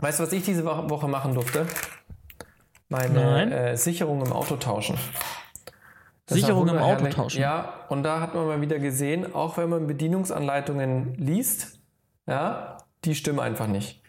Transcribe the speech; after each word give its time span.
Weißt 0.00 0.18
du, 0.18 0.24
was 0.24 0.32
ich 0.32 0.44
diese 0.44 0.64
Woche 0.64 1.08
machen 1.08 1.34
durfte? 1.34 1.66
Meine 2.88 3.70
äh, 3.70 3.76
Sicherung 3.76 4.24
im 4.24 4.32
Auto 4.32 4.56
tauschen. 4.56 4.96
Das 6.26 6.38
Sicherung 6.38 6.68
im 6.68 6.78
Auto 6.78 7.06
tauschen? 7.06 7.40
Ja, 7.40 7.86
und 7.88 8.02
da 8.02 8.20
hat 8.20 8.34
man 8.34 8.46
mal 8.46 8.60
wieder 8.60 8.78
gesehen, 8.78 9.34
auch 9.34 9.56
wenn 9.56 9.68
man 9.68 9.86
Bedienungsanleitungen 9.86 11.14
liest, 11.14 11.80
ja, 12.26 12.78
die 13.04 13.14
stimmen 13.14 13.40
einfach 13.40 13.66
nicht. 13.66 14.02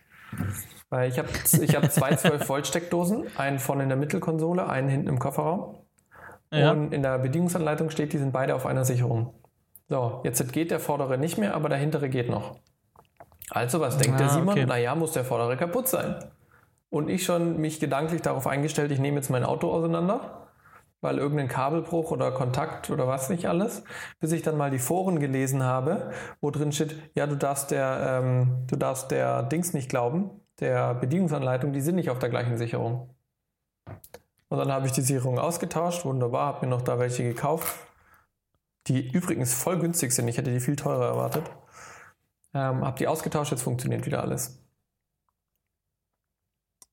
Weil 0.90 1.10
ich 1.10 1.20
habe 1.20 1.30
ich 1.62 1.76
hab 1.76 1.92
zwei 1.92 2.10
12-Volt-Steckdosen, 2.16 3.28
einen 3.38 3.60
vorne 3.60 3.84
in 3.84 3.90
der 3.90 3.98
Mittelkonsole, 3.98 4.68
einen 4.68 4.90
hinten 4.90 5.08
im 5.08 5.20
Kofferraum. 5.20 5.78
Ja. 6.52 6.72
Und 6.72 6.94
in 6.94 7.02
der 7.02 7.18
Bedienungsanleitung 7.20 7.90
steht, 7.90 8.14
die 8.14 8.18
sind 8.18 8.34
beide 8.34 8.56
auf 8.56 8.66
einer 8.66 8.86
Sicherung. 8.86 9.34
So, 9.90 10.22
jetzt 10.24 10.52
geht 10.54 10.72
der 10.72 10.80
vordere 10.80 11.18
nicht 11.18 11.38
mehr, 11.38 11.54
aber 11.54 11.70
der 11.70 11.78
hintere 11.78 12.10
geht 12.10 12.30
noch. 12.30 12.60
Also, 13.52 13.82
was 13.82 13.98
denkt 13.98 14.16
ah, 14.16 14.18
der 14.18 14.30
Simon? 14.30 14.50
Okay. 14.50 14.66
Naja, 14.66 14.96
muss 14.96 15.12
der 15.12 15.26
vordere 15.26 15.58
kaputt 15.58 15.88
sein. 15.88 16.16
Und 16.90 17.10
ich 17.10 17.26
schon 17.26 17.60
mich 17.60 17.80
gedanklich 17.80 18.22
darauf 18.22 18.48
eingestellt, 18.48 18.92
ich 18.92 19.00
nehme 19.00 19.18
jetzt 19.18 19.30
mein 19.30 19.44
Auto 19.44 19.72
auseinander, 19.72 20.48
weil 21.02 21.18
irgendein 21.18 21.50
Kabelbruch 21.50 22.12
oder 22.12 22.32
Kontakt 22.32 22.90
oder 22.90 23.08
was 23.08 23.30
nicht 23.30 23.48
alles, 23.48 23.84
bis 24.20 24.32
ich 24.32 24.42
dann 24.42 24.58
mal 24.58 24.72
die 24.72 24.80
Foren 24.80 25.20
gelesen 25.20 25.64
habe, 25.64 26.12
wo 26.40 26.50
drin 26.50 26.72
steht, 26.72 26.96
ja, 27.14 27.28
du 27.28 27.36
darfst 27.36 27.72
der, 27.72 28.22
ähm, 28.24 28.66
du 28.68 28.78
darfst 28.78 29.12
der 29.12 29.44
Dings 29.44 29.74
nicht 29.74 29.90
glauben, 29.90 30.30
der 30.60 30.94
Bedienungsanleitung, 30.94 31.74
die 31.74 31.82
sind 31.82 31.96
nicht 31.96 32.10
auf 32.10 32.20
der 32.20 32.30
gleichen 32.30 32.58
Sicherung. 32.58 33.10
Und 34.48 34.58
dann 34.58 34.72
habe 34.72 34.86
ich 34.86 34.92
die 34.94 35.02
Sicherung 35.02 35.40
ausgetauscht, 35.40 36.06
wunderbar, 36.06 36.48
habe 36.48 36.66
mir 36.66 36.70
noch 36.70 36.82
da 36.82 37.00
welche 37.00 37.24
gekauft, 37.24 37.74
die 38.88 39.12
übrigens 39.12 39.54
voll 39.54 39.80
günstig 39.80 40.12
sind. 40.12 40.28
Ich 40.28 40.38
hätte 40.38 40.52
die 40.52 40.60
viel 40.60 40.76
teurer 40.76 41.08
erwartet. 41.08 41.50
Ähm, 42.54 42.84
habe 42.86 42.98
die 42.98 43.08
ausgetauscht, 43.08 43.52
jetzt 43.52 43.64
funktioniert 43.64 44.06
wieder 44.06 44.22
alles. 44.22 44.62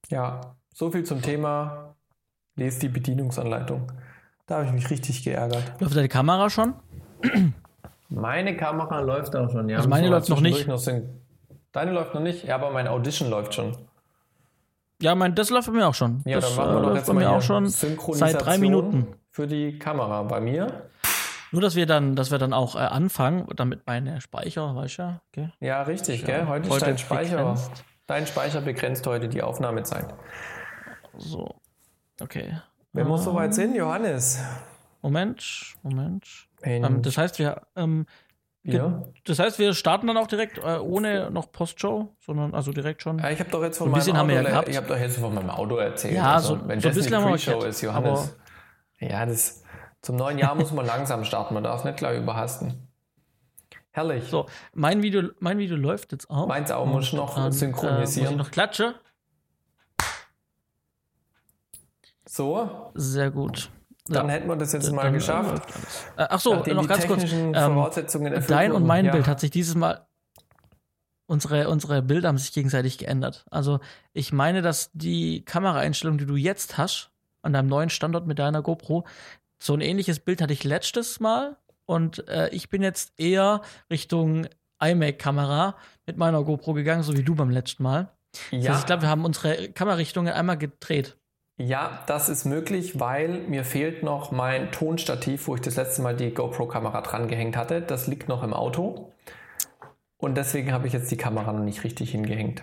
Ja, 0.09 0.57
so 0.73 0.91
viel 0.91 1.05
zum 1.05 1.23
Thema. 1.23 1.97
Lest 2.57 2.83
die 2.83 2.89
Bedienungsanleitung. 2.89 3.93
Da 4.47 4.57
habe 4.57 4.67
ich 4.67 4.73
mich 4.73 4.91
richtig 4.91 5.23
geärgert. 5.23 5.81
Läuft 5.81 5.97
deine 5.97 6.09
Kamera 6.09 6.51
schon? 6.51 6.75
Meine 8.09 8.57
Kamera 8.57 9.01
läuft 9.01 9.37
auch 9.37 9.51
schon, 9.51 9.69
ja. 9.69 9.77
Also 9.77 9.89
meine 9.89 10.09
läuft 10.09 10.29
noch 10.29 10.41
nicht. 10.41 10.67
Noch 10.67 10.83
Deine 11.73 11.93
läuft 11.93 12.15
noch 12.15 12.23
nicht? 12.23 12.45
Ja, 12.45 12.55
aber 12.55 12.71
mein 12.71 12.89
Audition 12.89 13.29
läuft 13.29 13.55
schon. 13.55 13.77
Ja, 15.01 15.15
mein, 15.15 15.35
das 15.35 15.51
läuft 15.51 15.69
bei 15.69 15.75
mir 15.75 15.87
auch 15.87 15.95
schon. 15.95 16.23
Ja, 16.25 16.41
das 16.41 16.57
dann 16.57 16.57
machen 16.57 16.77
wir 16.77 16.83
doch 16.83 16.93
äh, 16.93 16.97
jetzt 16.97 17.07
bei 17.07 17.13
mir 17.13 17.31
auch 17.31 17.43
schon 17.43 17.69
seit 17.69 18.45
drei 18.45 18.59
Minuten. 18.59 19.07
Für 19.31 19.47
die 19.47 19.79
Kamera 19.79 20.23
bei 20.23 20.41
mir. 20.41 20.89
Nur, 21.51 21.63
dass 21.63 21.77
wir 21.77 21.87
dann, 21.87 22.15
dass 22.15 22.31
wir 22.31 22.39
dann 22.39 22.53
auch 22.53 22.75
äh, 22.75 22.79
anfangen, 22.79 23.47
damit 23.57 23.87
meine 23.87 24.21
Speicher, 24.21 24.75
weißt 24.75 24.99
du 24.99 25.03
ja, 25.03 25.21
okay? 25.29 25.51
Ja, 25.61 25.83
richtig, 25.83 26.25
gell? 26.25 26.47
Heute, 26.47 26.69
heute 26.69 26.77
ist 26.77 26.87
dein 26.87 26.99
Speicher. 26.99 27.37
Begrenzt. 27.39 27.85
Dein 28.07 28.27
Speicher 28.27 28.61
begrenzt 28.61 29.07
heute 29.07 29.29
die 29.29 29.43
Aufnahmezeit. 29.43 30.15
So. 31.17 31.55
Okay. 32.21 32.59
Wer 32.93 33.05
um, 33.05 33.11
muss 33.11 33.25
soweit 33.25 33.55
sind, 33.55 33.75
Johannes? 33.75 34.43
Moment, 35.03 35.75
Moment. 35.83 36.27
Ähm, 36.63 37.03
das 37.03 37.19
heißt, 37.19 37.39
wir, 37.39 37.63
ähm, 37.77 38.07
ja. 38.63 39.03
Das 39.25 39.39
heißt, 39.39 39.59
wir 39.59 39.73
starten 39.75 40.07
dann 40.07 40.17
auch 40.17 40.27
direkt 40.27 40.59
äh, 40.59 40.79
ohne 40.79 41.31
noch 41.31 41.53
Postshow, 41.53 42.15
sondern 42.21 42.55
also 42.55 42.73
direkt 42.73 43.03
schon. 43.03 43.19
Ja, 43.19 43.31
ich 43.31 43.41
habe 43.41 43.51
doch 43.51 43.63
jetzt 43.63 43.79
von 43.79 43.91
meinem 43.91 44.17
Auto, 44.17 44.33
ja 44.33 44.63
ich 44.67 44.77
habe 44.77 44.89
doch 44.89 44.99
jetzt 44.99 45.19
von 45.19 45.35
meinem 45.35 45.51
Auto 45.51 45.77
erzählt. 45.77 46.15
Ja, 49.01 49.23
zum 50.09 50.17
neuen 50.17 50.39
Jahr 50.39 50.55
muss 50.55 50.73
man 50.73 50.87
langsam 50.87 51.23
starten. 51.23 51.53
Man 51.53 51.63
darf 51.63 51.85
nicht 51.85 51.99
gleich 51.99 52.17
überhasten. 52.17 52.89
Herrlich. 53.91 54.31
So, 54.31 54.47
mein 54.73 55.03
Video, 55.03 55.25
mein 55.39 55.59
Video 55.59 55.77
läuft 55.77 56.13
jetzt 56.13 56.31
auch. 56.31 56.47
Meins 56.47 56.71
auch 56.71 56.87
muss 56.87 57.13
noch 57.13 57.35
dann, 57.35 57.53
synchronisieren. 57.53 58.29
Äh, 58.29 58.31
muss 58.31 58.33
ich 58.33 58.47
noch 58.47 58.51
klatsche. 58.51 58.95
So. 62.25 62.91
Sehr 62.95 63.31
gut. 63.31 63.69
Dann 64.07 64.29
ja. 64.29 64.33
hätten 64.33 64.49
wir 64.49 64.57
das 64.57 64.73
jetzt 64.73 64.91
mal 64.93 65.13
geschafft. 65.13 65.69
Äh, 66.17 66.27
ach 66.31 66.41
so, 66.41 66.55
noch 66.55 66.89
ganz 66.89 67.07
kurz. 67.07 67.31
Ähm, 67.31 67.53
dein 68.49 68.73
und 68.73 68.87
mein 68.87 69.05
ja. 69.05 69.13
Bild 69.13 69.27
hat 69.27 69.41
sich 69.41 69.51
dieses 69.51 69.75
Mal 69.75 70.07
unsere, 71.27 71.69
unsere 71.69 72.01
Bilder 72.01 72.29
haben 72.29 72.39
sich 72.39 72.55
gegenseitig 72.55 72.97
geändert. 72.97 73.45
Also 73.51 73.81
ich 74.15 74.33
meine, 74.33 74.63
dass 74.63 74.91
die 74.95 75.45
Kameraeinstellung, 75.45 76.17
die 76.17 76.25
du 76.25 76.37
jetzt 76.37 76.79
hast, 76.79 77.11
an 77.43 77.53
deinem 77.53 77.69
neuen 77.69 77.91
Standort 77.91 78.27
mit 78.27 78.39
deiner 78.39 78.63
GoPro, 78.63 79.05
so 79.59 79.75
ein 79.75 79.81
ähnliches 79.81 80.21
Bild 80.21 80.41
hatte 80.41 80.53
ich 80.53 80.65
letztes 80.65 81.21
Mal 81.21 81.57
und 81.87 82.27
äh, 82.29 82.49
ich 82.51 82.69
bin 82.71 82.83
jetzt 82.83 83.13
eher 83.19 83.63
Richtung 83.91 84.47
iMac-Kamera 84.81 85.77
mit 86.07 86.17
meiner 86.17 86.43
GoPro 86.45 86.75
gegangen, 86.75 87.03
so 87.03 87.17
wie 87.17 87.23
du 87.23 87.35
beim 87.35 87.51
letzten 87.51 87.83
Mal. 87.83 88.09
Ja. 88.51 88.59
Das 88.59 88.69
heißt, 88.69 88.81
ich 88.81 88.87
glaube, 88.87 89.03
wir 89.03 89.09
haben 89.09 89.25
unsere 89.25 89.71
Kamerarichtungen 89.71 90.33
einmal 90.33 90.59
gedreht. 90.59 91.17
Ja, 91.57 92.05
das 92.07 92.29
ist 92.29 92.45
möglich, 92.45 93.01
weil 93.01 93.41
mir 93.49 93.65
fehlt 93.65 94.05
noch 94.05 94.31
mein 94.31 94.71
Tonstativ, 94.71 95.49
wo 95.49 95.57
ich 95.57 95.61
das 95.61 95.75
letzte 95.75 96.03
Mal 96.03 96.15
die 96.15 96.33
GoPro-Kamera 96.33 97.01
dran 97.01 97.27
gehängt 97.27 97.57
hatte. 97.57 97.81
Das 97.81 98.07
liegt 98.07 98.29
noch 98.29 98.45
im 98.45 98.55
Auto. 98.55 99.13
Und 100.19 100.37
deswegen 100.37 100.73
habe 100.73 100.87
ich 100.87 100.93
jetzt 100.93 101.11
die 101.11 101.17
Kamera 101.17 101.53
noch 101.53 101.65
nicht 101.65 101.83
richtig 101.83 102.13
hingehängt. 102.13 102.63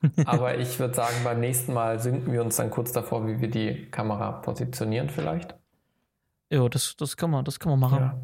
Aber 0.24 0.58
ich 0.58 0.78
würde 0.78 0.94
sagen, 0.94 1.16
beim 1.22 1.40
nächsten 1.40 1.74
Mal 1.74 2.00
sinken 2.00 2.32
wir 2.32 2.42
uns 2.42 2.56
dann 2.56 2.70
kurz 2.70 2.92
davor, 2.92 3.26
wie 3.26 3.40
wir 3.40 3.50
die 3.50 3.90
Kamera 3.90 4.32
positionieren 4.32 5.10
vielleicht. 5.10 5.54
Ja, 6.52 6.68
das, 6.68 6.94
das 6.98 7.16
kann 7.16 7.30
man, 7.30 7.46
das 7.46 7.58
kann 7.58 7.70
man 7.70 7.80
machen. 7.80 7.98
Ja. 7.98 8.18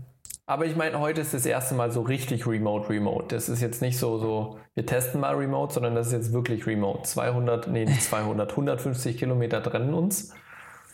Aber 0.45 0.67
ich 0.67 0.77
meine, 0.77 1.01
heute 1.01 1.23
ist 1.23 1.33
das 1.33 1.47
erste 1.47 1.75
Mal 1.75 1.91
so 1.91 2.03
richtig 2.03 2.47
Remote, 2.47 2.91
Remote. 2.91 3.35
Das 3.35 3.49
ist 3.49 3.63
jetzt 3.63 3.81
nicht 3.81 3.99
so, 3.99 4.19
so, 4.19 4.59
wir 4.75 4.85
testen 4.85 5.23
mal 5.23 5.35
Remote, 5.35 5.73
sondern 5.73 5.95
das 5.95 6.09
ist 6.09 6.13
jetzt 6.13 6.33
wirklich 6.35 6.67
Remote. 6.67 7.05
200, 7.05 7.69
nee, 7.69 7.87
nicht 7.87 8.03
200, 8.03 8.51
150 8.51 9.17
Kilometer 9.17 9.63
trennen 9.63 9.95
uns. 9.95 10.35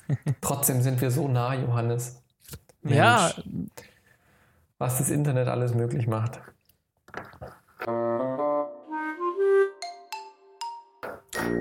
Trotzdem 0.40 0.80
sind 0.80 1.00
wir 1.00 1.10
so 1.10 1.26
nah, 1.26 1.54
Johannes. 1.54 2.22
Mensch, 2.82 2.96
ja. 2.96 3.32
Was 4.78 4.98
das 4.98 5.10
Internet 5.10 5.48
alles 5.48 5.74
möglich 5.74 6.06
macht. 6.06 6.40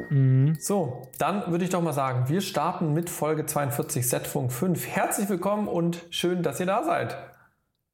Mhm. 0.10 0.56
So, 0.60 1.10
dann 1.18 1.50
würde 1.52 1.64
ich 1.64 1.70
doch 1.70 1.82
mal 1.82 1.94
sagen, 1.94 2.30
wir 2.30 2.42
starten 2.42 2.94
mit 2.94 3.10
Folge 3.10 3.46
42 3.46 4.08
Setfunk 4.08 4.52
5. 4.52 4.88
Herzlich 4.88 5.30
willkommen 5.30 5.68
und 5.68 6.06
schön, 6.10 6.44
dass 6.44 6.60
ihr 6.60 6.66
da 6.66 6.84
seid. 6.84 7.18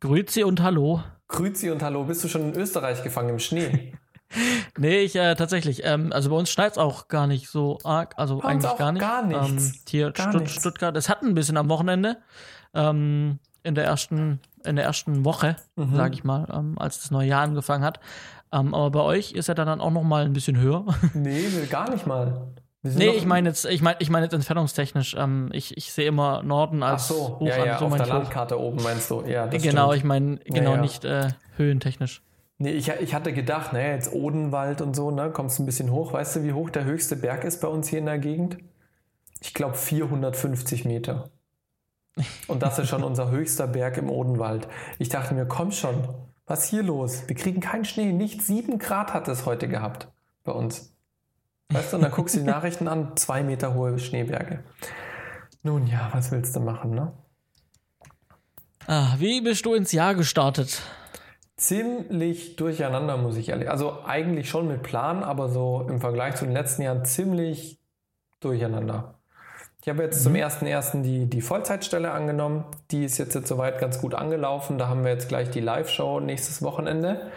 Grüezi 0.02 0.44
und 0.44 0.62
Hallo. 0.62 1.04
Grüezi 1.28 1.70
und 1.70 1.84
Hallo. 1.84 2.04
Bist 2.04 2.24
du 2.24 2.28
schon 2.28 2.54
in 2.54 2.56
Österreich 2.56 3.04
gefangen 3.04 3.30
im 3.30 3.40
Schnee? 3.40 3.94
nee, 4.78 5.00
ich 5.00 5.16
äh, 5.16 5.36
tatsächlich. 5.36 5.84
Ähm, 5.84 6.14
also 6.14 6.30
bei 6.30 6.36
uns 6.36 6.50
schneit 6.50 6.74
es 6.74 6.78
auch 6.78 7.08
gar 7.08 7.28
nicht 7.28 7.50
so 7.50 7.80
arg. 7.84 8.14
Also 8.18 8.40
bei 8.40 8.50
eigentlich 8.50 8.78
gar 8.78 8.92
nicht. 8.92 9.02
Gar 9.02 9.26
nichts. 9.26 9.68
Ähm, 9.68 9.74
hier 9.88 10.12
gar 10.12 10.30
Stutt 10.30 10.42
nichts. 10.44 10.60
Stuttgart. 10.60 10.96
Es 10.96 11.10
hat 11.10 11.24
ein 11.24 11.34
bisschen 11.34 11.58
am 11.58 11.70
Wochenende. 11.70 12.18
Ähm, 12.74 13.40
in 13.64 13.76
der 13.76 13.86
ersten, 13.86 14.40
in 14.64 14.76
der 14.76 14.86
ersten 14.86 15.26
Woche, 15.26 15.56
mhm. 15.76 15.96
sage 15.96 16.14
ich 16.14 16.24
mal, 16.24 16.48
ähm, 16.52 16.78
als 16.78 17.02
das 17.02 17.12
neue 17.12 17.28
Jahr 17.28 17.44
angefangen 17.44 17.84
hat. 17.84 18.00
Ähm, 18.52 18.74
aber 18.74 18.92
bei 18.92 19.02
euch 19.02 19.34
ist 19.34 19.50
er 19.50 19.56
dann 19.56 19.82
auch 19.82 19.92
noch 19.92 20.04
mal 20.04 20.26
ein 20.26 20.34
bisschen 20.34 20.58
höher. 20.58 20.86
nee, 21.14 21.44
gar 21.70 21.90
nicht 21.92 22.08
mal. 22.08 22.52
Nee, 22.82 23.10
ich 23.10 23.26
meine 23.26 23.50
jetzt, 23.50 23.66
ich 23.66 23.82
meine, 23.82 23.98
ich 24.00 24.10
meine 24.10 24.26
jetzt 24.26 24.34
entfernungstechnisch. 24.34 25.16
Ähm, 25.20 25.50
ich, 25.52 25.76
ich 25.76 25.92
sehe 25.92 26.08
immer 26.08 26.44
Norden 26.44 26.82
als 26.82 27.04
Ach 27.04 27.16
so, 27.16 27.40
hoch 27.40 27.48
ja, 27.48 27.66
ja, 27.66 27.78
so 27.78 27.86
auf 27.86 27.96
der 27.96 28.06
hoch. 28.06 28.14
Landkarte 28.14 28.60
oben 28.60 28.82
meinst 28.82 29.12
du. 29.12 29.22
Ja, 29.28 29.48
das 29.48 29.62
genau, 29.62 29.88
stimmt. 29.88 29.98
ich 29.98 30.04
meine 30.06 30.38
genau 30.46 30.76
ja, 30.76 30.82
nicht 30.82 31.04
äh, 31.04 31.28
höhentechnisch. 31.58 32.22
Nee, 32.58 32.72
ich, 32.72 32.90
ich 32.90 33.14
hatte 33.14 33.34
gedacht, 33.34 33.74
naja, 33.74 33.94
jetzt 33.94 34.14
Odenwald 34.14 34.82
und 34.82 34.96
so, 34.96 35.12
ne, 35.12 35.30
kommst 35.32 35.60
ein 35.60 35.66
bisschen 35.66 35.92
hoch. 35.92 36.14
Weißt 36.14 36.38
du, 36.38 36.44
wie 36.44 36.54
hoch 36.54 36.70
der 36.70 36.86
höchste 36.86 37.16
Berg 37.18 37.44
ist 37.44 37.62
bei 37.62 37.68
uns 37.68 37.90
hier 37.90 38.00
in 38.00 38.06
der 38.06 38.20
Gegend? 38.20 38.58
Ich 39.42 39.54
glaube 39.54 39.76
450 39.76 40.86
Meter. 40.86 41.30
Und 42.48 42.64
das 42.64 42.80
ist 42.80 42.90
schon 42.90 43.04
unser 43.06 43.30
höchster 43.30 43.68
Berg 43.68 43.98
im 43.98 44.10
Odenwald. 44.10 44.68
Ich 45.00 45.10
dachte 45.10 45.34
mir, 45.34 45.46
komm 45.46 45.72
schon, 45.72 46.08
was 46.50 46.64
ist 46.64 46.70
hier 46.72 46.84
los? 46.84 47.24
Wir 47.28 47.36
kriegen 47.36 47.62
keinen 47.62 47.86
Schnee. 47.86 48.12
Nicht 48.12 48.42
sieben 48.42 48.80
Grad 48.80 49.14
hat 49.14 49.28
es 49.28 49.46
heute 49.46 49.68
gehabt 49.68 50.08
bei 50.44 50.52
uns. 50.52 50.96
Weißt 51.70 51.94
du, 51.94 51.98
und 51.98 52.02
dann 52.02 52.12
guckst 52.12 52.36
du 52.36 52.40
die 52.40 52.46
Nachrichten 52.48 52.88
an, 52.88 53.16
zwei 53.16 53.44
Meter 53.44 53.76
hohe 53.76 54.00
Schneeberge. 54.00 54.64
Nun 55.62 55.86
ja, 55.86 56.10
was 56.12 56.32
willst 56.32 56.56
du 56.56 56.60
machen, 56.60 56.92
ne? 56.92 57.14
Ah, 58.88 59.16
wie 59.20 59.42
bist 59.42 59.66
du 59.68 59.76
ins 59.76 59.92
Jahr 59.92 60.16
gestartet? 60.16 60.82
Ziemlich 61.56 62.56
durcheinander, 62.56 63.18
muss 63.18 63.38
ich 63.38 63.50
ehrlich. 63.50 63.70
Also 63.70 64.04
eigentlich 64.04 64.50
schon 64.50 64.68
mit 64.68 64.82
Plan, 64.82 65.24
aber 65.24 65.50
so 65.50 65.86
im 65.88 66.02
Vergleich 66.02 66.36
zu 66.36 66.46
den 66.46 66.54
letzten 66.54 66.82
Jahren 66.82 67.06
ziemlich 67.06 67.80
durcheinander. 68.40 69.19
Ich 69.82 69.88
habe 69.88 70.04
jetzt 70.04 70.20
mhm. 70.20 70.36
zum 70.36 70.68
1.1. 70.68 71.02
Die, 71.02 71.26
die 71.26 71.42
Vollzeitstelle 71.42 72.12
angenommen. 72.12 72.66
Die 72.92 73.06
ist 73.06 73.18
jetzt, 73.18 73.36
jetzt 73.36 73.48
soweit 73.48 73.80
ganz 73.80 74.02
gut 74.02 74.14
angelaufen. 74.14 74.78
Da 74.78 74.88
haben 74.88 75.04
wir 75.04 75.12
jetzt 75.12 75.30
gleich 75.30 75.50
die 75.50 75.62
Live-Show 75.62 76.20
nächstes 76.20 76.62
Wochenende. 76.62 77.32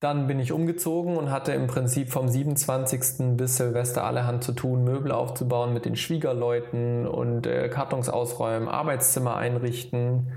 Dann 0.00 0.28
bin 0.28 0.38
ich 0.38 0.52
umgezogen 0.52 1.16
und 1.16 1.30
hatte 1.32 1.52
im 1.52 1.66
Prinzip 1.66 2.10
vom 2.10 2.28
27. 2.28 3.36
bis 3.36 3.56
Silvester 3.56 4.04
allerhand 4.04 4.44
zu 4.44 4.52
tun, 4.52 4.84
Möbel 4.84 5.10
aufzubauen 5.10 5.72
mit 5.72 5.86
den 5.86 5.96
Schwiegerleuten 5.96 7.04
und 7.06 7.48
äh, 7.48 7.68
Kartons 7.68 8.08
ausräumen, 8.08 8.68
Arbeitszimmer 8.68 9.36
einrichten. 9.36 10.32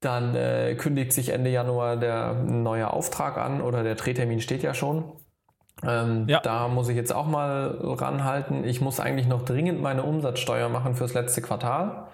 Dann 0.00 0.34
äh, 0.34 0.74
kündigt 0.74 1.12
sich 1.12 1.30
Ende 1.30 1.50
Januar 1.50 1.96
der 1.96 2.32
neue 2.34 2.90
Auftrag 2.90 3.36
an 3.36 3.60
oder 3.60 3.82
der 3.82 3.94
Drehtermin 3.94 4.40
steht 4.40 4.62
ja 4.62 4.72
schon. 4.72 5.04
Ähm, 5.84 6.28
ja. 6.28 6.40
Da 6.40 6.68
muss 6.68 6.88
ich 6.88 6.96
jetzt 6.96 7.14
auch 7.14 7.26
mal 7.26 7.78
ranhalten. 7.82 8.64
Ich 8.64 8.80
muss 8.80 9.00
eigentlich 9.00 9.26
noch 9.26 9.42
dringend 9.42 9.80
meine 9.80 10.04
Umsatzsteuer 10.04 10.68
machen 10.68 10.94
fürs 10.94 11.14
letzte 11.14 11.42
Quartal. 11.42 12.06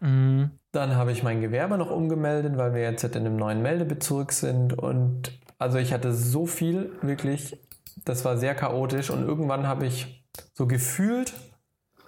Mhm. 0.00 0.50
Dann 0.72 0.96
habe 0.96 1.12
ich 1.12 1.22
mein 1.22 1.40
Gewerbe 1.40 1.78
noch 1.78 1.90
umgemeldet, 1.90 2.56
weil 2.56 2.74
wir 2.74 2.82
jetzt 2.82 3.04
in 3.04 3.14
einem 3.14 3.36
neuen 3.36 3.62
Meldebezirk 3.62 4.32
sind. 4.32 4.76
Und 4.76 5.38
also 5.58 5.78
ich 5.78 5.92
hatte 5.92 6.12
so 6.12 6.46
viel, 6.46 6.92
wirklich, 7.02 7.60
das 8.04 8.24
war 8.24 8.36
sehr 8.36 8.54
chaotisch. 8.54 9.10
Und 9.10 9.26
irgendwann 9.26 9.68
habe 9.68 9.86
ich 9.86 10.24
so 10.52 10.66
gefühlt 10.66 11.34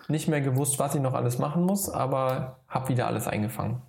nicht 0.09 0.29
mehr 0.29 0.41
gewusst, 0.41 0.79
was 0.79 0.95
ich 0.95 1.01
noch 1.01 1.15
alles 1.15 1.39
machen 1.39 1.63
muss, 1.63 1.89
aber 1.89 2.61
habe 2.69 2.89
wieder 2.89 3.07
alles 3.07 3.27
eingefangen. 3.27 3.83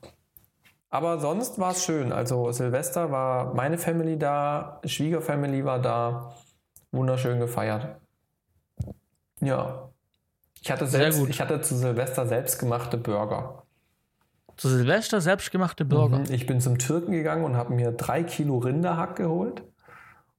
Aber 0.89 1.19
sonst 1.19 1.59
war 1.59 1.71
es 1.71 1.83
schön. 1.83 2.11
Also 2.11 2.51
Silvester 2.51 3.11
war 3.11 3.53
meine 3.53 3.77
Family 3.77 4.17
da, 4.17 4.79
Schwiegerfamily 4.85 5.65
war 5.65 5.79
da, 5.79 6.33
wunderschön 6.91 7.39
gefeiert. 7.39 7.99
Ja. 9.41 9.89
Ich 10.61 10.71
hatte, 10.71 10.87
selbst, 10.87 11.21
ich 11.27 11.39
hatte 11.39 11.61
zu 11.61 11.75
Silvester 11.75 12.27
selbstgemachte 12.27 12.97
Burger. 12.97 13.63
Zu 14.57 14.69
Silvester 14.69 15.21
selbstgemachte 15.21 15.85
Burger? 15.85 16.19
Mhm. 16.19 16.31
Ich 16.31 16.47
bin 16.47 16.59
zum 16.59 16.79
Türken 16.79 17.11
gegangen 17.11 17.45
und 17.45 17.55
habe 17.55 17.73
mir 17.73 17.91
drei 17.91 18.23
Kilo 18.23 18.57
Rinderhack 18.57 19.15
geholt 19.15 19.63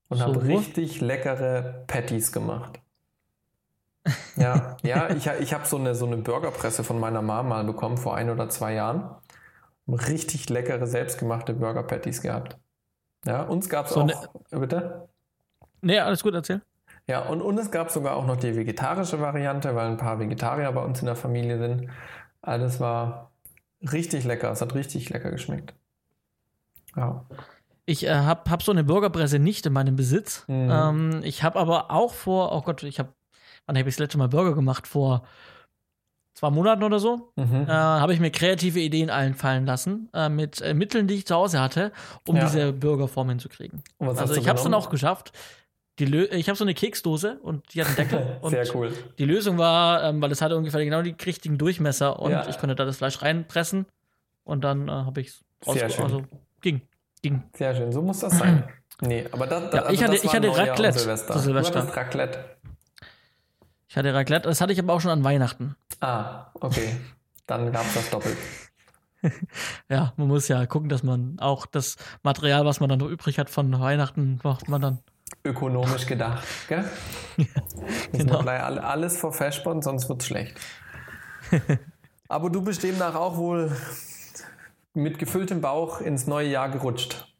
und 0.09 0.17
so 0.17 0.25
habe 0.25 0.43
richtig 0.43 0.99
leckere 1.01 1.85
Patties 1.87 2.31
gemacht. 2.31 2.79
Ja, 4.35 4.77
ja 4.83 5.09
ich, 5.09 5.27
ich 5.27 5.53
habe 5.53 5.65
so 5.65 5.77
eine, 5.77 5.95
so 5.95 6.05
eine 6.05 6.17
Burgerpresse 6.17 6.83
von 6.83 6.99
meiner 6.99 7.21
Mama 7.21 7.49
mal 7.49 7.63
bekommen 7.63 7.97
vor 7.97 8.15
ein 8.15 8.29
oder 8.29 8.49
zwei 8.49 8.73
Jahren. 8.73 9.09
Richtig 9.87 10.49
leckere, 10.49 10.85
selbstgemachte 10.85 11.53
Burger 11.53 11.83
Patties 11.83 12.21
gehabt. 12.21 12.57
Ja, 13.25 13.43
uns 13.43 13.69
gab 13.69 13.87
es 13.87 13.93
so 13.93 14.01
auch. 14.01 14.05
Ne, 14.51 14.59
bitte? 14.59 15.08
Nee, 15.81 15.99
alles 15.99 16.23
gut, 16.23 16.33
erzähl. 16.33 16.61
Ja, 17.07 17.21
und, 17.21 17.41
und 17.41 17.57
es 17.57 17.71
gab 17.71 17.89
sogar 17.89 18.15
auch 18.15 18.25
noch 18.25 18.37
die 18.37 18.55
vegetarische 18.55 19.19
Variante, 19.19 19.75
weil 19.75 19.87
ein 19.87 19.97
paar 19.97 20.19
Vegetarier 20.19 20.71
bei 20.71 20.83
uns 20.83 20.99
in 20.99 21.07
der 21.07 21.15
Familie 21.15 21.57
sind. 21.57 21.89
Alles 22.41 22.79
war 22.79 23.31
richtig 23.81 24.25
lecker. 24.25 24.51
Es 24.51 24.61
hat 24.61 24.75
richtig 24.75 25.09
lecker 25.09 25.31
geschmeckt. 25.31 25.73
Ja. 26.95 27.25
Ich 27.85 28.05
äh, 28.05 28.13
habe 28.13 28.49
hab 28.51 28.61
so 28.61 28.71
eine 28.71 28.83
Burgerpresse 28.83 29.39
nicht 29.39 29.65
in 29.65 29.73
meinem 29.73 29.95
Besitz. 29.95 30.43
Mhm. 30.47 30.69
Ähm, 30.71 31.21
ich 31.23 31.43
habe 31.43 31.59
aber 31.59 31.89
auch 31.89 32.13
vor, 32.13 32.51
oh 32.51 32.61
Gott, 32.61 32.83
ich 32.83 32.99
habe, 32.99 33.13
wann 33.65 33.77
habe 33.77 33.89
ich 33.89 33.95
das 33.95 33.99
letzte 33.99 34.19
Mal 34.19 34.29
Burger 34.29 34.53
gemacht? 34.53 34.85
Vor 34.85 35.23
zwei 36.35 36.51
Monaten 36.51 36.83
oder 36.83 36.99
so, 36.99 37.33
mhm. 37.35 37.65
äh, 37.67 37.71
habe 37.71 38.13
ich 38.13 38.19
mir 38.19 38.31
kreative 38.31 38.79
Ideen 38.79 39.09
einfallen 39.09 39.65
lassen 39.65 40.09
äh, 40.13 40.29
mit 40.29 40.61
äh, 40.61 40.73
Mitteln, 40.73 41.07
die 41.07 41.15
ich 41.15 41.27
zu 41.27 41.35
Hause 41.35 41.59
hatte, 41.59 41.91
um 42.27 42.37
ja. 42.37 42.45
diese 42.45 42.71
Burgerform 42.71 43.29
hinzukriegen. 43.29 43.83
Also 43.99 44.35
ich 44.35 44.47
habe 44.47 44.57
es 44.57 44.63
dann 44.63 44.73
auch 44.73 44.89
geschafft. 44.89 45.33
Ich 46.05 46.49
habe 46.49 46.57
so 46.57 46.63
eine 46.63 46.73
Keksdose 46.73 47.39
und 47.41 47.73
die 47.73 47.81
hat 47.81 47.87
einen 47.87 47.95
Deckel. 47.97 48.39
Sehr 48.49 48.75
cool. 48.75 48.93
Die 49.17 49.25
Lösung 49.25 49.57
war, 49.57 50.03
ähm, 50.03 50.21
weil 50.21 50.31
es 50.31 50.41
hatte 50.41 50.55
ungefähr 50.55 50.83
genau 50.83 51.01
die 51.01 51.15
richtigen 51.25 51.57
Durchmesser 51.57 52.19
und 52.19 52.31
ja. 52.31 52.47
ich 52.47 52.57
konnte 52.57 52.75
da 52.75 52.85
das 52.85 52.97
Fleisch 52.97 53.21
reinpressen 53.21 53.85
und 54.43 54.63
dann 54.63 54.87
äh, 54.87 54.91
habe 54.91 55.21
ich 55.21 55.27
es 55.27 55.67
rausgeholt. 55.67 55.99
Also 55.99 56.23
ging, 56.61 56.81
ging. 57.21 57.43
Sehr 57.55 57.75
schön, 57.75 57.91
so 57.91 58.01
muss 58.01 58.19
das 58.19 58.37
sein. 58.37 58.67
nee, 59.01 59.25
aber 59.31 59.47
das, 59.47 59.71
das, 59.71 59.73
ja, 59.73 59.81
also 59.81 59.93
ich 59.93 60.03
hatte, 60.03 60.15
ich 60.15 60.33
hatte 60.33 60.57
Raclette 60.57 60.99
Silvester. 60.99 61.33
zu 61.33 61.39
Silvester. 61.39 61.81
Du 61.81 61.95
Raclette. 61.95 62.57
Ich 63.87 63.97
hatte 63.97 64.13
Raclette, 64.13 64.47
das 64.47 64.61
hatte 64.61 64.73
ich 64.73 64.79
aber 64.79 64.93
auch 64.93 65.01
schon 65.01 65.11
an 65.11 65.23
Weihnachten. 65.23 65.75
Ah, 65.99 66.47
okay. 66.53 66.95
Dann 67.47 67.71
gab 67.71 67.85
es 67.85 67.95
das 67.95 68.09
doppelt. 68.11 68.37
ja, 69.89 70.13
man 70.17 70.27
muss 70.27 70.47
ja 70.47 70.65
gucken, 70.65 70.89
dass 70.89 71.03
man 71.03 71.39
auch 71.39 71.65
das 71.65 71.97
Material, 72.23 72.65
was 72.65 72.79
man 72.79 72.89
dann 72.89 72.99
noch 72.99 73.09
übrig 73.09 73.39
hat 73.39 73.49
von 73.49 73.79
Weihnachten, 73.79 74.39
macht 74.43 74.69
man 74.69 74.81
dann. 74.81 74.99
Ökonomisch 75.43 76.05
gedacht, 76.05 76.45
gell? 76.67 76.83
ja, 77.37 77.45
genau. 78.11 78.39
Alles 78.39 79.17
vor 79.17 79.31
Verspann, 79.31 79.81
sonst 79.81 80.09
wird 80.09 80.21
es 80.21 80.27
schlecht. 80.27 80.59
aber 82.27 82.49
du 82.49 82.61
bist 82.61 82.83
demnach 82.83 83.15
auch 83.15 83.37
wohl 83.37 83.71
mit 84.93 85.17
gefülltem 85.17 85.61
Bauch 85.61 86.01
ins 86.01 86.27
neue 86.27 86.49
Jahr 86.49 86.69
gerutscht. 86.69 87.33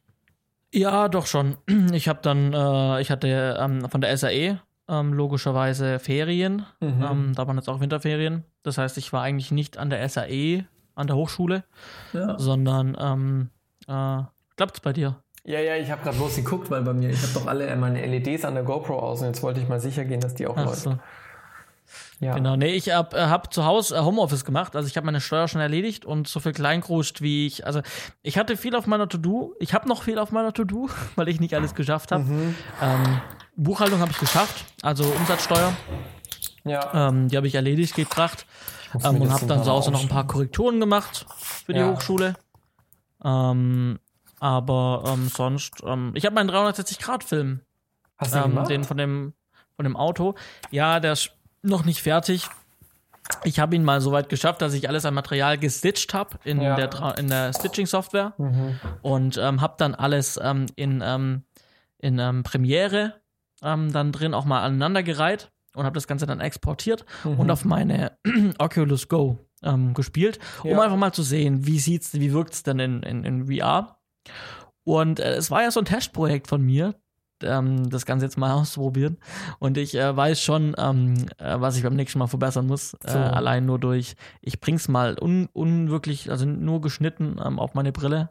Ja, 0.72 1.08
doch 1.08 1.26
schon. 1.26 1.56
Ich 1.92 2.08
habe 2.08 2.20
dann, 2.22 2.52
äh, 2.52 3.00
ich 3.00 3.10
hatte 3.10 3.56
ähm, 3.60 3.88
von 3.88 4.00
der 4.00 4.16
SAE 4.16 4.60
ähm, 4.88 5.12
logischerweise 5.12 5.98
Ferien. 5.98 6.66
Mhm. 6.80 7.02
Ähm, 7.02 7.32
da 7.34 7.46
waren 7.46 7.56
jetzt 7.56 7.68
auch 7.68 7.80
Winterferien. 7.80 8.44
Das 8.62 8.78
heißt, 8.78 8.98
ich 8.98 9.12
war 9.12 9.22
eigentlich 9.22 9.50
nicht 9.50 9.78
an 9.78 9.90
der 9.90 10.06
SAE, 10.08 10.64
an 10.94 11.06
der 11.06 11.16
Hochschule, 11.16 11.64
ja. 12.12 12.38
sondern 12.38 12.96
ähm, 13.00 13.50
äh, 13.88 14.24
klappt's 14.56 14.80
bei 14.80 14.92
dir? 14.92 15.22
Ja, 15.44 15.60
ja, 15.60 15.76
ich 15.76 15.90
habe 15.90 16.02
gerade 16.02 16.16
bloß 16.16 16.36
geguckt, 16.36 16.70
weil 16.70 16.82
bei 16.82 16.92
mir, 16.92 17.10
ich 17.10 17.22
habe 17.22 17.32
doch 17.32 17.46
alle 17.46 17.74
meine 17.76 18.04
LEDs 18.04 18.44
an 18.44 18.54
der 18.54 18.62
GoPro 18.62 18.98
aus 18.98 19.20
und 19.20 19.28
jetzt 19.28 19.42
wollte 19.42 19.60
ich 19.60 19.68
mal 19.68 19.80
sicher 19.80 20.04
gehen, 20.04 20.20
dass 20.20 20.34
die 20.34 20.46
auch 20.46 20.56
läuft. 20.56 20.82
So. 20.82 20.98
Ja. 22.20 22.34
Genau, 22.34 22.54
nee, 22.54 22.74
ich 22.74 22.90
habe 22.90 23.16
äh, 23.16 23.26
hab 23.26 23.52
zu 23.52 23.64
Hause 23.64 23.96
äh, 23.96 24.00
Homeoffice 24.00 24.44
gemacht, 24.44 24.76
also 24.76 24.86
ich 24.86 24.96
habe 24.96 25.06
meine 25.06 25.22
Steuer 25.22 25.48
schon 25.48 25.62
erledigt 25.62 26.04
und 26.04 26.28
so 26.28 26.38
viel 26.38 26.52
Kleingruscht 26.52 27.22
wie 27.22 27.46
ich, 27.46 27.66
also 27.66 27.80
ich 28.22 28.36
hatte 28.36 28.58
viel 28.58 28.76
auf 28.76 28.86
meiner 28.86 29.08
To-Do, 29.08 29.54
ich 29.58 29.72
habe 29.72 29.88
noch 29.88 30.02
viel 30.02 30.18
auf 30.18 30.30
meiner 30.30 30.52
To-Do, 30.52 30.90
weil 31.16 31.28
ich 31.28 31.40
nicht 31.40 31.54
alles 31.54 31.74
geschafft 31.74 32.12
habe. 32.12 32.24
Mhm. 32.24 32.54
Ähm, 32.82 33.20
Buchhaltung 33.56 34.00
habe 34.00 34.10
ich 34.10 34.18
geschafft, 34.18 34.66
also 34.82 35.04
Umsatzsteuer. 35.04 35.72
Ja. 36.64 37.08
Ähm, 37.08 37.28
die 37.28 37.36
habe 37.38 37.46
ich 37.46 37.54
erledigt, 37.54 37.94
gebracht. 37.94 38.46
Ähm, 39.02 39.22
und 39.22 39.32
habe 39.32 39.46
dann 39.46 39.64
zu 39.64 39.70
Hause 39.70 39.90
noch 39.90 40.02
ein 40.02 40.08
paar 40.08 40.26
Korrekturen 40.26 40.80
gemacht 40.80 41.24
für 41.38 41.72
die 41.72 41.78
ja. 41.78 41.90
Hochschule. 41.90 42.34
Ähm, 43.24 43.98
aber 44.40 45.04
ähm, 45.06 45.28
sonst, 45.28 45.82
ähm, 45.84 46.12
ich 46.14 46.24
habe 46.24 46.34
meinen 46.34 46.50
360-Grad-Film. 46.50 47.60
Hast 48.16 48.34
du 48.34 48.38
ähm, 48.38 48.44
gemacht? 48.50 48.70
Den 48.70 48.84
von 48.84 48.96
dem, 48.96 49.34
von 49.76 49.84
dem 49.84 49.96
Auto. 49.96 50.34
Ja, 50.70 50.98
der 50.98 51.12
ist 51.12 51.30
noch 51.62 51.84
nicht 51.84 52.02
fertig. 52.02 52.48
Ich 53.44 53.60
habe 53.60 53.76
ihn 53.76 53.84
mal 53.84 54.00
so 54.00 54.12
weit 54.12 54.28
geschafft, 54.28 54.60
dass 54.62 54.74
ich 54.74 54.88
alles 54.88 55.04
an 55.04 55.14
Material 55.14 55.56
gestitcht 55.58 56.14
habe 56.14 56.38
in, 56.42 56.60
ja. 56.60 56.74
der, 56.74 57.18
in 57.18 57.28
der 57.28 57.52
Stitching-Software 57.52 58.32
mhm. 58.38 58.80
und 59.02 59.36
ähm, 59.36 59.60
habe 59.60 59.74
dann 59.78 59.94
alles 59.94 60.40
ähm, 60.42 60.66
in, 60.74 61.00
ähm, 61.04 61.44
in 61.98 62.18
ähm, 62.18 62.42
Premiere 62.42 63.20
ähm, 63.62 63.92
dann 63.92 64.10
drin 64.10 64.34
auch 64.34 64.46
mal 64.46 64.62
aneinandergereiht 64.62 65.52
und 65.74 65.84
habe 65.84 65.94
das 65.94 66.08
Ganze 66.08 66.26
dann 66.26 66.40
exportiert 66.40 67.04
mhm. 67.22 67.38
und 67.38 67.50
auf 67.50 67.64
meine 67.64 68.12
Oculus 68.58 69.08
Go 69.08 69.38
ähm, 69.62 69.94
gespielt, 69.94 70.38
um 70.64 70.70
ja. 70.70 70.80
einfach 70.80 70.96
mal 70.96 71.12
zu 71.12 71.22
sehen, 71.22 71.66
wie 71.66 71.78
sieht's, 71.78 72.14
wie 72.14 72.32
wirkt's 72.32 72.62
denn 72.62 72.78
in, 72.78 73.02
in, 73.02 73.24
in 73.24 73.46
VR. 73.46 73.99
Und 74.84 75.20
äh, 75.20 75.34
es 75.34 75.50
war 75.50 75.62
ja 75.62 75.70
so 75.70 75.80
ein 75.80 75.86
Testprojekt 75.86 76.48
von 76.48 76.62
mir, 76.62 76.94
ähm, 77.42 77.88
das 77.90 78.06
Ganze 78.06 78.26
jetzt 78.26 78.38
mal 78.38 78.52
auszuprobieren. 78.60 79.18
Und 79.58 79.78
ich 79.78 79.94
äh, 79.94 80.16
weiß 80.16 80.40
schon, 80.40 80.74
ähm, 80.78 81.26
äh, 81.38 81.60
was 81.60 81.76
ich 81.76 81.82
beim 81.82 81.96
nächsten 81.96 82.18
Mal 82.18 82.26
verbessern 82.26 82.66
muss. 82.66 82.94
Äh, 83.04 83.12
so. 83.12 83.18
allein 83.18 83.66
nur 83.66 83.78
durch, 83.78 84.16
ich 84.40 84.60
bring's 84.60 84.88
mal 84.88 85.16
un, 85.20 85.48
unwirklich, 85.52 86.30
also 86.30 86.46
nur 86.46 86.80
geschnitten 86.80 87.40
ähm, 87.44 87.58
auf 87.58 87.74
meine 87.74 87.92
Brille. 87.92 88.30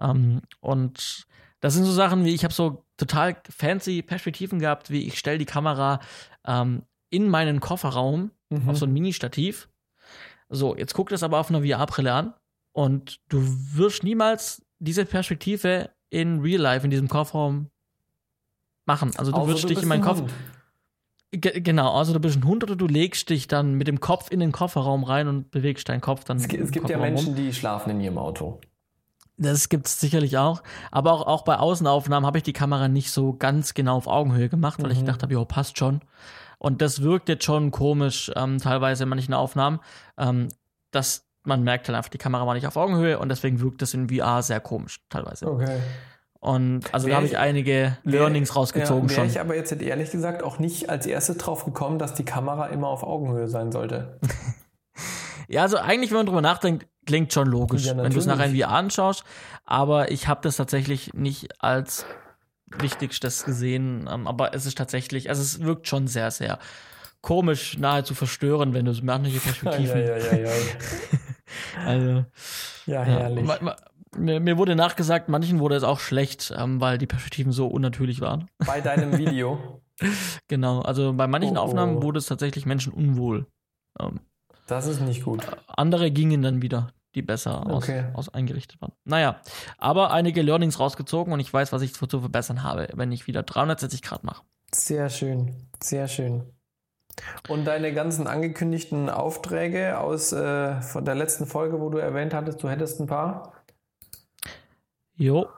Ähm, 0.00 0.42
und 0.60 1.26
das 1.60 1.74
sind 1.74 1.84
so 1.84 1.92
Sachen 1.92 2.24
wie, 2.24 2.34
ich 2.34 2.44
habe 2.44 2.54
so 2.54 2.84
total 2.96 3.36
fancy 3.48 4.02
Perspektiven 4.02 4.58
gehabt, 4.58 4.90
wie 4.90 5.06
ich 5.06 5.18
stelle 5.18 5.38
die 5.38 5.46
Kamera 5.46 6.00
ähm, 6.46 6.82
in 7.10 7.28
meinen 7.28 7.60
Kofferraum 7.60 8.32
mhm. 8.50 8.68
auf 8.68 8.76
so 8.76 8.86
ein 8.86 8.92
Mini-Stativ. 8.92 9.68
So, 10.48 10.76
jetzt 10.76 10.94
guck 10.94 11.08
das 11.08 11.22
aber 11.22 11.38
auf 11.38 11.48
einer 11.50 11.62
VR-Brille 11.62 12.12
an 12.12 12.34
und 12.72 13.20
du 13.28 13.40
wirst 13.72 14.04
niemals 14.04 14.63
diese 14.78 15.04
Perspektive 15.04 15.90
in 16.10 16.40
Real 16.40 16.60
Life 16.60 16.84
in 16.84 16.90
diesem 16.90 17.08
Kofferraum 17.08 17.70
machen. 18.86 19.12
Also 19.16 19.32
du 19.32 19.46
wirst 19.46 19.68
dich 19.68 19.82
in 19.82 19.88
meinen 19.88 20.02
Kopf. 20.02 20.22
Genau, 21.32 21.92
also 21.92 22.12
du 22.12 22.20
bist 22.20 22.36
ein 22.36 22.44
Hund 22.44 22.62
oder 22.62 22.76
du 22.76 22.86
legst 22.86 23.28
dich 23.28 23.48
dann 23.48 23.74
mit 23.74 23.88
dem 23.88 23.98
Kopf 23.98 24.30
in 24.30 24.38
den 24.38 24.52
Kofferraum 24.52 25.02
rein 25.02 25.26
und 25.26 25.50
bewegst 25.50 25.88
deinen 25.88 26.00
Kopf 26.00 26.22
dann. 26.22 26.36
Es, 26.36 26.46
es 26.46 26.70
gibt 26.70 26.88
ja 26.88 26.98
Menschen, 26.98 27.34
die 27.34 27.52
schlafen 27.52 27.90
in 27.90 28.00
ihrem 28.00 28.18
Auto. 28.18 28.60
Das 29.36 29.68
gibt 29.68 29.88
es 29.88 29.98
sicherlich 29.98 30.38
auch. 30.38 30.62
Aber 30.92 31.12
auch, 31.12 31.26
auch 31.26 31.42
bei 31.42 31.56
Außenaufnahmen 31.56 32.24
habe 32.24 32.38
ich 32.38 32.44
die 32.44 32.52
Kamera 32.52 32.86
nicht 32.86 33.10
so 33.10 33.32
ganz 33.32 33.74
genau 33.74 33.96
auf 33.96 34.06
Augenhöhe 34.06 34.48
gemacht, 34.48 34.80
weil 34.80 34.90
mhm. 34.90 34.92
ich 34.92 35.00
gedacht 35.00 35.22
habe, 35.24 35.32
jo, 35.32 35.44
passt 35.44 35.76
schon. 35.76 36.02
Und 36.58 36.80
das 36.80 37.02
wirkt 37.02 37.28
jetzt 37.28 37.44
schon 37.44 37.72
komisch, 37.72 38.30
ähm, 38.36 38.58
teilweise 38.58 39.02
in 39.02 39.08
manchen 39.08 39.34
Aufnahmen, 39.34 39.80
ähm, 40.16 40.48
dass 40.92 41.26
man 41.44 41.62
merkt 41.62 41.88
halt 41.88 41.96
einfach, 41.96 42.10
die 42.10 42.18
Kamera 42.18 42.46
war 42.46 42.54
nicht 42.54 42.66
auf 42.66 42.76
Augenhöhe 42.76 43.18
und 43.18 43.28
deswegen 43.28 43.60
wirkt 43.60 43.82
das 43.82 43.94
in 43.94 44.08
VR 44.08 44.42
sehr 44.42 44.60
komisch, 44.60 45.00
teilweise. 45.08 45.46
Okay. 45.46 45.78
Und 46.40 46.92
also 46.92 47.06
wär 47.06 47.12
da 47.12 47.16
habe 47.16 47.26
ich 47.26 47.38
einige 47.38 47.96
Learnings 48.02 48.50
wär, 48.50 48.56
rausgezogen 48.56 49.08
ja, 49.08 49.14
schon. 49.14 49.24
Wäre 49.24 49.32
ich 49.32 49.40
aber 49.40 49.56
jetzt 49.56 49.72
ehrlich 49.72 50.10
gesagt 50.10 50.42
auch 50.42 50.58
nicht 50.58 50.90
als 50.90 51.06
erstes 51.06 51.38
drauf 51.38 51.64
gekommen, 51.64 51.98
dass 51.98 52.14
die 52.14 52.24
Kamera 52.24 52.66
immer 52.66 52.88
auf 52.88 53.02
Augenhöhe 53.02 53.48
sein 53.48 53.72
sollte. 53.72 54.18
ja, 55.48 55.62
also 55.62 55.78
eigentlich, 55.78 56.10
wenn 56.10 56.18
man 56.18 56.26
drüber 56.26 56.42
nachdenkt, 56.42 56.86
Klingt 57.06 57.32
schon 57.32 57.48
logisch, 57.48 57.84
ja, 57.84 57.96
wenn 57.96 58.12
du 58.12 58.18
es 58.18 58.26
nachher 58.26 58.46
in 58.46 58.58
VR 58.58 58.70
anschaust. 58.70 59.24
Aber 59.64 60.10
ich 60.10 60.26
habe 60.26 60.40
das 60.42 60.56
tatsächlich 60.56 61.12
nicht 61.12 61.62
als 61.62 62.06
Wichtigstes 62.78 63.44
gesehen. 63.44 64.08
Ähm, 64.10 64.26
aber 64.26 64.54
es 64.54 64.66
ist 64.66 64.78
tatsächlich, 64.78 65.28
also 65.28 65.42
es 65.42 65.60
wirkt 65.60 65.86
schon 65.86 66.06
sehr, 66.06 66.30
sehr 66.30 66.58
komisch, 67.24 67.78
nahezu 67.78 68.14
verstörend, 68.14 68.74
wenn 68.74 68.84
du 68.84 68.92
so 68.92 69.02
manche 69.02 69.40
Perspektiven. 69.40 69.98
Ja, 70.04 70.16
ja, 70.16 70.36
ja, 70.36 70.36
ja. 70.36 70.50
also. 71.86 72.24
Ja, 72.86 73.02
herrlich. 73.02 73.48
Ja, 73.48 73.76
mir, 74.16 74.40
mir, 74.40 74.58
wurde 74.58 74.76
nachgesagt, 74.76 75.28
manchen 75.28 75.58
wurde 75.58 75.74
es 75.74 75.82
auch 75.82 75.98
schlecht, 75.98 76.54
ähm, 76.56 76.80
weil 76.80 76.98
die 76.98 77.06
Perspektiven 77.06 77.50
so 77.50 77.66
unnatürlich 77.66 78.20
waren. 78.20 78.48
Bei 78.64 78.80
deinem 78.80 79.16
Video. 79.18 79.80
genau, 80.48 80.80
also 80.82 81.14
bei 81.14 81.26
manchen 81.26 81.56
oh, 81.56 81.60
oh. 81.60 81.64
Aufnahmen 81.64 82.02
wurde 82.02 82.18
es 82.18 82.26
tatsächlich 82.26 82.66
Menschen 82.66 82.92
unwohl. 82.92 83.46
Ähm, 83.98 84.20
das 84.66 84.86
ist 84.86 85.00
nicht 85.00 85.24
gut. 85.24 85.44
Andere 85.66 86.10
gingen 86.10 86.42
dann 86.42 86.62
wieder, 86.62 86.88
die 87.14 87.22
besser 87.22 87.66
okay. 87.70 88.04
aus, 88.12 88.28
aus, 88.28 88.34
eingerichtet 88.34 88.80
waren. 88.80 88.92
Naja, 89.04 89.40
aber 89.78 90.12
einige 90.12 90.42
Learnings 90.42 90.78
rausgezogen 90.78 91.32
und 91.32 91.40
ich 91.40 91.52
weiß, 91.52 91.72
was 91.72 91.82
ich 91.82 91.94
zu 91.94 92.06
verbessern 92.06 92.62
habe, 92.62 92.88
wenn 92.94 93.10
ich 93.10 93.26
wieder 93.26 93.42
360 93.42 94.02
Grad 94.02 94.24
mache. 94.24 94.44
Sehr 94.72 95.08
schön, 95.08 95.54
sehr 95.80 96.08
schön. 96.08 96.53
Und 97.48 97.64
deine 97.64 97.92
ganzen 97.92 98.26
angekündigten 98.26 99.08
Aufträge 99.08 99.98
aus 99.98 100.32
äh, 100.32 100.80
von 100.80 101.04
der 101.04 101.14
letzten 101.14 101.46
Folge, 101.46 101.80
wo 101.80 101.90
du 101.90 101.98
erwähnt 101.98 102.34
hattest, 102.34 102.62
du 102.62 102.68
hättest 102.68 103.00
ein 103.00 103.06
paar? 103.06 103.52
Jo. 105.16 105.48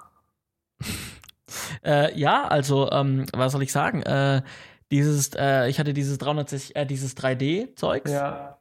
äh, 1.84 2.16
ja, 2.18 2.46
also, 2.46 2.90
ähm, 2.90 3.26
was 3.32 3.52
soll 3.52 3.62
ich 3.62 3.72
sagen? 3.72 4.02
Äh, 4.02 4.42
dieses, 4.90 5.34
äh, 5.34 5.68
ich 5.68 5.78
hatte 5.78 5.94
dieses 5.94 6.18
360, 6.18 6.76
äh, 6.76 6.86
dieses 6.86 7.16
3D-Zeugs. 7.16 8.10
Ja. 8.10 8.58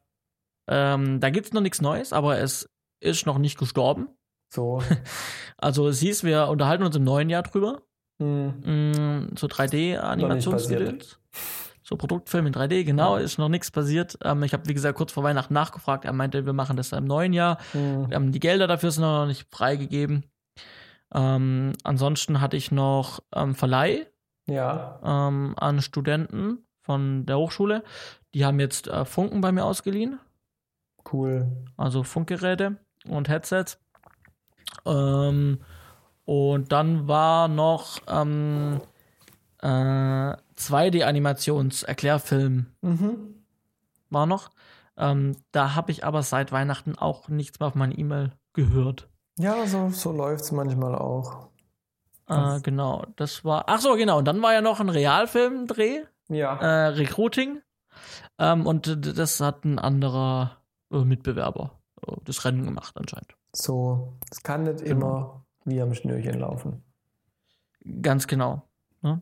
Ähm, 0.67 1.19
da 1.19 1.29
gibt 1.29 1.47
es 1.47 1.53
noch 1.53 1.61
nichts 1.61 1.81
Neues, 1.81 2.13
aber 2.13 2.39
es 2.39 2.69
ist 2.99 3.25
noch 3.25 3.37
nicht 3.37 3.57
gestorben. 3.57 4.09
So. 4.49 4.81
Also 5.57 5.89
siehst, 5.89 6.25
wir 6.25 6.49
unterhalten 6.49 6.83
uns 6.83 6.97
im 6.97 7.05
neuen 7.05 7.29
Jahr 7.29 7.41
drüber. 7.41 7.81
Hm. 8.19 8.91
Mm, 8.91 9.35
so 9.37 9.47
3D-Animationsgedöns. 9.47 11.17
So 11.87 11.97
Produktfilm 11.97 12.47
in 12.47 12.53
3D, 12.53 12.83
genau, 12.83 13.15
ist 13.17 13.37
noch 13.37 13.47
nichts 13.47 13.69
passiert. 13.69 14.17
Ähm, 14.23 14.41
ich 14.41 14.53
habe, 14.53 14.67
wie 14.67 14.73
gesagt, 14.73 14.97
kurz 14.97 15.11
vor 15.11 15.23
Weihnachten 15.23 15.53
nachgefragt. 15.53 16.03
Er 16.03 16.13
meinte, 16.13 16.47
wir 16.47 16.53
machen 16.53 16.77
das 16.77 16.91
im 16.91 17.05
neuen 17.05 17.31
Jahr. 17.31 17.59
Mhm. 17.73 18.07
Ähm, 18.09 18.31
die 18.31 18.39
Gelder 18.39 18.65
dafür 18.65 18.89
sind 18.89 19.03
noch 19.03 19.27
nicht 19.27 19.47
freigegeben. 19.53 20.23
Ähm, 21.13 21.73
ansonsten 21.83 22.41
hatte 22.41 22.57
ich 22.57 22.71
noch 22.71 23.19
ähm, 23.35 23.53
Verleih 23.53 24.07
ja. 24.47 24.99
ähm, 25.03 25.53
an 25.57 25.79
Studenten 25.79 26.65
von 26.81 27.27
der 27.27 27.37
Hochschule. 27.37 27.83
Die 28.33 28.45
haben 28.45 28.59
jetzt 28.59 28.87
äh, 28.87 29.05
Funken 29.05 29.41
bei 29.41 29.51
mir 29.51 29.63
ausgeliehen. 29.63 30.19
Cool. 31.13 31.45
Also 31.77 32.01
Funkgeräte 32.01 32.77
und 33.07 33.29
Headsets. 33.29 33.79
Ähm, 34.87 35.59
und 36.25 36.71
dann 36.71 37.07
war 37.07 37.47
noch 37.47 37.99
ähm, 38.07 38.81
äh, 39.61 40.33
2D-Animations-Erklärfilm 40.57 42.67
mhm. 42.81 43.45
war 44.09 44.25
noch. 44.25 44.51
Ähm, 44.97 45.35
da 45.51 45.75
habe 45.75 45.91
ich 45.91 46.05
aber 46.05 46.23
seit 46.23 46.51
Weihnachten 46.51 46.97
auch 46.97 47.27
nichts 47.27 47.59
mehr 47.59 47.67
auf 47.67 47.75
meine 47.75 47.95
E-Mail 47.95 48.31
gehört. 48.53 49.09
Ja, 49.37 49.67
so, 49.67 49.89
so 49.89 50.11
läuft 50.11 50.45
es 50.45 50.51
manchmal 50.51 50.95
auch. 50.95 51.49
Äh, 52.27 52.61
genau, 52.61 53.05
das 53.17 53.43
war. 53.43 53.65
Ach 53.67 53.79
so, 53.79 53.95
genau. 53.95 54.17
Und 54.17 54.25
dann 54.25 54.41
war 54.41 54.53
ja 54.53 54.61
noch 54.61 54.79
ein 54.79 54.89
Realfilm-Dreh. 54.89 56.03
Ja. 56.29 56.57
Äh, 56.57 56.87
Recruiting. 56.87 57.61
Ähm, 58.39 58.65
und 58.65 59.17
das 59.17 59.39
hat 59.39 59.65
ein 59.65 59.79
anderer 59.79 60.57
äh, 60.91 61.03
Mitbewerber 61.03 61.79
äh, 62.07 62.15
das 62.23 62.45
Rennen 62.45 62.63
gemacht, 62.63 62.95
anscheinend. 62.97 63.35
So, 63.53 64.13
es 64.31 64.43
kann 64.43 64.63
nicht 64.63 64.83
genau. 64.83 64.91
immer 64.91 65.45
wie 65.65 65.81
am 65.81 65.93
Schnürchen 65.93 66.39
laufen. 66.39 66.83
Ganz 68.01 68.27
genau. 68.27 68.63
Ne? 69.01 69.21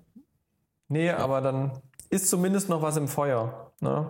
Nee, 0.93 1.09
aber 1.09 1.41
dann 1.41 1.71
ist 2.12 2.29
zumindest 2.29 2.69
noch 2.69 2.83
was 2.83 2.97
im 2.97 3.07
Feuer. 3.07 3.71
Ne? 3.81 4.07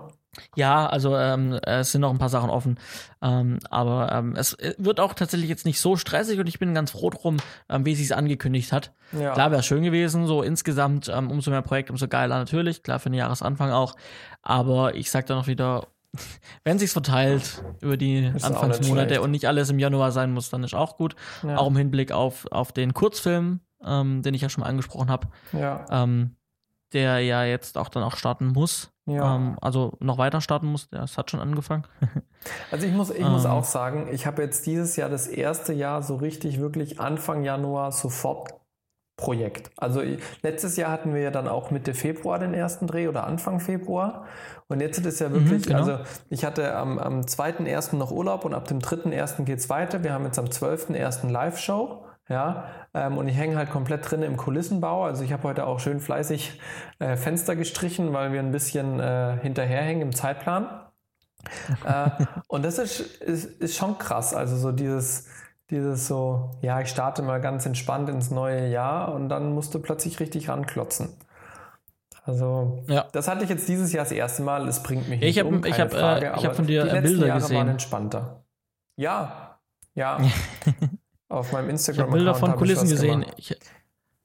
Ja, 0.56 0.88
also 0.88 1.16
ähm, 1.16 1.60
es 1.62 1.94
sind 1.94 2.02
noch 2.02 2.12
ein 2.12 2.18
paar 2.18 2.28
Sachen 2.28 2.50
offen. 2.50 2.78
Ähm, 3.22 3.60
aber 3.70 4.12
ähm, 4.12 4.36
es 4.36 4.58
wird 4.78 5.00
auch 5.00 5.14
tatsächlich 5.14 5.50
jetzt 5.50 5.66
nicht 5.66 5.80
so 5.80 5.96
stressig 5.96 6.40
und 6.40 6.48
ich 6.48 6.60
bin 6.60 6.74
ganz 6.74 6.92
froh 6.92 7.10
drum, 7.10 7.38
ähm, 7.70 7.86
wie 7.86 7.96
sie 7.96 8.04
es 8.04 8.12
angekündigt 8.12 8.74
hat. 8.74 8.92
Ja. 9.14 9.32
Klar 9.32 9.52
wäre 9.52 9.60
es 9.60 9.66
schön 9.66 9.84
gewesen, 9.84 10.28
so 10.28 10.42
insgesamt, 10.42 11.08
ähm, 11.08 11.32
umso 11.32 11.52
mehr 11.52 11.62
Projekte, 11.62 11.94
umso 11.94 12.10
geiler 12.10 12.38
natürlich, 12.38 12.84
klar 12.84 13.00
für 13.00 13.10
den 13.10 13.18
Jahresanfang 13.18 13.72
auch. 13.72 13.96
Aber 14.42 14.96
ich 14.96 15.10
sag 15.10 15.28
da 15.28 15.36
noch 15.36 15.48
wieder, 15.48 15.88
wenn 16.66 16.80
sich's 16.80 16.94
verteilt 16.94 17.64
über 17.80 17.96
die 17.96 18.26
ist 18.26 18.44
Anfangsmonate 18.44 19.22
und 19.22 19.32
nicht 19.32 19.48
alles 19.48 19.70
im 19.70 19.80
Januar 19.80 20.12
sein 20.12 20.34
muss, 20.34 20.50
dann 20.50 20.66
ist 20.66 20.74
auch 20.74 20.98
gut. 20.98 21.16
Ja. 21.48 21.58
Auch 21.58 21.68
im 21.68 21.78
Hinblick 21.78 22.12
auf, 22.12 22.48
auf 22.52 22.74
den 22.74 22.94
Kurzfilm, 22.94 23.62
ähm, 23.86 24.22
den 24.24 24.34
ich 24.34 24.42
ja 24.42 24.50
schon 24.50 24.64
mal 24.64 24.70
angesprochen 24.70 25.10
habe. 25.10 25.28
Ja. 25.54 25.86
Der 26.94 27.20
ja 27.20 27.44
jetzt 27.44 27.78
auch 27.78 27.90
dann 27.90 28.04
auch 28.04 28.16
starten 28.16 28.48
muss. 28.48 28.92
Ja. 29.06 29.36
Ähm, 29.36 29.58
also 29.62 29.98
noch 30.00 30.18
weiter 30.18 30.42
starten 30.42 30.68
muss. 30.68 30.88
Es 30.92 31.18
hat 31.18 31.32
schon 31.32 31.40
angefangen. 31.40 31.86
also 32.72 32.86
ich 32.86 32.94
muss, 32.94 33.10
ich 33.10 33.22
ähm. 33.22 33.32
muss 33.32 33.46
auch 33.46 33.66
sagen, 33.66 34.08
ich 34.12 34.26
habe 34.26 34.42
jetzt 34.42 34.66
dieses 34.66 34.96
Jahr 34.96 35.10
das 35.10 35.28
erste 35.28 35.74
Jahr 35.74 36.04
so 36.04 36.16
richtig, 36.16 36.60
wirklich 36.60 37.00
Anfang 37.00 37.44
Januar 37.44 37.92
sofort 37.92 38.54
Projekt. 39.16 39.72
Also 39.78 40.02
letztes 40.42 40.76
Jahr 40.76 40.92
hatten 40.92 41.14
wir 41.14 41.22
ja 41.22 41.32
dann 41.32 41.48
auch 41.48 41.70
Mitte 41.70 41.94
Februar 41.94 42.40
den 42.40 42.54
ersten 42.54 42.88
Dreh 42.88 43.08
oder 43.08 43.26
Anfang 43.26 43.60
Februar. 43.60 44.26
Und 44.68 44.82
jetzt 44.82 44.98
ist 44.98 45.06
es 45.06 45.20
ja 45.20 45.32
wirklich, 45.32 45.66
mhm, 45.66 45.70
genau. 45.70 45.80
also 45.80 46.00
ich 46.30 46.44
hatte 46.44 46.76
am, 46.76 46.98
am 46.98 47.22
2.1. 47.22 47.96
noch 47.96 48.12
Urlaub 48.12 48.44
und 48.44 48.54
ab 48.54 48.68
dem 48.68 48.80
3.1. 48.80 49.44
geht 49.44 49.60
es 49.60 49.70
weiter. 49.70 50.04
Wir 50.04 50.14
haben 50.14 50.26
jetzt 50.26 50.40
am 50.40 50.46
12.1. 50.46 51.30
Live-Show. 51.30 52.03
Ja, 52.30 52.70
ähm, 52.94 53.18
und 53.18 53.28
ich 53.28 53.36
hänge 53.36 53.58
halt 53.58 53.70
komplett 53.70 54.10
drin 54.10 54.24
im 54.24 54.38
Kulissenbau. 54.38 55.04
Also 55.04 55.24
ich 55.24 55.34
habe 55.34 55.44
heute 55.44 55.68
auch 55.68 55.80
schön 55.80 56.00
fleißig 56.00 56.60
äh, 57.00 57.18
Fenster 57.18 57.56
gestrichen, 57.56 58.14
weil 58.14 58.32
wir 58.32 58.40
ein 58.40 58.52
bisschen 58.52 59.00
äh, 59.00 59.38
hinterherhängen 59.42 60.02
im 60.02 60.16
Zeitplan. 60.16 60.68
äh, 61.86 62.10
und 62.48 62.64
das 62.64 62.78
ist, 62.78 63.00
ist, 63.22 63.46
ist 63.62 63.76
schon 63.76 63.98
krass. 63.98 64.34
Also 64.34 64.56
so 64.56 64.72
dieses, 64.72 65.28
dieses 65.70 66.08
so, 66.08 66.52
ja, 66.62 66.80
ich 66.80 66.88
starte 66.88 67.24
mal 67.24 67.42
ganz 67.42 67.66
entspannt 67.66 68.08
ins 68.08 68.32
neue 68.32 68.70
Jahr 68.70 69.14
und 69.14 69.28
dann 69.28 69.54
musst 69.54 69.76
du 69.76 69.80
plötzlich 69.80 70.22
richtig 70.22 70.48
ranklotzen. 70.48 71.18
Also, 72.26 72.86
ja. 72.88 73.06
das 73.12 73.28
hatte 73.28 73.44
ich 73.44 73.50
jetzt 73.50 73.68
dieses 73.68 73.92
Jahr 73.92 74.06
das 74.06 74.14
erste 74.14 74.44
Mal. 74.44 74.66
Es 74.70 74.82
bringt 74.82 75.10
mich 75.10 75.20
nicht 75.20 75.30
ich 75.30 75.40
hab, 75.40 75.48
um, 75.48 75.66
ich 75.66 75.78
habe 75.78 75.98
äh, 75.98 76.30
hab 76.30 76.56
von 76.56 76.66
dir 76.66 76.86
die 76.86 77.02
Bilder 77.02 77.28
Jahre 77.28 77.42
gesehen. 77.42 77.58
waren 77.58 77.68
entspannter. 77.68 78.46
Ja, 78.96 79.60
ja. 79.94 80.20
Auf 81.34 81.52
meinem 81.52 81.72
Instagram. 81.72 81.98
Ich 81.98 82.12
habe 82.12 82.18
Bilder 82.18 82.36
von 82.36 82.56
Kulissen 82.56 82.88
gesehen. 82.88 83.26
Ich, 83.38 83.58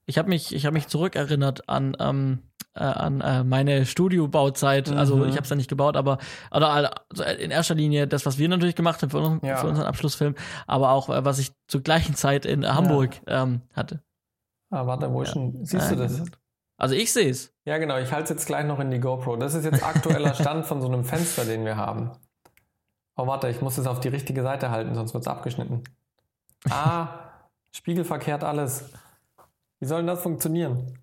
ich 0.04 0.18
habe 0.18 0.28
mich, 0.28 0.52
hab 0.52 0.74
mich 0.74 0.88
zurückerinnert 0.88 1.66
an, 1.66 1.96
ähm, 1.98 2.42
äh, 2.74 2.80
an 2.80 3.22
äh, 3.22 3.44
meine 3.44 3.86
Studiobauzeit. 3.86 4.90
Also 4.90 5.16
mhm. 5.16 5.28
ich 5.28 5.32
habe 5.32 5.44
es 5.44 5.48
ja 5.48 5.56
nicht 5.56 5.70
gebaut, 5.70 5.96
aber 5.96 6.18
oder 6.50 6.68
also 7.08 7.24
in 7.24 7.50
erster 7.50 7.74
Linie 7.74 8.06
das, 8.06 8.26
was 8.26 8.36
wir 8.36 8.46
natürlich 8.50 8.76
gemacht 8.76 9.00
haben 9.00 9.08
für, 9.08 9.46
ja. 9.46 9.56
für 9.56 9.68
unseren 9.68 9.86
Abschlussfilm, 9.86 10.34
aber 10.66 10.90
auch 10.90 11.08
äh, 11.08 11.24
was 11.24 11.38
ich 11.38 11.52
zur 11.66 11.80
gleichen 11.80 12.14
Zeit 12.14 12.44
in 12.44 12.66
Hamburg 12.66 13.14
ja. 13.26 13.44
ähm, 13.44 13.62
hatte. 13.72 14.02
Ah, 14.68 14.86
warte, 14.86 15.10
wo 15.10 15.22
ja. 15.22 15.30
schon? 15.30 15.64
Siehst 15.64 15.90
du 15.90 15.96
das? 15.96 16.22
Also 16.76 16.94
ich 16.94 17.10
sehe 17.10 17.30
es. 17.30 17.54
Ja, 17.64 17.78
genau. 17.78 17.96
Ich 17.96 18.12
halte 18.12 18.24
es 18.24 18.30
jetzt 18.30 18.46
gleich 18.46 18.66
noch 18.66 18.80
in 18.80 18.90
die 18.90 19.00
GoPro. 19.00 19.36
Das 19.36 19.54
ist 19.54 19.64
jetzt 19.64 19.82
aktueller 19.82 20.34
Stand 20.40 20.66
von 20.66 20.82
so 20.82 20.88
einem 20.88 21.04
Fenster, 21.04 21.46
den 21.46 21.64
wir 21.64 21.78
haben. 21.78 22.12
Oh, 23.16 23.26
warte, 23.26 23.48
ich 23.48 23.62
muss 23.62 23.78
es 23.78 23.86
auf 23.86 24.00
die 24.00 24.08
richtige 24.08 24.42
Seite 24.42 24.70
halten, 24.70 24.94
sonst 24.94 25.14
wird 25.14 25.22
es 25.22 25.28
abgeschnitten. 25.28 25.84
Ah, 26.68 27.08
spiegelverkehrt 27.72 28.44
alles. 28.44 28.90
Wie 29.80 29.86
soll 29.86 29.98
denn 29.98 30.08
das 30.08 30.22
funktionieren? 30.22 30.98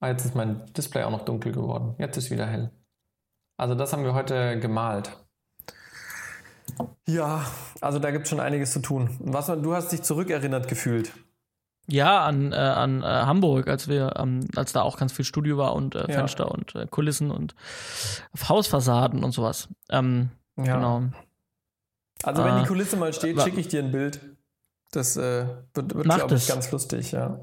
Ah, 0.00 0.08
jetzt 0.08 0.24
ist 0.24 0.34
mein 0.34 0.72
Display 0.72 1.02
auch 1.04 1.10
noch 1.10 1.24
dunkel 1.24 1.52
geworden. 1.52 1.94
Jetzt 1.98 2.16
ist 2.16 2.30
wieder 2.30 2.46
hell. 2.46 2.70
Also 3.56 3.74
das 3.74 3.92
haben 3.92 4.04
wir 4.04 4.14
heute 4.14 4.58
gemalt. 4.58 5.16
Ja, 7.06 7.44
also 7.80 7.98
da 7.98 8.10
gibt 8.10 8.24
es 8.24 8.30
schon 8.30 8.40
einiges 8.40 8.72
zu 8.72 8.80
tun. 8.80 9.16
Was, 9.18 9.46
du 9.46 9.74
hast 9.74 9.92
dich 9.92 10.02
zurückerinnert 10.02 10.68
gefühlt. 10.68 11.12
Ja, 11.86 12.24
an, 12.24 12.52
äh, 12.52 12.56
an 12.56 13.02
äh, 13.02 13.06
Hamburg, 13.06 13.68
als 13.68 13.88
wir, 13.88 14.14
ähm, 14.16 14.46
als 14.54 14.72
da 14.72 14.82
auch 14.82 14.96
ganz 14.96 15.12
viel 15.12 15.24
Studio 15.24 15.58
war 15.58 15.74
und 15.74 15.96
äh, 15.96 16.10
Fenster 16.10 16.44
ja. 16.44 16.50
und 16.50 16.74
äh, 16.74 16.86
Kulissen 16.86 17.30
und 17.30 17.54
Hausfassaden 18.48 19.24
und 19.24 19.32
sowas. 19.32 19.68
Ähm, 19.90 20.30
ja. 20.56 20.76
Genau. 20.76 21.02
Also 22.22 22.44
wenn 22.44 22.56
die 22.56 22.62
äh, 22.62 22.66
Kulisse 22.66 22.96
mal 22.96 23.12
steht, 23.12 23.40
schicke 23.42 23.60
ich 23.60 23.68
dir 23.68 23.82
ein 23.82 23.90
Bild. 23.90 24.20
Das 24.90 25.16
äh, 25.16 25.46
wird, 25.74 25.94
wird 25.94 26.04
glaube 26.04 26.34
ich, 26.34 26.48
ganz 26.48 26.70
lustig, 26.70 27.12
ja. 27.12 27.38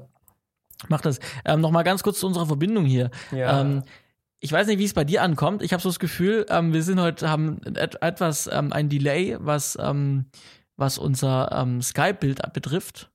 Macht 0.88 1.06
das. 1.06 1.18
Ähm, 1.44 1.60
Nochmal 1.60 1.84
ganz 1.84 2.02
kurz 2.02 2.20
zu 2.20 2.26
unserer 2.26 2.46
Verbindung 2.46 2.84
hier. 2.84 3.10
Ja. 3.32 3.60
Ähm, 3.60 3.82
ich 4.40 4.52
weiß 4.52 4.68
nicht, 4.68 4.78
wie 4.78 4.84
es 4.84 4.94
bei 4.94 5.04
dir 5.04 5.22
ankommt. 5.22 5.62
Ich 5.62 5.72
habe 5.72 5.82
so 5.82 5.88
das 5.88 5.98
Gefühl, 5.98 6.46
ähm, 6.48 6.72
wir 6.72 6.82
sind 6.82 7.00
heute, 7.00 7.28
haben 7.28 7.60
et 7.74 8.00
etwas 8.00 8.48
ähm, 8.52 8.72
ein 8.72 8.88
Delay, 8.88 9.36
was, 9.40 9.76
ähm, 9.80 10.26
was 10.76 10.98
unser 10.98 11.50
ähm, 11.52 11.82
Skype-Bild 11.82 12.52
betrifft. 12.52 13.10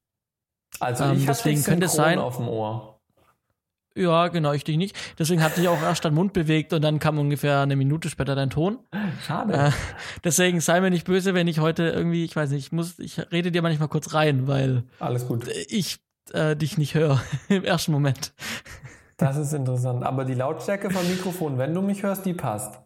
Also 0.79 1.05
ich 1.05 1.21
ähm, 1.21 1.25
deswegen 1.25 1.63
könnte 1.63 1.85
es 1.85 1.93
sein. 1.93 2.19
auf 2.19 2.37
dem 2.37 2.49
Ohr. 2.49 2.92
Ja, 3.95 4.27
genau, 4.29 4.53
ich 4.53 4.63
dich 4.63 4.77
nicht. 4.77 4.95
Deswegen 5.19 5.43
hatte 5.43 5.61
ich 5.61 5.67
auch 5.67 5.81
erst 5.81 6.03
deinen 6.03 6.15
Mund 6.15 6.33
bewegt 6.33 6.73
und 6.73 6.81
dann 6.81 6.97
kam 6.97 7.19
ungefähr 7.19 7.61
eine 7.61 7.75
Minute 7.75 8.09
später 8.09 8.33
dein 8.33 8.49
Ton. 8.49 8.79
Schade. 9.25 9.53
Äh, 9.53 9.71
deswegen 10.23 10.61
sei 10.61 10.81
mir 10.81 10.89
nicht 10.89 11.05
böse, 11.05 11.35
wenn 11.35 11.47
ich 11.47 11.59
heute 11.59 11.83
irgendwie, 11.89 12.25
ich 12.25 12.35
weiß 12.35 12.49
nicht, 12.49 12.65
ich 12.65 12.71
muss, 12.71 12.97
ich 12.97 13.19
rede 13.31 13.51
dir 13.51 13.61
manchmal 13.61 13.89
kurz 13.89 14.15
rein, 14.15 14.47
weil 14.47 14.83
alles 14.99 15.27
gut. 15.27 15.47
Ich 15.69 15.99
äh, 16.31 16.55
dich 16.55 16.77
nicht 16.79 16.95
höre 16.95 17.21
im 17.49 17.63
ersten 17.63 17.91
Moment. 17.91 18.33
Das 19.17 19.37
ist 19.37 19.53
interessant. 19.53 20.03
Aber 20.03 20.25
die 20.25 20.33
Lautstärke 20.33 20.89
vom 20.89 21.07
Mikrofon, 21.07 21.59
wenn 21.59 21.73
du 21.73 21.81
mich 21.81 22.01
hörst, 22.01 22.25
die 22.25 22.33
passt. 22.33 22.79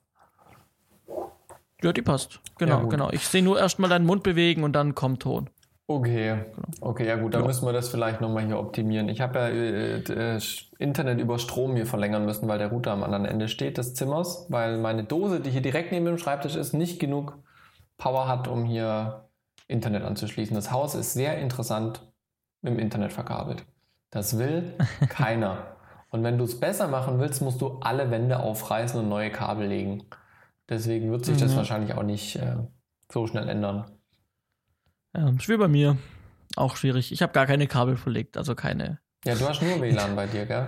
Ja, 1.82 1.94
die 1.94 2.02
passt. 2.02 2.40
Genau, 2.58 2.82
ja, 2.82 2.86
genau. 2.88 3.12
Ich 3.12 3.28
sehe 3.28 3.44
nur 3.44 3.60
erstmal 3.60 3.90
deinen 3.90 4.06
Mund 4.06 4.24
bewegen 4.24 4.64
und 4.64 4.74
dann 4.74 4.94
kommt 4.96 5.22
Ton. 5.22 5.50
Okay, 5.89 6.44
okay, 6.82 7.08
ja 7.08 7.15
gut, 7.15 7.34
dann 7.34 7.44
ja. 7.44 7.48
müssen 7.48 7.65
wir 7.65 7.72
das 7.72 7.88
vielleicht 7.88 8.20
nochmal 8.20 8.46
hier 8.46 8.60
optimieren. 8.60 9.08
Ich 9.08 9.22
habe 9.22 9.39
ja 9.39 9.48
äh, 9.48 10.36
äh, 10.36 10.41
Internet 10.79 11.20
über 11.22 11.39
Strom 11.39 11.77
hier 11.77 11.86
verlängern 11.86 12.25
müssen, 12.25 12.50
weil 12.50 12.58
der 12.60 12.67
Router 12.67 12.91
am 12.91 13.03
anderen 13.03 13.24
Ende 13.24 13.48
steht 13.48 13.77
des 13.77 13.94
Zimmers, 13.94 14.48
weil 14.50 14.79
meine 14.79 15.06
Dose, 15.06 15.39
die 15.39 15.50
hier 15.50 15.62
direkt 15.62 15.94
neben 15.94 16.06
dem 16.06 16.17
Schreibtisch 16.17 16.58
ist, 16.58 16.74
nicht 16.74 17.00
genug 17.00 17.38
Power 17.98 18.27
hat, 18.27 18.50
um 18.50 18.65
hier 18.65 19.29
Internet 19.70 20.03
anzuschließen. 20.03 20.53
Das 20.56 20.74
Haus 20.74 20.94
ist 20.94 21.13
sehr 21.13 21.38
interessant 21.38 22.06
dem 22.63 22.79
Internet 22.79 23.13
verkabelt. 23.13 23.65
Das 24.10 24.38
will 24.38 24.74
keiner. 25.10 25.77
Und 26.10 26.22
wenn 26.24 26.38
du 26.38 26.44
es 26.44 26.60
besser 26.60 26.89
machen 26.89 27.20
willst, 27.20 27.41
musst 27.41 27.62
du 27.62 27.79
alle 27.79 28.12
Wände 28.12 28.39
aufreißen 28.39 29.00
und 29.00 29.08
neue 29.08 29.32
Kabel 29.32 29.67
legen. 29.67 30.03
Deswegen 30.67 31.12
wird 31.12 31.24
sich 31.24 31.38
mhm. 31.38 31.41
das 31.41 31.56
wahrscheinlich 31.56 31.94
auch 31.96 32.03
nicht 32.03 32.36
äh, 32.36 32.58
so 33.10 33.25
schnell 33.25 33.48
ändern. 33.48 33.86
Ja, 35.17 35.33
schwer 35.39 35.57
bei 35.57 35.67
mir. 35.67 35.97
Auch 36.55 36.77
schwierig. 36.77 37.12
Ich 37.12 37.21
habe 37.21 37.33
gar 37.33 37.47
keine 37.47 37.67
Kabel 37.67 37.97
verlegt, 37.97 38.38
also 38.38 38.53
keine. 38.55 39.00
Ja, 39.25 39.36
du 39.36 39.50
hast 39.50 39.62
nur 39.62 39.81
WLAN 39.81 40.15
bei 40.15 40.27
dir, 40.27 40.45
gell? 40.45 40.67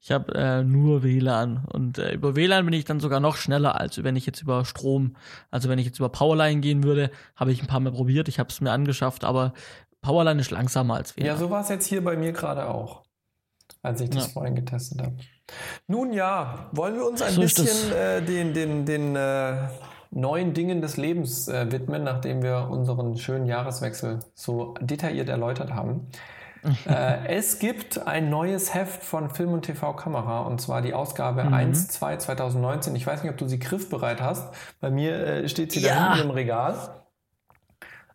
Ich 0.00 0.10
habe 0.10 0.34
äh, 0.34 0.64
nur 0.64 1.02
WLAN 1.02 1.64
und 1.66 1.98
äh, 1.98 2.14
über 2.14 2.34
WLAN 2.34 2.64
bin 2.64 2.74
ich 2.74 2.84
dann 2.84 3.00
sogar 3.00 3.20
noch 3.20 3.36
schneller, 3.36 3.78
als 3.78 4.02
wenn 4.02 4.16
ich 4.16 4.26
jetzt 4.26 4.42
über 4.42 4.64
Strom, 4.64 5.16
also 5.50 5.68
wenn 5.68 5.78
ich 5.78 5.86
jetzt 5.86 5.98
über 5.98 6.08
Powerline 6.08 6.60
gehen 6.60 6.82
würde, 6.82 7.10
habe 7.36 7.52
ich 7.52 7.62
ein 7.62 7.66
paar 7.66 7.80
Mal 7.80 7.92
probiert, 7.92 8.28
ich 8.28 8.38
habe 8.38 8.48
es 8.48 8.60
mir 8.60 8.72
angeschafft, 8.72 9.24
aber 9.24 9.52
Powerline 10.00 10.40
ist 10.40 10.50
langsamer 10.50 10.94
als 10.94 11.16
WLAN. 11.16 11.26
Ja, 11.26 11.36
so 11.36 11.50
war 11.50 11.60
es 11.60 11.68
jetzt 11.68 11.86
hier 11.86 12.02
bei 12.02 12.16
mir 12.16 12.32
gerade 12.32 12.66
auch, 12.66 13.04
als 13.82 14.00
ich 14.00 14.10
das 14.10 14.28
ja. 14.28 14.32
vorhin 14.32 14.54
getestet 14.54 15.02
habe. 15.02 15.16
Nun 15.86 16.12
ja, 16.12 16.70
wollen 16.72 16.94
wir 16.96 17.06
uns 17.06 17.20
ein 17.22 17.34
so 17.34 17.42
bisschen 17.42 17.92
äh, 17.92 18.22
den, 18.22 18.54
den, 18.54 18.86
den 18.86 19.16
äh, 19.16 19.68
neuen 20.10 20.54
Dingen 20.54 20.80
des 20.80 20.96
Lebens 20.96 21.48
äh, 21.48 21.70
widmen, 21.70 22.04
nachdem 22.04 22.42
wir 22.42 22.68
unseren 22.70 23.16
schönen 23.16 23.46
Jahreswechsel 23.46 24.20
so 24.34 24.74
detailliert 24.80 25.28
erläutert 25.28 25.72
haben. 25.72 26.08
äh, 26.88 27.26
es 27.28 27.58
gibt 27.58 28.06
ein 28.06 28.30
neues 28.30 28.74
Heft 28.74 29.02
von 29.02 29.30
Film 29.30 29.52
und 29.52 29.62
TV 29.62 29.92
Kamera 29.94 30.40
und 30.40 30.60
zwar 30.60 30.82
die 30.82 30.94
Ausgabe 30.94 31.44
mhm. 31.44 31.54
1, 31.54 31.88
2 31.88 32.16
2019. 32.16 32.96
Ich 32.96 33.06
weiß 33.06 33.22
nicht, 33.22 33.30
ob 33.30 33.38
du 33.38 33.46
sie 33.46 33.58
griffbereit 33.58 34.20
hast. 34.20 34.52
Bei 34.80 34.90
mir 34.90 35.14
äh, 35.14 35.48
steht 35.48 35.72
sie 35.72 35.80
ja. 35.80 35.94
da 35.94 36.14
hinten 36.14 36.30
im 36.30 36.34
Regal. 36.34 36.74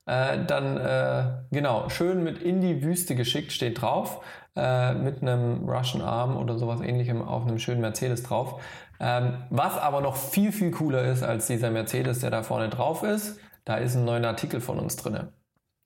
Äh, 0.06 0.46
dann, 0.46 0.78
äh, 0.78 1.24
genau, 1.52 1.90
schön 1.90 2.24
mit 2.24 2.42
in 2.42 2.60
die 2.60 2.84
Wüste 2.84 3.16
geschickt 3.16 3.54
steht 3.54 3.82
drauf. 3.82 4.22
Äh, 4.56 4.94
mit 4.94 5.24
einem 5.24 5.68
Russian 5.68 6.04
Arm 6.04 6.38
oder 6.38 6.60
sowas 6.60 6.80
ähnlichem 6.80 7.24
auf 7.24 7.48
einem 7.48 7.58
schönen 7.58 7.82
Mercedes 7.82 8.22
drauf. 8.22 8.62
Ähm, 9.00 9.40
was 9.50 9.80
aber 9.80 10.00
noch 10.02 10.16
viel, 10.16 10.52
viel 10.52 10.70
cooler 10.70 11.04
ist 11.06 11.24
als 11.24 11.48
dieser 11.48 11.72
Mercedes, 11.72 12.20
der 12.20 12.30
da 12.30 12.44
vorne 12.44 12.70
drauf 12.70 13.02
ist, 13.02 13.40
da 13.66 13.78
ist 13.78 13.96
ein 13.96 14.06
neuer 14.06 14.24
Artikel 14.28 14.62
von 14.62 14.78
uns 14.78 14.96
drin. 14.96 15.30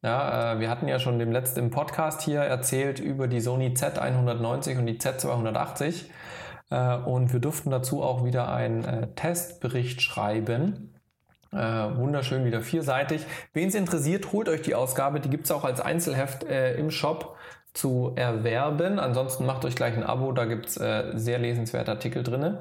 Ja, 0.03 0.55
äh, 0.55 0.59
wir 0.59 0.69
hatten 0.69 0.89
ja 0.89 0.99
schon 0.99 1.17
dem 1.17 1.31
letzten 1.31 1.71
Podcast 1.71 2.21
hier 2.23 2.41
erzählt 2.41 2.99
über 2.99 3.29
die 3.29 3.39
Sony 3.39 3.69
Z190 3.69 4.77
und 4.79 4.85
die 4.85 4.99
Z280 4.99 6.03
äh, 6.69 6.97
und 6.97 7.31
wir 7.31 7.39
durften 7.39 7.69
dazu 7.69 8.03
auch 8.03 8.25
wieder 8.25 8.51
einen 8.51 8.83
äh, 8.83 9.07
Testbericht 9.15 10.01
schreiben. 10.01 10.93
Äh, 11.53 11.57
wunderschön, 11.57 12.43
wieder 12.43 12.59
vierseitig. 12.59 13.25
Wen 13.53 13.69
es 13.69 13.75
interessiert, 13.75 14.33
holt 14.33 14.49
euch 14.49 14.61
die 14.61 14.75
Ausgabe. 14.75 15.21
Die 15.21 15.29
gibt 15.29 15.45
es 15.45 15.51
auch 15.51 15.63
als 15.63 15.79
Einzelheft 15.79 16.43
äh, 16.43 16.75
im 16.75 16.91
Shop 16.91 17.37
zu 17.77 18.13
erwerben. 18.15 18.99
Ansonsten 18.99 19.45
macht 19.45 19.63
euch 19.63 19.75
gleich 19.75 19.95
ein 19.95 20.03
Abo, 20.03 20.31
da 20.31 20.45
gibt 20.45 20.67
es 20.67 20.77
äh, 20.77 21.11
sehr 21.15 21.39
lesenswerte 21.39 21.91
Artikel 21.91 22.23
drin. 22.23 22.57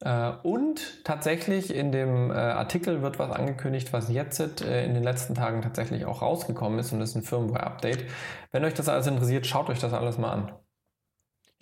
Äh, 0.00 0.32
und 0.42 1.04
tatsächlich 1.04 1.74
in 1.74 1.90
dem 1.90 2.30
äh, 2.30 2.34
Artikel 2.34 3.00
wird 3.00 3.18
was 3.18 3.30
angekündigt, 3.30 3.92
was 3.92 4.10
jetzt 4.10 4.60
äh, 4.60 4.84
in 4.84 4.92
den 4.92 5.02
letzten 5.02 5.34
Tagen 5.34 5.62
tatsächlich 5.62 6.04
auch 6.04 6.20
rausgekommen 6.20 6.78
ist 6.78 6.92
und 6.92 7.00
das 7.00 7.10
ist 7.10 7.16
ein 7.16 7.22
Firmware-Update. 7.22 8.04
Wenn 8.52 8.64
euch 8.64 8.74
das 8.74 8.88
alles 8.88 9.06
interessiert, 9.06 9.46
schaut 9.46 9.70
euch 9.70 9.80
das 9.80 9.94
alles 9.94 10.18
mal 10.18 10.30
an. 10.30 10.52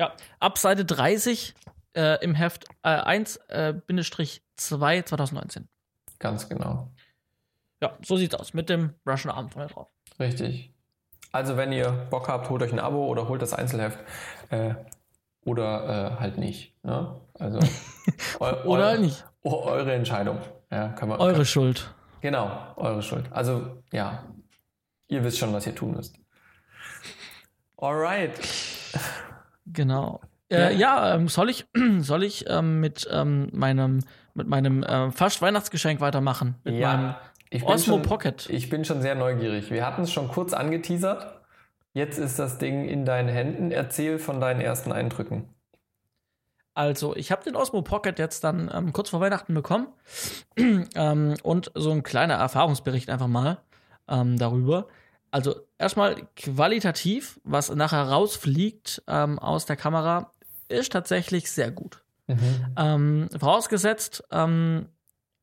Ja, 0.01 0.13
ab 0.41 0.59
Seite 0.59 0.85
30 0.85 1.55
äh, 1.95 2.23
im 2.25 2.35
Heft 2.35 2.65
äh, 2.83 2.89
1-2 2.89 4.41
2019. 4.57 5.69
Ganz 6.19 6.49
genau. 6.49 6.91
Ja, 7.81 7.97
so 8.03 8.17
sieht's 8.17 8.35
aus 8.35 8.53
mit 8.53 8.69
dem 8.69 8.95
Russian 9.07 9.33
Arm 9.33 9.51
vorne 9.51 9.69
drauf. 9.69 9.89
Richtig. 10.19 10.74
Also 11.35 11.57
wenn 11.57 11.73
ihr 11.73 11.91
Bock 12.11 12.29
habt, 12.29 12.49
holt 12.49 12.63
euch 12.63 12.73
ein 12.73 12.79
Abo 12.79 13.07
oder 13.07 13.27
holt 13.29 13.43
das 13.43 13.53
Einzelheft. 13.53 13.99
Äh, 14.51 14.75
oder 15.45 16.13
äh, 16.17 16.21
halt 16.21 16.39
nicht. 16.39 16.73
Ne? 16.85 17.21
Also 17.37 17.59
eu, 18.39 18.53
oder 18.63 18.93
eu, 18.93 18.99
nicht. 18.99 19.25
Eure 19.43 19.93
Entscheidung. 19.95 20.39
Ja, 20.71 20.91
kann 20.91 21.09
man, 21.09 21.19
eure 21.19 21.35
kann, 21.35 21.45
Schuld. 21.45 21.93
Genau, 22.21 22.53
eure 22.77 23.03
Schuld. 23.03 23.25
Also 23.33 23.83
ja, 23.93 24.23
ihr 25.09 25.25
wisst 25.25 25.39
schon, 25.39 25.53
was 25.53 25.67
ihr 25.67 25.75
tun 25.75 25.97
müsst. 25.97 26.15
Alright. 27.79 28.41
Genau. 29.67 30.21
Äh, 30.53 30.77
ja, 30.77 31.17
ähm, 31.17 31.27
soll 31.27 31.51
ich, 31.51 31.67
soll 31.99 32.23
ich 32.23 32.45
ähm, 32.49 32.79
mit 32.79 33.09
ähm, 33.11 33.49
meinem, 33.53 34.05
mit 34.35 34.47
meinem 34.47 34.85
äh, 34.85 35.11
fast 35.11 35.43
Weihnachtsgeschenk 35.43 36.01
weitermachen? 36.01 36.55
Mit 36.63 36.77
ja, 36.77 36.97
meinem 36.97 37.15
ich 37.55 37.65
Osmo 37.65 37.95
schon, 37.95 38.03
Pocket. 38.03 38.49
Ich 38.51 38.69
bin 38.69 38.85
schon 38.85 39.01
sehr 39.01 39.15
neugierig. 39.15 39.71
Wir 39.71 39.87
hatten 39.87 40.03
es 40.03 40.13
schon 40.13 40.29
kurz 40.29 40.53
angeteasert. 40.53 41.41
Jetzt 41.93 42.19
ist 42.19 42.39
das 42.39 42.59
Ding 42.59 42.89
in 42.89 43.05
deinen 43.05 43.29
Händen. 43.29 43.71
Erzähl 43.71 44.19
von 44.19 44.41
deinen 44.41 44.61
ersten 44.61 44.91
Eindrücken. 44.91 45.49
Also, 46.75 47.15
ich 47.15 47.31
habe 47.31 47.45
den 47.45 47.55
Osmo 47.55 47.83
Pocket 47.83 48.19
jetzt 48.19 48.43
dann 48.43 48.69
ähm, 48.75 48.93
kurz 48.93 49.11
vor 49.11 49.21
Weihnachten 49.21 49.55
bekommen 49.55 49.87
ähm, 50.57 51.35
und 51.45 51.71
so 51.77 51.93
ein 51.93 52.03
kleiner 52.03 52.35
Erfahrungsbericht 52.35 53.09
einfach 53.09 53.29
mal 53.29 53.59
ähm, 54.09 54.37
darüber. 54.37 54.89
Also, 55.31 55.55
erstmal 55.79 56.17
qualitativ, 56.35 57.41
was 57.45 57.73
nachher 57.73 58.09
rausfliegt 58.09 59.05
ähm, 59.07 59.39
aus 59.39 59.65
der 59.65 59.77
Kamera, 59.77 60.33
ist 60.69 60.91
tatsächlich 60.91 61.53
sehr 61.53 61.71
gut. 61.71 62.03
Mhm. 62.27 62.67
Ähm, 62.77 63.29
vorausgesetzt, 63.39 64.25
ähm, 64.33 64.89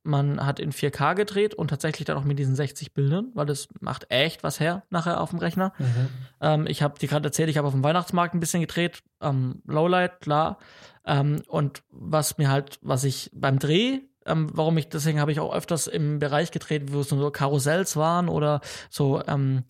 man 0.03 0.45
hat 0.45 0.59
in 0.59 0.71
4K 0.71 1.15
gedreht 1.15 1.53
und 1.53 1.69
tatsächlich 1.69 2.05
dann 2.05 2.17
auch 2.17 2.23
mit 2.23 2.39
diesen 2.39 2.55
60 2.55 2.93
Bildern, 2.93 3.31
weil 3.33 3.45
das 3.45 3.67
macht 3.79 4.07
echt 4.09 4.43
was 4.43 4.59
her 4.59 4.83
nachher 4.89 5.21
auf 5.21 5.29
dem 5.29 5.39
Rechner. 5.39 5.73
Mhm. 5.77 6.07
Ähm, 6.41 6.67
ich 6.67 6.81
habe 6.81 6.97
dir 6.97 7.07
gerade 7.07 7.27
erzählt, 7.27 7.49
ich 7.49 7.57
habe 7.57 7.67
auf 7.67 7.73
dem 7.73 7.83
Weihnachtsmarkt 7.83 8.33
ein 8.33 8.39
bisschen 8.39 8.61
gedreht, 8.61 9.03
ähm, 9.21 9.61
Lowlight, 9.65 10.21
klar. 10.21 10.57
Ähm, 11.05 11.43
und 11.47 11.83
was 11.89 12.37
mir 12.37 12.49
halt, 12.49 12.79
was 12.81 13.03
ich 13.03 13.29
beim 13.33 13.59
Dreh, 13.59 13.99
ähm, 14.25 14.49
warum 14.53 14.77
ich, 14.77 14.89
deswegen 14.89 15.19
habe 15.19 15.31
ich 15.31 15.39
auch 15.39 15.53
öfters 15.53 15.87
im 15.87 16.19
Bereich 16.19 16.51
gedreht, 16.51 16.93
wo 16.93 17.01
es 17.01 17.09
so 17.09 17.31
Karussells 17.31 17.95
waren 17.95 18.29
oder 18.29 18.61
so 18.89 19.21
ähm, 19.27 19.63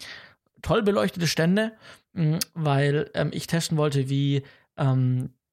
toll 0.62 0.84
beleuchtete 0.84 1.28
Stände, 1.28 1.74
mh, 2.13 2.39
weil 2.54 3.10
ähm, 3.13 3.32
ich 3.34 3.48
testen 3.48 3.78
wollte, 3.78 4.10
wie 4.10 4.44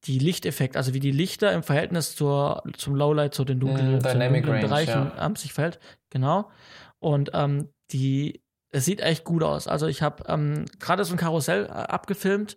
die 0.05 0.19
Lichteffekte, 0.19 0.79
also 0.79 0.95
wie 0.95 1.01
die 1.01 1.11
Lichter 1.11 1.53
im 1.53 1.63
Verhältnis 1.63 2.15
zur, 2.15 2.63
zum 2.77 2.95
Lowlight, 2.95 3.35
zu 3.35 3.45
den 3.45 3.61
dunklen, 3.61 3.97
mm, 3.97 4.01
zu 4.01 4.19
den 4.19 4.33
dunklen 4.33 4.55
Range, 4.55 4.67
Bereichen 4.67 5.13
ja. 5.17 5.35
sich 5.37 5.53
verhält. 5.53 5.81
Genau. 6.11 6.51
Und 7.01 7.31
ähm, 7.35 7.69
die, 7.91 8.43
es 8.71 8.85
sieht 8.85 9.01
echt 9.01 9.25
gut 9.25 9.43
aus. 9.43 9.67
Also 9.67 9.87
ich 9.87 10.03
habe 10.03 10.23
ähm, 10.29 10.67
gerade 10.79 11.05
so 11.05 11.15
ein 11.15 11.19
Karussell 11.19 11.67
äh, 11.67 11.71
abgefilmt 11.71 12.57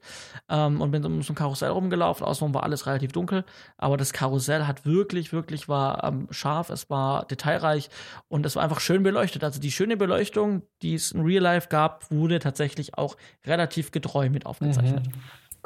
ähm, 0.49 0.81
und 0.81 0.91
bin 0.91 1.03
um 1.03 1.23
so 1.23 1.33
ein 1.33 1.35
Karussell 1.35 1.69
rumgelaufen. 1.69 2.25
Außenrum 2.25 2.53
war 2.53 2.63
alles 2.63 2.85
relativ 2.85 3.11
dunkel, 3.11 3.43
aber 3.77 3.97
das 3.97 4.13
Karussell 4.13 4.67
hat 4.67 4.85
wirklich, 4.85 5.33
wirklich 5.33 5.67
war 5.67 6.03
ähm, 6.03 6.27
scharf, 6.29 6.69
es 6.69 6.89
war 6.89 7.25
detailreich 7.25 7.89
und 8.27 8.45
es 8.45 8.55
war 8.55 8.63
einfach 8.63 8.81
schön 8.81 9.01
beleuchtet. 9.01 9.43
Also 9.43 9.59
die 9.59 9.71
schöne 9.71 9.97
Beleuchtung, 9.97 10.61
die 10.81 10.93
es 10.93 11.11
in 11.11 11.21
Real 11.21 11.41
Life 11.41 11.69
gab, 11.69 12.11
wurde 12.11 12.39
tatsächlich 12.39 12.97
auch 12.97 13.17
relativ 13.45 13.91
getreu 13.91 14.29
mit 14.29 14.45
aufgezeichnet. 14.45 15.07
Mhm. 15.07 15.13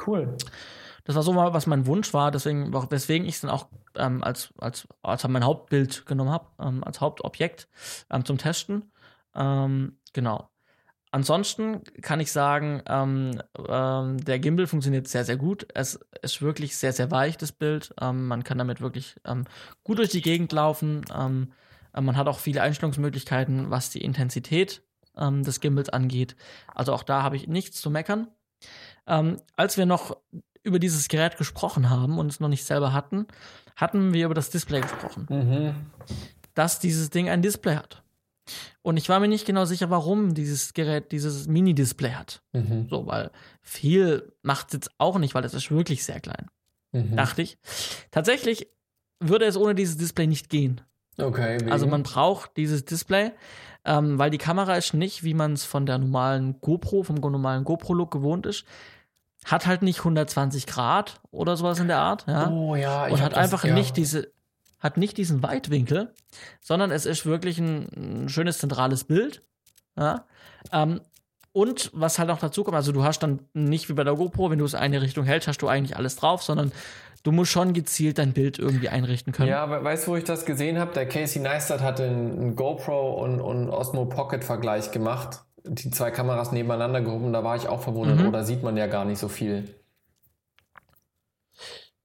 Cool. 0.06 0.36
Das 1.06 1.14
war 1.14 1.22
so 1.22 1.32
mal, 1.32 1.54
was 1.54 1.68
mein 1.68 1.86
Wunsch 1.86 2.12
war, 2.12 2.32
deswegen, 2.32 2.72
weswegen 2.90 3.28
ich 3.28 3.36
es 3.36 3.40
dann 3.42 3.50
auch 3.50 3.68
ähm, 3.94 4.24
als, 4.24 4.52
als, 4.58 4.88
als 5.02 5.26
mein 5.28 5.44
Hauptbild 5.44 6.04
genommen 6.04 6.30
habe, 6.30 6.48
ähm, 6.58 6.82
als 6.82 7.00
Hauptobjekt 7.00 7.68
ähm, 8.10 8.24
zum 8.24 8.38
Testen. 8.38 8.90
Ähm, 9.32 10.00
genau. 10.12 10.50
Ansonsten 11.12 11.84
kann 12.02 12.18
ich 12.18 12.32
sagen, 12.32 12.82
ähm, 12.88 13.40
ähm, 13.68 14.18
der 14.18 14.40
Gimbal 14.40 14.66
funktioniert 14.66 15.06
sehr, 15.06 15.24
sehr 15.24 15.36
gut. 15.36 15.68
Es 15.74 16.00
ist 16.22 16.42
wirklich 16.42 16.76
sehr, 16.76 16.92
sehr 16.92 17.12
weich, 17.12 17.38
das 17.38 17.52
Bild. 17.52 17.94
man 18.00 18.42
kann 18.42 18.58
damit 18.58 18.80
wirklich 18.80 19.14
gut 19.84 19.98
durch 19.98 20.10
die 20.10 20.20
Gegend 20.20 20.52
laufen. 20.52 21.04
man 21.08 22.16
hat 22.16 22.26
auch 22.26 22.40
viele 22.40 22.60
Einstellungsmöglichkeiten, 22.60 23.70
was 23.70 23.90
die 23.90 24.02
Intensität 24.02 24.82
des 25.16 25.60
Gimbals 25.60 25.88
angeht. 25.88 26.36
Also 26.74 26.92
auch 26.92 27.04
da 27.04 27.22
habe 27.22 27.36
ich 27.36 27.46
nichts 27.46 27.80
zu 27.80 27.88
meckern. 27.88 28.28
Ähm, 29.06 29.40
als 29.56 29.78
wir 29.78 29.86
noch 29.86 30.16
über 30.66 30.78
dieses 30.78 31.08
Gerät 31.08 31.38
gesprochen 31.38 31.88
haben 31.88 32.18
und 32.18 32.26
es 32.26 32.40
noch 32.40 32.48
nicht 32.48 32.64
selber 32.64 32.92
hatten, 32.92 33.26
hatten 33.76 34.12
wir 34.12 34.26
über 34.26 34.34
das 34.34 34.50
Display 34.50 34.80
gesprochen. 34.80 35.26
Mhm. 35.30 35.74
Dass 36.54 36.80
dieses 36.80 37.10
Ding 37.10 37.28
ein 37.28 37.42
Display 37.42 37.76
hat. 37.76 38.02
Und 38.82 38.96
ich 38.96 39.08
war 39.08 39.20
mir 39.20 39.28
nicht 39.28 39.46
genau 39.46 39.64
sicher, 39.64 39.90
warum 39.90 40.34
dieses 40.34 40.72
Gerät 40.72 41.10
dieses 41.12 41.48
Mini-Display 41.48 42.12
hat. 42.12 42.42
Mhm. 42.52 42.86
So, 42.88 43.06
weil 43.06 43.30
viel 43.60 44.32
macht 44.42 44.68
es 44.68 44.72
jetzt 44.74 44.90
auch 44.98 45.18
nicht, 45.18 45.34
weil 45.34 45.44
es 45.44 45.54
ist 45.54 45.70
wirklich 45.70 46.04
sehr 46.04 46.20
klein. 46.20 46.46
Mhm. 46.92 47.16
Dachte 47.16 47.42
ich. 47.42 47.58
Tatsächlich 48.10 48.68
würde 49.20 49.46
es 49.46 49.56
ohne 49.56 49.74
dieses 49.74 49.96
Display 49.96 50.26
nicht 50.26 50.48
gehen. 50.48 50.80
Okay. 51.18 51.60
Wegen? 51.60 51.72
Also 51.72 51.86
man 51.86 52.02
braucht 52.02 52.56
dieses 52.56 52.84
Display, 52.84 53.32
ähm, 53.84 54.18
weil 54.18 54.30
die 54.30 54.38
Kamera 54.38 54.76
ist 54.76 54.94
nicht, 54.94 55.24
wie 55.24 55.34
man 55.34 55.54
es 55.54 55.64
von 55.64 55.86
der 55.86 55.98
normalen 55.98 56.60
GoPro, 56.60 57.02
vom 57.02 57.16
normalen 57.16 57.64
GoPro-Look 57.64 58.10
gewohnt 58.10 58.46
ist. 58.46 58.64
Hat 59.46 59.66
halt 59.66 59.82
nicht 59.82 60.00
120 60.00 60.66
Grad 60.66 61.20
oder 61.30 61.56
sowas 61.56 61.78
in 61.78 61.86
der 61.86 61.98
Art. 61.98 62.26
Ja? 62.26 62.50
Oh 62.50 62.74
ja. 62.74 63.06
Und 63.06 63.22
hat 63.22 63.34
einfach 63.34 63.62
das, 63.62 63.68
ja. 63.68 63.74
nicht 63.74 63.96
diese, 63.96 64.32
hat 64.80 64.96
nicht 64.96 65.16
diesen 65.16 65.42
Weitwinkel, 65.42 66.12
sondern 66.60 66.90
es 66.90 67.06
ist 67.06 67.26
wirklich 67.26 67.58
ein, 67.58 68.24
ein 68.24 68.28
schönes 68.28 68.58
zentrales 68.58 69.04
Bild. 69.04 69.42
Ja? 69.96 70.24
Ähm, 70.72 71.00
und 71.52 71.90
was 71.94 72.18
halt 72.18 72.28
auch 72.30 72.38
dazu 72.38 72.64
kommt, 72.64 72.76
also 72.76 72.92
du 72.92 73.04
hast 73.04 73.20
dann 73.20 73.38
nicht 73.54 73.88
wie 73.88 73.94
bei 73.94 74.04
der 74.04 74.14
GoPro, 74.14 74.50
wenn 74.50 74.58
du 74.58 74.64
es 74.64 74.74
eine 74.74 75.00
Richtung 75.00 75.24
hältst, 75.24 75.48
hast 75.48 75.62
du 75.62 75.68
eigentlich 75.68 75.96
alles 75.96 76.16
drauf, 76.16 76.42
sondern 76.42 76.72
du 77.22 77.32
musst 77.32 77.50
schon 77.50 77.72
gezielt 77.72 78.18
dein 78.18 78.32
Bild 78.32 78.58
irgendwie 78.58 78.88
einrichten 78.88 79.32
können. 79.32 79.48
Ja, 79.48 79.62
aber 79.62 79.82
weißt 79.82 80.06
du, 80.06 80.10
wo 80.10 80.16
ich 80.16 80.24
das 80.24 80.44
gesehen 80.44 80.78
habe? 80.78 80.92
Der 80.92 81.08
Casey 81.08 81.40
Neistat 81.40 81.80
hatte 81.80 82.04
einen 82.04 82.56
GoPro 82.56 83.22
und, 83.24 83.40
und 83.40 83.70
Osmo 83.70 84.04
Pocket 84.04 84.44
Vergleich 84.44 84.90
gemacht. 84.90 85.45
Die 85.66 85.90
zwei 85.90 86.10
Kameras 86.10 86.52
nebeneinander 86.52 87.00
gehoben, 87.00 87.32
da 87.32 87.44
war 87.44 87.56
ich 87.56 87.68
auch 87.68 87.80
verwundert. 87.80 88.20
Mhm. 88.20 88.28
Oder 88.28 88.44
sieht 88.44 88.62
man 88.62 88.76
ja 88.76 88.86
gar 88.86 89.04
nicht 89.04 89.18
so 89.18 89.28
viel. 89.28 89.74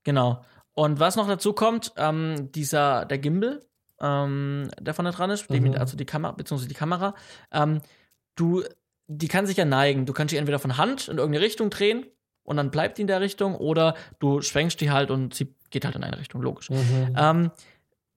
Genau. 0.04 0.43
Und 0.74 1.00
was 1.00 1.15
noch 1.15 1.28
dazu 1.28 1.54
kommt, 1.54 1.93
ähm, 1.97 2.52
dieser, 2.54 3.06
der 3.06 3.19
Gimbal, 3.19 3.62
ähm, 4.00 4.69
der 4.80 4.93
vorne 4.93 5.12
dran 5.12 5.30
ist, 5.30 5.50
mhm. 5.50 5.76
also 5.76 5.95
die 5.95 6.06
Kamera, 6.06 6.32
beziehungsweise 6.32 6.69
die 6.69 6.76
Kamera, 6.76 7.13
ähm, 7.52 7.82
du 8.36 8.63
die 9.17 9.28
kann 9.28 9.45
sich 9.45 9.58
ja 9.58 9.65
neigen. 9.65 10.06
Du 10.06 10.13
kannst 10.13 10.32
sie 10.32 10.38
entweder 10.38 10.60
von 10.60 10.78
Hand 10.78 11.08
in 11.08 11.17
irgendeine 11.17 11.45
Richtung 11.45 11.69
drehen 11.69 12.06
und 12.43 12.58
dann 12.58 12.71
bleibt 12.71 12.97
die 12.97 13.02
in 13.02 13.08
der 13.08 13.21
Richtung 13.21 13.56
oder 13.56 13.95
du 14.19 14.41
schwenkst 14.41 14.80
die 14.80 14.91
halt 14.91 15.12
und 15.12 15.34
sie 15.34 15.54
geht 15.69 15.86
halt 15.86 15.95
in 15.95 16.04
eine 16.04 16.17
Richtung, 16.17 16.41
logisch. 16.41 16.69
Mhm. 16.69 17.15
Ähm, 17.17 17.52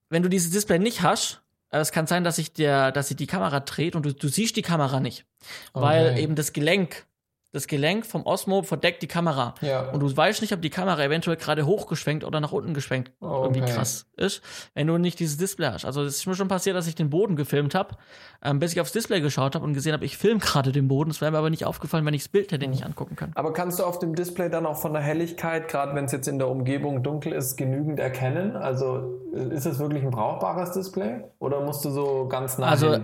wenn 0.08 0.22
du 0.22 0.28
dieses 0.28 0.50
Display 0.50 0.78
nicht 0.78 1.02
hast, 1.02 1.42
äh, 1.74 1.80
es 1.80 1.92
kann 1.92 2.06
sein, 2.06 2.24
dass 2.24 2.36
sich 2.36 2.52
der, 2.52 2.92
dass 2.92 3.08
sich 3.08 3.16
die 3.16 3.26
Kamera 3.26 3.60
dreht 3.60 3.96
und 3.96 4.06
du, 4.06 4.12
du 4.12 4.28
siehst 4.28 4.56
die 4.56 4.62
Kamera 4.62 5.00
nicht, 5.00 5.26
okay. 5.72 5.84
weil 5.84 6.18
eben 6.18 6.34
das 6.34 6.52
Gelenk 6.52 7.06
das 7.54 7.68
Gelenk 7.68 8.04
vom 8.04 8.26
Osmo 8.26 8.62
verdeckt 8.62 9.00
die 9.00 9.06
Kamera. 9.06 9.54
Ja. 9.60 9.88
Und 9.90 10.00
du 10.00 10.14
weißt 10.14 10.40
nicht, 10.40 10.52
ob 10.52 10.60
die 10.60 10.70
Kamera 10.70 11.02
eventuell 11.04 11.36
gerade 11.36 11.64
hochgeschwenkt 11.64 12.24
oder 12.24 12.40
nach 12.40 12.50
unten 12.50 12.74
geschwenkt 12.74 13.12
oh, 13.20 13.42
irgendwie 13.44 13.60
krass 13.60 14.06
ist, 14.16 14.42
wenn 14.74 14.88
du 14.88 14.98
nicht 14.98 15.20
dieses 15.20 15.36
Display 15.36 15.68
hast. 15.68 15.84
Also 15.84 16.02
es 16.02 16.16
ist 16.16 16.26
mir 16.26 16.34
schon 16.34 16.48
passiert, 16.48 16.74
dass 16.74 16.88
ich 16.88 16.96
den 16.96 17.10
Boden 17.10 17.36
gefilmt 17.36 17.76
habe, 17.76 17.96
ähm, 18.42 18.58
bis 18.58 18.72
ich 18.72 18.80
aufs 18.80 18.90
Display 18.90 19.20
geschaut 19.20 19.54
habe 19.54 19.64
und 19.64 19.72
gesehen 19.72 19.92
habe, 19.92 20.04
ich 20.04 20.18
filme 20.18 20.40
gerade 20.40 20.72
den 20.72 20.88
Boden. 20.88 21.12
Es 21.12 21.20
wäre 21.20 21.30
mir 21.30 21.38
aber 21.38 21.48
nicht 21.48 21.64
aufgefallen, 21.64 22.04
wenn 22.04 22.14
ich 22.14 22.24
das 22.24 22.28
Bild 22.28 22.50
hätte 22.50 22.66
nicht 22.66 22.84
angucken 22.84 23.14
können. 23.14 23.32
Aber 23.36 23.52
kannst 23.52 23.78
du 23.78 23.84
auf 23.84 24.00
dem 24.00 24.16
Display 24.16 24.50
dann 24.50 24.66
auch 24.66 24.76
von 24.76 24.92
der 24.92 25.02
Helligkeit, 25.02 25.68
gerade 25.68 25.94
wenn 25.94 26.06
es 26.06 26.12
jetzt 26.12 26.26
in 26.26 26.40
der 26.40 26.48
Umgebung 26.48 27.04
dunkel 27.04 27.32
ist, 27.32 27.54
genügend 27.56 28.00
erkennen? 28.00 28.56
Also 28.56 29.20
ist 29.32 29.64
es 29.64 29.78
wirklich 29.78 30.02
ein 30.02 30.10
brauchbares 30.10 30.72
Display 30.72 31.22
oder 31.38 31.60
musst 31.60 31.84
du 31.84 31.90
so 31.90 32.26
ganz 32.26 32.58
nah 32.58 32.66
also, 32.66 32.98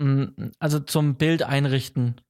hin? 0.00 0.54
Also 0.58 0.80
zum 0.80 1.14
Bild 1.14 1.44
einrichten 1.44 2.20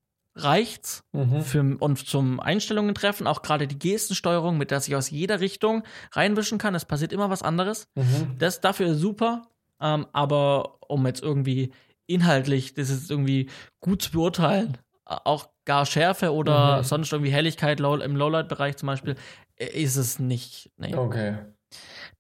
reicht's 0.45 1.05
mhm. 1.13 1.43
für, 1.43 1.77
und 1.79 2.07
zum 2.07 2.41
Einstellungen 2.41 2.95
treffen, 2.95 3.27
auch 3.27 3.43
gerade 3.43 3.67
die 3.67 3.79
Gestensteuerung, 3.79 4.59
mit 4.59 4.71
der 4.71 4.79
ich 4.79 4.95
aus 4.95 5.11
jeder 5.11 5.41
Richtung 5.41 5.83
reinwischen 6.13 6.59
kann. 6.59 6.75
Es 6.75 6.85
passiert 6.85 7.13
immer 7.13 7.31
was 7.31 7.43
anderes. 7.43 7.89
Mhm. 7.95 8.37
Das 8.39 8.61
dafür 8.61 8.95
super, 8.95 9.43
ähm, 9.81 10.07
aber 10.13 10.79
um 10.89 11.07
jetzt 11.07 11.23
irgendwie 11.23 11.73
inhaltlich, 12.07 12.75
das 12.75 12.91
ist 12.91 13.11
irgendwie 13.11 13.49
gut 13.81 14.03
zu 14.03 14.11
beurteilen, 14.13 14.79
auch 15.05 15.49
gar 15.65 15.87
Schärfe 15.87 16.33
oder 16.33 16.79
mhm. 16.79 16.85
sonst 16.85 17.13
irgendwie 17.13 17.33
Helligkeit 17.33 17.81
low, 17.81 17.97
im 17.97 18.17
Lowlight-Bereich 18.17 18.77
zum 18.77 18.89
Beispiel, 18.89 19.17
ist 19.57 19.97
es 19.97 20.19
nicht. 20.19 20.71
Nee. 20.77 20.95
Okay. 20.95 21.39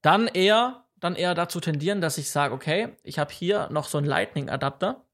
Dann 0.02 0.28
eher, 0.28 0.84
dann 0.98 1.16
eher 1.16 1.34
dazu 1.34 1.60
tendieren, 1.60 2.00
dass 2.00 2.18
ich 2.18 2.30
sage, 2.30 2.54
okay, 2.54 2.96
ich 3.02 3.18
habe 3.18 3.32
hier 3.32 3.68
noch 3.70 3.88
so 3.88 3.98
einen 3.98 4.06
Lightning-Adapter 4.06 5.04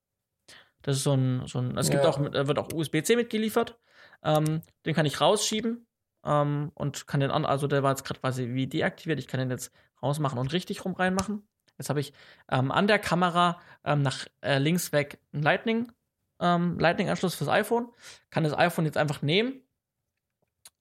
das 0.87 0.99
ist 0.99 1.03
so 1.03 1.14
ein, 1.14 1.42
so 1.46 1.59
ein 1.59 1.77
es 1.77 1.90
gibt 1.90 2.05
ja. 2.05 2.09
auch, 2.09 2.20
wird 2.20 2.59
auch 2.61 2.72
USB-C 2.72 3.16
mitgeliefert. 3.16 3.77
Ähm, 4.22 4.62
den 4.87 4.94
kann 4.94 5.05
ich 5.05 5.20
rausschieben 5.20 5.85
ähm, 6.25 6.70
und 6.75 7.09
kann 7.09 7.18
den 7.18 7.33
an, 7.33 7.44
also 7.44 7.66
der 7.66 7.83
war 7.83 7.90
jetzt 7.90 8.05
gerade 8.05 8.20
quasi 8.20 8.55
wie 8.55 8.68
deaktiviert. 8.68 9.18
Ich 9.18 9.27
kann 9.27 9.40
den 9.40 9.51
jetzt 9.51 9.72
rausmachen 10.01 10.38
und 10.38 10.53
richtig 10.53 10.85
rum 10.85 10.94
reinmachen. 10.94 11.44
Jetzt 11.77 11.90
habe 11.90 11.99
ich 11.99 12.12
ähm, 12.49 12.70
an 12.70 12.87
der 12.87 13.01
Kamera 13.01 13.61
ähm, 13.85 14.03
nach 14.03 14.27
äh, 14.42 14.59
links 14.59 14.92
weg 14.92 15.18
einen 15.33 15.42
Lightning, 15.42 15.90
ähm, 16.38 16.79
Lightning-Anschluss 16.79 17.35
fürs 17.35 17.51
iPhone. 17.51 17.88
Kann 18.31 18.44
das 18.44 18.57
iPhone 18.57 18.85
jetzt 18.85 18.96
einfach 18.96 19.22
nehmen 19.22 19.62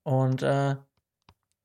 und 0.03 0.43
äh, 0.43 0.75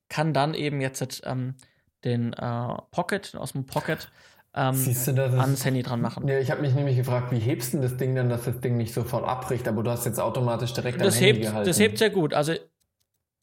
kann 0.09 0.33
dann 0.33 0.55
eben 0.55 0.81
jetzt 0.81 1.23
ähm, 1.27 1.57
den 2.05 2.33
äh, 2.33 2.75
Pocket, 2.91 3.37
aus 3.37 3.53
dem 3.53 3.67
Pocket, 3.67 4.11
ähm, 4.55 4.85
das 4.85 5.09
ans 5.09 5.65
Handy 5.65 5.83
dran 5.83 6.01
machen. 6.01 6.27
Ja, 6.27 6.39
ich 6.39 6.51
habe 6.51 6.61
mich 6.63 6.75
nämlich 6.75 6.97
gefragt, 6.97 7.31
wie 7.31 7.39
hebst 7.39 7.75
du 7.75 7.81
das 7.81 7.97
Ding 7.97 8.15
dann, 8.15 8.29
dass 8.29 8.45
das 8.45 8.61
Ding 8.61 8.77
nicht 8.77 8.93
sofort 8.93 9.25
abbricht, 9.25 9.69
aber 9.69 9.83
du 9.83 9.91
hast 9.91 10.07
jetzt 10.07 10.19
automatisch 10.19 10.73
direkt 10.73 11.01
das 11.01 11.17
am 11.17 11.21
hebt, 11.21 11.37
Handy 11.37 11.49
gehalten. 11.49 11.69
Das 11.69 11.79
hebt 11.79 11.99
sehr 11.99 12.11
gut. 12.11 12.35
Also 12.35 12.55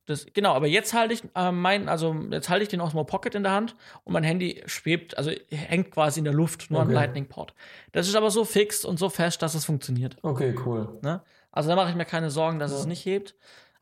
das, 0.06 0.26
genau, 0.34 0.54
aber 0.54 0.68
jetzt 0.68 0.94
halte 0.94 1.14
ich 1.14 1.24
äh, 1.36 1.52
mein, 1.52 1.90
also 1.90 2.16
jetzt 2.32 2.48
halte 2.48 2.64
ich 2.64 2.70
den 2.70 2.80
Osmo 2.80 3.04
Pocket 3.04 3.36
in 3.36 3.44
der 3.44 3.52
Hand 3.52 3.76
und 4.06 4.14
mein 4.14 4.24
Handy 4.24 4.64
schwebt, 4.66 5.18
also 5.18 5.32
hängt 5.50 5.92
quasi 5.92 6.20
in 6.20 6.24
der 6.24 6.34
Luft, 6.34 6.72
nur 6.72 6.80
okay. 6.80 6.88
am 6.88 6.94
Lightning 6.94 7.28
Port. 7.28 7.54
Das 7.92 8.08
ist 8.08 8.16
aber 8.16 8.32
so 8.32 8.46
fix 8.46 8.86
und 8.86 8.98
so 9.00 9.10
fest, 9.10 9.42
dass 9.42 9.54
es 9.54 9.66
funktioniert. 9.66 10.16
Okay, 10.22 10.56
cool. 10.66 10.98
Ne? 11.02 11.22
Also 11.52 11.70
da 11.70 11.76
mache 11.76 11.90
ich 11.90 11.96
mir 11.96 12.06
keine 12.06 12.30
Sorgen, 12.30 12.58
dass 12.58 12.72
ja. 12.72 12.78
es 12.78 12.86
nicht 12.86 13.06
hebt. 13.06 13.36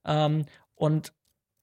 Ähm, 0.03 0.45
und 0.73 1.13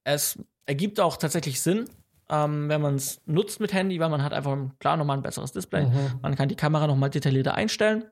es 0.05 0.39
ergibt 0.67 1.01
auch 1.01 1.17
tatsächlich 1.17 1.61
Sinn, 1.61 1.87
ähm, 2.33 2.71
wenn 2.71 2.81
man 2.81 2.95
es 2.95 3.21
nutzt 3.27 3.61
mit 3.61 3.75
Handy, 3.75 4.01
weil 4.01 4.09
man 4.09 4.25
hat 4.25 4.33
einfach 4.33 4.57
klar 4.79 4.97
nochmal 4.97 5.19
ein 5.19 5.23
besseres 5.23 5.53
Display. 5.53 5.85
Mhm. 5.85 6.19
Man 6.23 6.35
kann 6.35 6.49
die 6.49 6.57
Kamera 6.57 6.87
nochmal 6.87 7.11
detaillierter 7.11 7.55
einstellen. 7.55 8.07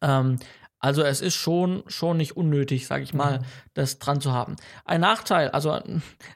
Ähm, 0.00 0.38
also 0.78 1.02
es 1.02 1.20
ist 1.20 1.34
schon, 1.34 1.82
schon 1.88 2.18
nicht 2.18 2.36
unnötig, 2.36 2.86
sage 2.86 3.02
ich 3.02 3.12
mal, 3.12 3.40
mhm. 3.40 3.44
das 3.74 3.98
dran 3.98 4.20
zu 4.20 4.32
haben. 4.32 4.54
Ein 4.84 5.00
Nachteil, 5.00 5.48
also 5.48 5.72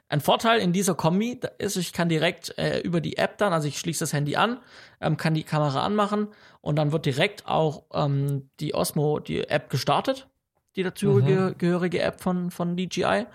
ein 0.09 0.19
Vorteil 0.19 0.59
in 0.59 0.73
dieser 0.73 0.95
Kombi 0.95 1.39
ist, 1.59 1.77
ich 1.77 1.93
kann 1.93 2.09
direkt 2.09 2.57
äh, 2.57 2.79
über 2.81 2.99
die 2.99 3.15
App 3.15 3.37
dann, 3.37 3.53
also 3.53 3.69
ich 3.69 3.79
schließe 3.79 4.01
das 4.01 4.11
Handy 4.11 4.35
an, 4.35 4.59
ähm, 4.99 5.15
kann 5.15 5.33
die 5.33 5.43
Kamera 5.43 5.85
anmachen 5.85 6.27
und 6.59 6.75
dann 6.75 6.91
wird 6.91 7.05
direkt 7.05 7.47
auch 7.47 7.85
ähm, 7.93 8.49
die 8.59 8.75
Osmo, 8.75 9.19
die 9.19 9.47
App 9.47 9.69
gestartet 9.69 10.27
die 10.75 10.83
dazugehörige 10.83 11.99
mhm. 11.99 12.03
App 12.03 12.21
von, 12.21 12.51
von 12.51 12.75
DJI. 12.75 13.25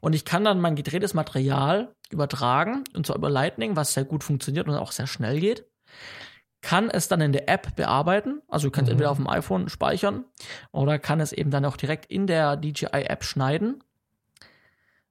Und 0.00 0.14
ich 0.14 0.24
kann 0.24 0.44
dann 0.44 0.60
mein 0.60 0.76
gedrehtes 0.76 1.14
Material 1.14 1.94
übertragen, 2.10 2.84
und 2.94 3.06
zwar 3.06 3.16
über 3.16 3.30
Lightning, 3.30 3.76
was 3.76 3.94
sehr 3.94 4.04
gut 4.04 4.24
funktioniert 4.24 4.68
und 4.68 4.74
auch 4.74 4.92
sehr 4.92 5.06
schnell 5.06 5.40
geht. 5.40 5.66
Kann 6.60 6.90
es 6.90 7.06
dann 7.06 7.20
in 7.20 7.32
der 7.32 7.48
App 7.48 7.76
bearbeiten, 7.76 8.42
also 8.48 8.68
du 8.68 8.72
kannst 8.72 8.88
mhm. 8.88 8.92
entweder 8.94 9.10
auf 9.12 9.18
dem 9.18 9.28
iPhone 9.28 9.68
speichern 9.68 10.24
oder 10.72 10.98
kann 10.98 11.20
es 11.20 11.32
eben 11.32 11.50
dann 11.50 11.64
auch 11.64 11.76
direkt 11.76 12.06
in 12.06 12.26
der 12.26 12.56
DJI-App 12.56 13.22
schneiden 13.22 13.84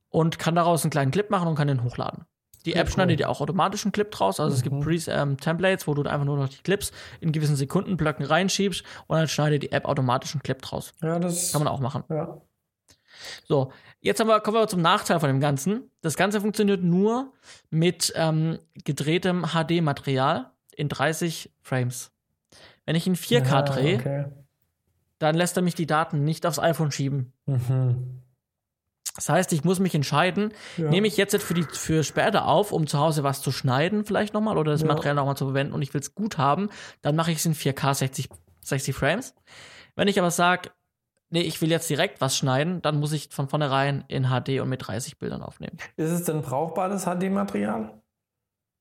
und 0.09 0.39
kann 0.39 0.55
daraus 0.55 0.83
einen 0.83 0.91
kleinen 0.91 1.11
Clip 1.11 1.29
machen 1.29 1.47
und 1.47 1.55
kann 1.55 1.69
den 1.69 1.83
hochladen. 1.83 2.25
Die 2.67 2.73
App 2.73 2.89
schneidet 2.89 3.21
ja 3.21 3.29
auch 3.29 3.39
automatisch 3.39 3.85
einen 3.85 3.93
Clip 3.93 4.11
draus. 4.11 4.41
Also 4.41 4.51
mhm. 4.51 4.57
es 4.57 4.61
gibt 4.61 4.75
mhm. 4.75 4.81
Pre-Templates, 4.81 5.83
ähm, 5.83 5.87
wo 5.87 5.93
du 5.93 6.09
einfach 6.09 6.25
nur 6.25 6.35
noch 6.35 6.49
die 6.49 6.61
Clips 6.63 6.91
in 7.21 7.31
gewissen 7.31 7.55
Sekundenblöcken 7.55 8.25
reinschiebst 8.25 8.83
und 9.07 9.17
dann 9.17 9.29
schneidet 9.29 9.63
die 9.63 9.71
App 9.71 9.85
automatisch 9.85 10.33
einen 10.33 10.43
Clip 10.43 10.61
draus. 10.61 10.93
Ja, 11.01 11.17
das 11.17 11.53
kann 11.53 11.63
man 11.63 11.71
auch 11.71 11.79
machen. 11.79 12.03
Ja. 12.09 12.41
So, 13.45 13.71
jetzt 14.01 14.19
haben 14.19 14.27
wir, 14.27 14.41
kommen 14.41 14.57
wir 14.57 14.67
zum 14.67 14.81
Nachteil 14.81 15.21
von 15.21 15.29
dem 15.29 15.39
Ganzen. 15.39 15.89
Das 16.01 16.17
Ganze 16.17 16.41
funktioniert 16.41 16.83
nur 16.83 17.31
mit 17.69 18.11
ähm, 18.17 18.59
gedrehtem 18.83 19.45
HD-Material 19.53 20.51
in 20.75 20.89
30 20.89 21.53
Frames. 21.61 22.11
Wenn 22.85 22.97
ich 22.97 23.07
in 23.07 23.15
4K 23.15 23.45
ja, 23.45 23.61
drehe, 23.61 23.95
okay. 23.97 24.25
dann 25.19 25.35
lässt 25.35 25.55
er 25.55 25.63
mich 25.63 25.75
die 25.75 25.87
Daten 25.87 26.25
nicht 26.25 26.45
aufs 26.45 26.59
iPhone 26.59 26.91
schieben. 26.91 27.31
Mhm. 27.45 28.23
Das 29.17 29.29
heißt, 29.29 29.51
ich 29.51 29.63
muss 29.63 29.79
mich 29.79 29.95
entscheiden, 29.95 30.53
ja. 30.77 30.89
nehme 30.89 31.07
ich 31.07 31.17
jetzt 31.17 31.35
für, 31.41 31.55
die, 31.55 31.63
für 31.63 32.03
später 32.03 32.45
auf, 32.47 32.71
um 32.71 32.85
zu 32.85 32.99
Hause 32.99 33.23
was 33.23 33.41
zu 33.41 33.51
schneiden, 33.51 34.05
vielleicht 34.05 34.35
nochmal, 34.35 34.59
oder 34.59 34.71
das 34.71 34.81
ja. 34.81 34.87
Material 34.87 35.15
nochmal 35.15 35.35
zu 35.35 35.45
verwenden 35.45 35.73
und 35.73 35.81
ich 35.81 35.91
will 35.95 36.01
es 36.01 36.13
gut 36.13 36.37
haben, 36.37 36.69
dann 37.01 37.15
mache 37.15 37.31
ich 37.31 37.39
es 37.39 37.45
in 37.47 37.55
4K 37.55 37.95
60, 37.95 38.29
60 38.61 38.95
Frames. 38.95 39.33
Wenn 39.95 40.07
ich 40.07 40.19
aber 40.19 40.29
sage, 40.29 40.69
nee, 41.31 41.41
ich 41.41 41.59
will 41.61 41.71
jetzt 41.71 41.89
direkt 41.89 42.21
was 42.21 42.37
schneiden, 42.37 42.83
dann 42.83 42.99
muss 42.99 43.11
ich 43.11 43.29
von 43.31 43.49
vornherein 43.49 44.05
in 44.07 44.25
HD 44.25 44.61
und 44.61 44.69
mit 44.69 44.87
30 44.87 45.17
Bildern 45.17 45.41
aufnehmen. 45.41 45.77
Ist 45.95 46.11
es 46.11 46.23
denn 46.25 46.43
brauchbares 46.43 47.05
HD-Material? 47.05 47.99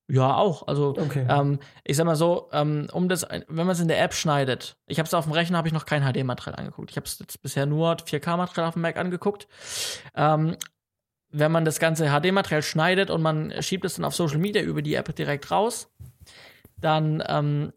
Ja, 0.09 0.37
auch. 0.37 0.69
Also 0.69 0.95
okay. 0.97 1.27
ähm, 1.29 1.59
ich 1.85 1.97
sag 1.97 2.07
mal 2.07 2.17
so, 2.17 2.49
ähm, 2.53 2.87
um 2.93 3.09
das, 3.09 3.27
wenn 3.31 3.67
man 3.67 3.71
es 3.71 3.81
in 3.81 3.89
der 3.89 4.01
App 4.01 4.15
schneidet, 4.15 4.77
ich 4.87 4.99
habe 4.99 5.07
es 5.07 5.15
auf 5.15 5.25
dem 5.25 5.33
Rechner, 5.33 5.59
habe 5.59 5.69
ich 5.69 5.75
noch 5.75 5.85
kein 5.85 6.03
HD-Material 6.03 6.59
angeguckt. 6.59 6.91
Ich 6.91 6.97
habe 6.97 7.07
es 7.07 7.19
jetzt 7.19 7.43
bisher 7.43 7.67
nur 7.67 7.97
4K-Material 7.97 8.69
auf 8.69 8.75
dem 8.75 8.83
Mac 8.83 8.97
angeguckt. 8.97 9.49
Ähm, 10.15 10.57
wenn 11.31 11.51
man 11.51 11.65
das 11.65 11.81
ganze 11.81 12.07
HD-Material 12.07 12.63
schneidet 12.63 13.11
und 13.11 13.21
man 13.21 13.53
schiebt 13.63 13.85
es 13.85 13.95
dann 13.95 14.05
auf 14.05 14.15
Social 14.15 14.39
Media 14.39 14.63
über 14.63 14.81
die 14.81 14.95
App 14.95 15.15
direkt 15.15 15.51
raus, 15.51 15.91
dann 16.81 17.23
ähm, 17.27 17.73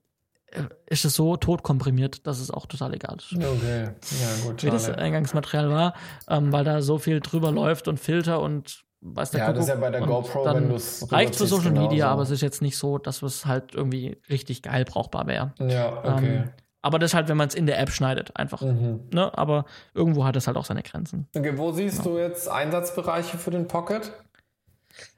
ist 0.85 1.05
es 1.05 1.15
so 1.15 1.35
totkomprimiert, 1.35 2.27
dass 2.27 2.39
es 2.39 2.51
auch 2.51 2.65
total 2.67 2.93
egal 2.93 3.17
ist. 3.17 3.33
Okay, 3.33 3.83
ja 3.83 4.45
gut. 4.45 4.63
Wie 4.63 4.69
das 4.69 4.89
Eingangsmaterial 4.89 5.69
war, 5.69 5.93
ähm, 6.27 6.51
weil 6.51 6.63
da 6.63 6.81
so 6.81 6.99
viel 6.99 7.19
drüber 7.21 7.51
läuft 7.51 7.87
und 7.87 7.99
Filter 7.99 8.39
und 8.39 8.83
weiß 9.01 9.31
der 9.31 9.41
ja, 9.41 9.45
Kuckuck. 9.47 9.59
das 9.59 9.65
ist 9.65 9.73
ja 9.73 9.79
bei 9.79 9.89
der 9.89 10.01
GoPro, 10.01 10.43
dann 10.43 10.55
wenn 10.55 10.69
du 10.69 10.75
es 10.75 11.11
reicht 11.11 11.35
für 11.35 11.47
Social 11.47 11.69
genauso. 11.69 11.89
Media, 11.89 12.09
aber 12.09 12.23
es 12.23 12.31
ist 12.31 12.41
jetzt 12.41 12.61
nicht 12.61 12.77
so, 12.77 12.97
dass 12.97 13.21
es 13.21 13.45
halt 13.45 13.73
irgendwie 13.73 14.17
richtig 14.29 14.61
geil 14.61 14.85
brauchbar 14.85 15.27
wäre. 15.27 15.53
Ja, 15.59 15.97
okay. 16.03 16.35
Ähm, 16.35 16.49
aber 16.81 16.99
das 16.99 17.13
halt, 17.13 17.27
wenn 17.27 17.37
man 17.37 17.49
es 17.49 17.55
in 17.55 17.65
der 17.65 17.79
App 17.79 17.91
schneidet, 17.91 18.35
einfach. 18.37 18.61
Mhm. 18.61 19.09
Ne? 19.13 19.37
Aber 19.37 19.65
irgendwo 19.93 20.25
hat 20.25 20.35
es 20.35 20.47
halt 20.47 20.57
auch 20.57 20.65
seine 20.65 20.81
Grenzen. 20.81 21.27
Okay, 21.35 21.57
wo 21.57 21.71
siehst 21.71 21.99
ja. 21.99 22.03
du 22.03 22.17
jetzt 22.17 22.49
Einsatzbereiche 22.49 23.37
für 23.37 23.51
den 23.51 23.67
Pocket? 23.67 24.13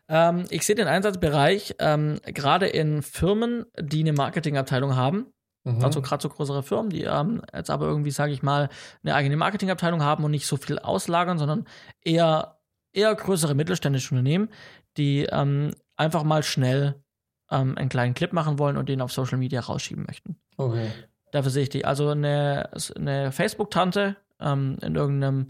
Ähm, 0.08 0.46
ich 0.50 0.66
sehe 0.66 0.76
den 0.76 0.88
Einsatzbereich 0.88 1.76
ähm, 1.80 2.20
gerade 2.26 2.68
in 2.68 3.02
Firmen, 3.02 3.66
die 3.80 4.02
eine 4.02 4.14
Marketingabteilung 4.14 4.96
haben. 4.96 5.28
Mhm. 5.64 5.84
Also 5.84 6.02
gerade 6.02 6.24
so 6.24 6.30
größere 6.30 6.64
Firmen, 6.64 6.90
die 6.90 7.04
ähm, 7.04 7.42
jetzt 7.54 7.70
aber 7.70 7.86
irgendwie, 7.86 8.12
sage 8.12 8.34
ich 8.34 8.42
mal, 8.42 8.70
eine 9.04 9.14
eigene 9.14 9.38
Marketingabteilung 9.38 10.04
haben 10.04 10.24
und 10.24 10.32
nicht 10.32 10.48
so 10.48 10.58
viel 10.58 10.80
auslagern, 10.80 11.38
sondern 11.38 11.66
eher, 12.04 12.58
eher 12.94 13.14
größere 13.14 13.56
mittelständische 13.56 14.14
Unternehmen, 14.14 14.50
die 14.98 15.26
ähm, 15.32 15.72
einfach 15.96 16.24
mal 16.24 16.44
schnell 16.44 17.02
ähm, 17.50 17.78
einen 17.78 17.90
kleinen 17.90 18.14
Clip 18.14 18.34
machen 18.34 18.60
wollen 18.60 18.78
und 18.78 18.90
den 18.90 19.02
auf 19.02 19.12
Social 19.12 19.38
Media 19.38 19.62
rausschieben 19.62 20.06
möchten. 20.08 20.38
Okay. 20.58 20.90
Dafür 21.32 21.52
sehe 21.52 21.64
ich 21.64 21.70
die. 21.70 21.86
Also 21.86 22.10
eine, 22.10 22.70
eine 22.96 23.32
Facebook-Tante 23.32 24.18
ähm, 24.40 24.78
in 24.82 24.96
irgendeinem 24.96 25.48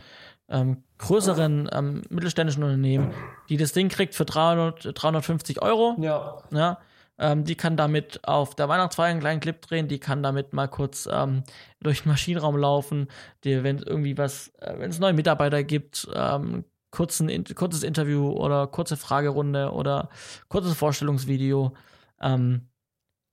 ähm, 0.50 0.84
größeren 0.98 1.70
ähm, 1.72 2.02
mittelständischen 2.10 2.64
Unternehmen, 2.64 3.14
die 3.50 3.58
das 3.58 3.74
Ding 3.74 3.90
kriegt 3.90 4.14
für 4.14 4.26
300, 4.26 4.92
350 4.94 5.62
Euro. 5.62 5.96
Ja. 6.00 6.44
ja 6.52 6.78
ähm, 7.22 7.46
die 7.46 7.56
kann 7.56 7.78
damit 7.78 8.28
auf 8.28 8.56
der 8.56 8.68
Weihnachtsfeier 8.68 9.12
einen 9.12 9.20
kleinen 9.20 9.40
Clip 9.40 9.62
drehen, 9.62 9.88
die 9.88 10.00
kann 10.00 10.24
damit 10.24 10.54
mal 10.54 10.68
kurz 10.68 11.08
ähm, 11.12 11.44
durch 11.80 12.02
den 12.04 12.10
Maschinenraum 12.10 12.58
laufen, 12.58 13.08
wenn 13.44 13.78
es 13.78 13.84
irgendwie 13.84 14.18
was, 14.18 14.50
äh, 14.60 14.74
wenn 14.78 14.90
es 14.90 15.00
neue 15.00 15.14
Mitarbeiter 15.14 15.64
gibt, 15.64 16.08
ähm, 16.14 16.66
kurzen, 16.92 17.44
kurzes 17.56 17.84
Interview 17.84 18.32
oder 18.32 18.68
kurze 18.68 18.98
Fragerunde 18.98 19.72
oder 19.72 20.10
kurzes 20.50 20.76
Vorstellungsvideo. 20.76 21.74
Ähm, 22.22 22.68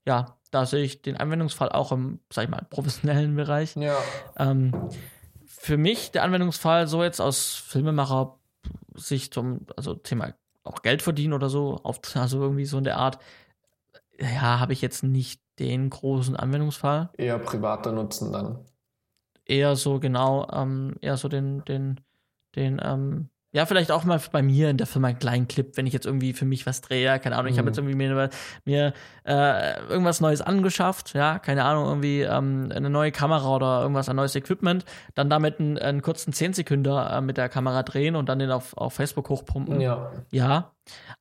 ja, 0.06 0.38
da 0.50 0.64
sehe 0.64 0.84
ich 0.84 1.02
den 1.02 1.16
Anwendungsfall 1.16 1.68
auch 1.70 1.92
im, 1.92 2.20
sag 2.32 2.44
ich 2.44 2.50
mal, 2.50 2.66
professionellen 2.70 3.36
Bereich. 3.36 3.76
Ja. 3.76 3.96
Ähm, 4.38 4.72
für 5.46 5.76
mich 5.76 6.12
der 6.12 6.22
Anwendungsfall 6.22 6.86
so 6.86 7.02
jetzt 7.02 7.20
aus 7.20 7.54
Filmemacher-Sicht 7.54 9.34
zum, 9.34 9.66
also 9.76 9.94
Thema 9.94 10.34
auch 10.64 10.82
Geld 10.82 11.02
verdienen 11.02 11.32
oder 11.32 11.48
so, 11.48 11.80
auf, 11.82 12.00
also 12.14 12.40
irgendwie 12.40 12.66
so 12.66 12.78
in 12.78 12.84
der 12.84 12.98
Art, 12.98 13.18
ja, 14.18 14.60
habe 14.60 14.72
ich 14.72 14.82
jetzt 14.82 15.02
nicht 15.02 15.40
den 15.58 15.90
großen 15.90 16.36
Anwendungsfall. 16.36 17.10
Eher 17.16 17.38
privater 17.38 17.92
Nutzen 17.92 18.32
dann. 18.32 18.64
Eher 19.44 19.76
so, 19.76 19.98
genau, 19.98 20.48
ähm, 20.52 20.96
eher 21.00 21.16
so 21.16 21.28
den, 21.28 21.64
den, 21.64 22.00
den, 22.54 22.80
ähm, 22.82 23.30
ja, 23.52 23.64
vielleicht 23.64 23.90
auch 23.90 24.04
mal 24.04 24.20
bei 24.30 24.42
mir 24.42 24.68
in 24.68 24.76
der 24.76 24.86
Firma 24.86 25.08
einen 25.08 25.18
kleinen 25.18 25.48
Clip, 25.48 25.76
wenn 25.76 25.86
ich 25.86 25.94
jetzt 25.94 26.04
irgendwie 26.04 26.34
für 26.34 26.44
mich 26.44 26.66
was 26.66 26.82
drehe, 26.82 27.18
keine 27.18 27.36
Ahnung, 27.36 27.48
ich 27.48 27.54
mhm. 27.54 27.60
habe 27.60 27.68
jetzt 27.68 27.78
irgendwie 27.78 27.94
mir, 27.94 28.28
mir 28.64 28.92
äh, 29.24 29.80
irgendwas 29.88 30.20
Neues 30.20 30.42
angeschafft, 30.42 31.14
ja, 31.14 31.38
keine 31.38 31.64
Ahnung, 31.64 31.86
irgendwie 31.86 32.22
ähm, 32.22 32.70
eine 32.74 32.90
neue 32.90 33.10
Kamera 33.10 33.56
oder 33.56 33.80
irgendwas, 33.80 34.08
ein 34.10 34.16
neues 34.16 34.34
Equipment, 34.34 34.84
dann 35.14 35.30
damit 35.30 35.60
einen, 35.60 35.78
einen 35.78 36.02
kurzen 36.02 36.32
10 36.32 36.52
Sekunden 36.52 36.92
äh, 36.92 37.20
mit 37.22 37.38
der 37.38 37.48
Kamera 37.48 37.82
drehen 37.82 38.16
und 38.16 38.28
dann 38.28 38.38
den 38.38 38.50
auf, 38.50 38.76
auf 38.76 38.92
Facebook 38.92 39.30
hochpumpen. 39.30 39.80
Ja. 39.80 40.12
Ja, 40.30 40.72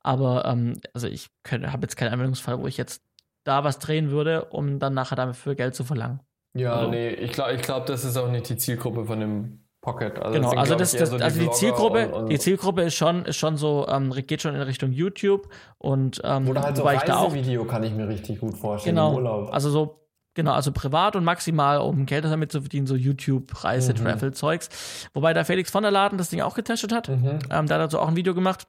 aber 0.01 0.45
ähm, 0.45 0.81
also 0.93 1.07
ich 1.07 1.29
habe 1.49 1.83
jetzt 1.83 1.95
keinen 1.95 2.13
Anwendungsfall, 2.13 2.59
wo 2.59 2.67
ich 2.67 2.75
jetzt 2.75 3.03
da 3.45 3.63
was 3.63 3.79
drehen 3.79 4.11
würde, 4.11 4.45
um 4.45 4.79
dann 4.79 4.93
nachher 4.93 5.15
dafür 5.15 5.55
Geld 5.55 5.75
zu 5.75 5.85
verlangen. 5.85 6.19
Ja, 6.53 6.73
also, 6.73 6.89
nee, 6.89 7.09
ich 7.09 7.31
glaube, 7.31 7.53
ich 7.53 7.61
glaub, 7.61 7.85
das 7.85 8.03
ist 8.03 8.17
auch 8.17 8.29
nicht 8.29 8.49
die 8.49 8.57
Zielgruppe 8.57 9.05
von 9.05 9.19
dem 9.19 9.66
Pocket. 9.87 10.19
Also 10.19 10.33
genau, 10.33 10.49
also, 10.51 10.75
das, 10.75 10.91
das, 10.91 11.09
so 11.09 11.17
die 11.17 11.23
also 11.23 11.39
die 11.39 11.51
Zielgruppe, 11.51 12.09
und, 12.09 12.23
und 12.23 12.29
die 12.29 12.39
Zielgruppe 12.39 12.81
ist 12.81 12.95
schon, 12.95 13.23
ist 13.23 13.37
schon 13.37 13.55
so, 13.55 13.87
ähm, 13.87 14.11
geht 14.11 14.41
schon 14.41 14.53
in 14.53 14.61
Richtung 14.61 14.91
YouTube 14.91 15.47
und 15.77 16.19
ähm, 16.25 16.49
Oder 16.49 16.63
halt 16.63 16.75
so 16.75 16.83
Reisevideo 16.83 17.63
kann 17.63 17.83
ich 17.83 17.93
mir 17.93 18.09
richtig 18.09 18.41
gut 18.41 18.57
vorstellen 18.57 18.95
genau. 18.95 19.45
Also 19.45 19.69
so 19.69 20.03
Genau, 20.33 20.53
also 20.53 20.71
privat 20.71 21.15
und 21.15 21.23
maximal, 21.23 21.79
um 21.79 22.05
Geld 22.05 22.23
damit 22.23 22.51
zu 22.51 22.61
verdienen, 22.61 22.85
so 22.85 22.93
YouTube, 22.93 23.63
Reise, 23.63 23.93
mhm. 23.93 23.97
Travel-Zeugs. 23.97 25.09
Wobei 25.15 25.33
der 25.33 25.45
Felix 25.45 25.71
von 25.71 25.81
der 25.81 25.89
Laden 25.89 26.19
das 26.19 26.29
Ding 26.29 26.41
auch 26.41 26.53
getestet 26.53 26.91
hat. 26.91 27.09
Mhm. 27.09 27.39
Ähm, 27.49 27.65
da 27.65 27.73
hat 27.73 27.81
dazu 27.81 27.97
auch 27.97 28.07
ein 28.07 28.15
Video 28.15 28.35
gemacht. 28.35 28.67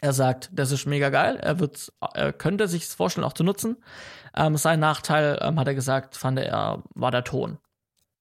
Er 0.00 0.14
sagt, 0.14 0.48
das 0.50 0.72
ist 0.72 0.86
mega 0.86 1.10
geil. 1.10 1.36
Er, 1.42 1.60
wird, 1.60 1.92
er 2.14 2.32
könnte 2.32 2.68
sich 2.68 2.86
vorstellen, 2.86 3.26
auch 3.26 3.34
zu 3.34 3.44
nutzen. 3.44 3.76
Ähm, 4.34 4.56
sein 4.56 4.80
Nachteil, 4.80 5.38
ähm, 5.42 5.60
hat 5.60 5.68
er 5.68 5.74
gesagt, 5.74 6.16
fand 6.16 6.38
er, 6.38 6.82
war 6.94 7.10
der 7.10 7.24
Ton. 7.24 7.58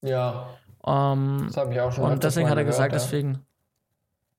Ja. 0.02 0.50
Ähm, 0.88 1.44
das 1.48 1.58
habe 1.58 1.74
ich 1.74 1.82
auch 1.82 1.92
schon 1.92 2.12
Und 2.12 2.24
deswegen 2.24 2.50
hat 2.50 2.58
er 2.58 2.64
gesagt, 2.64 2.94
ja. 2.94 3.00
deswegen. 3.00 3.40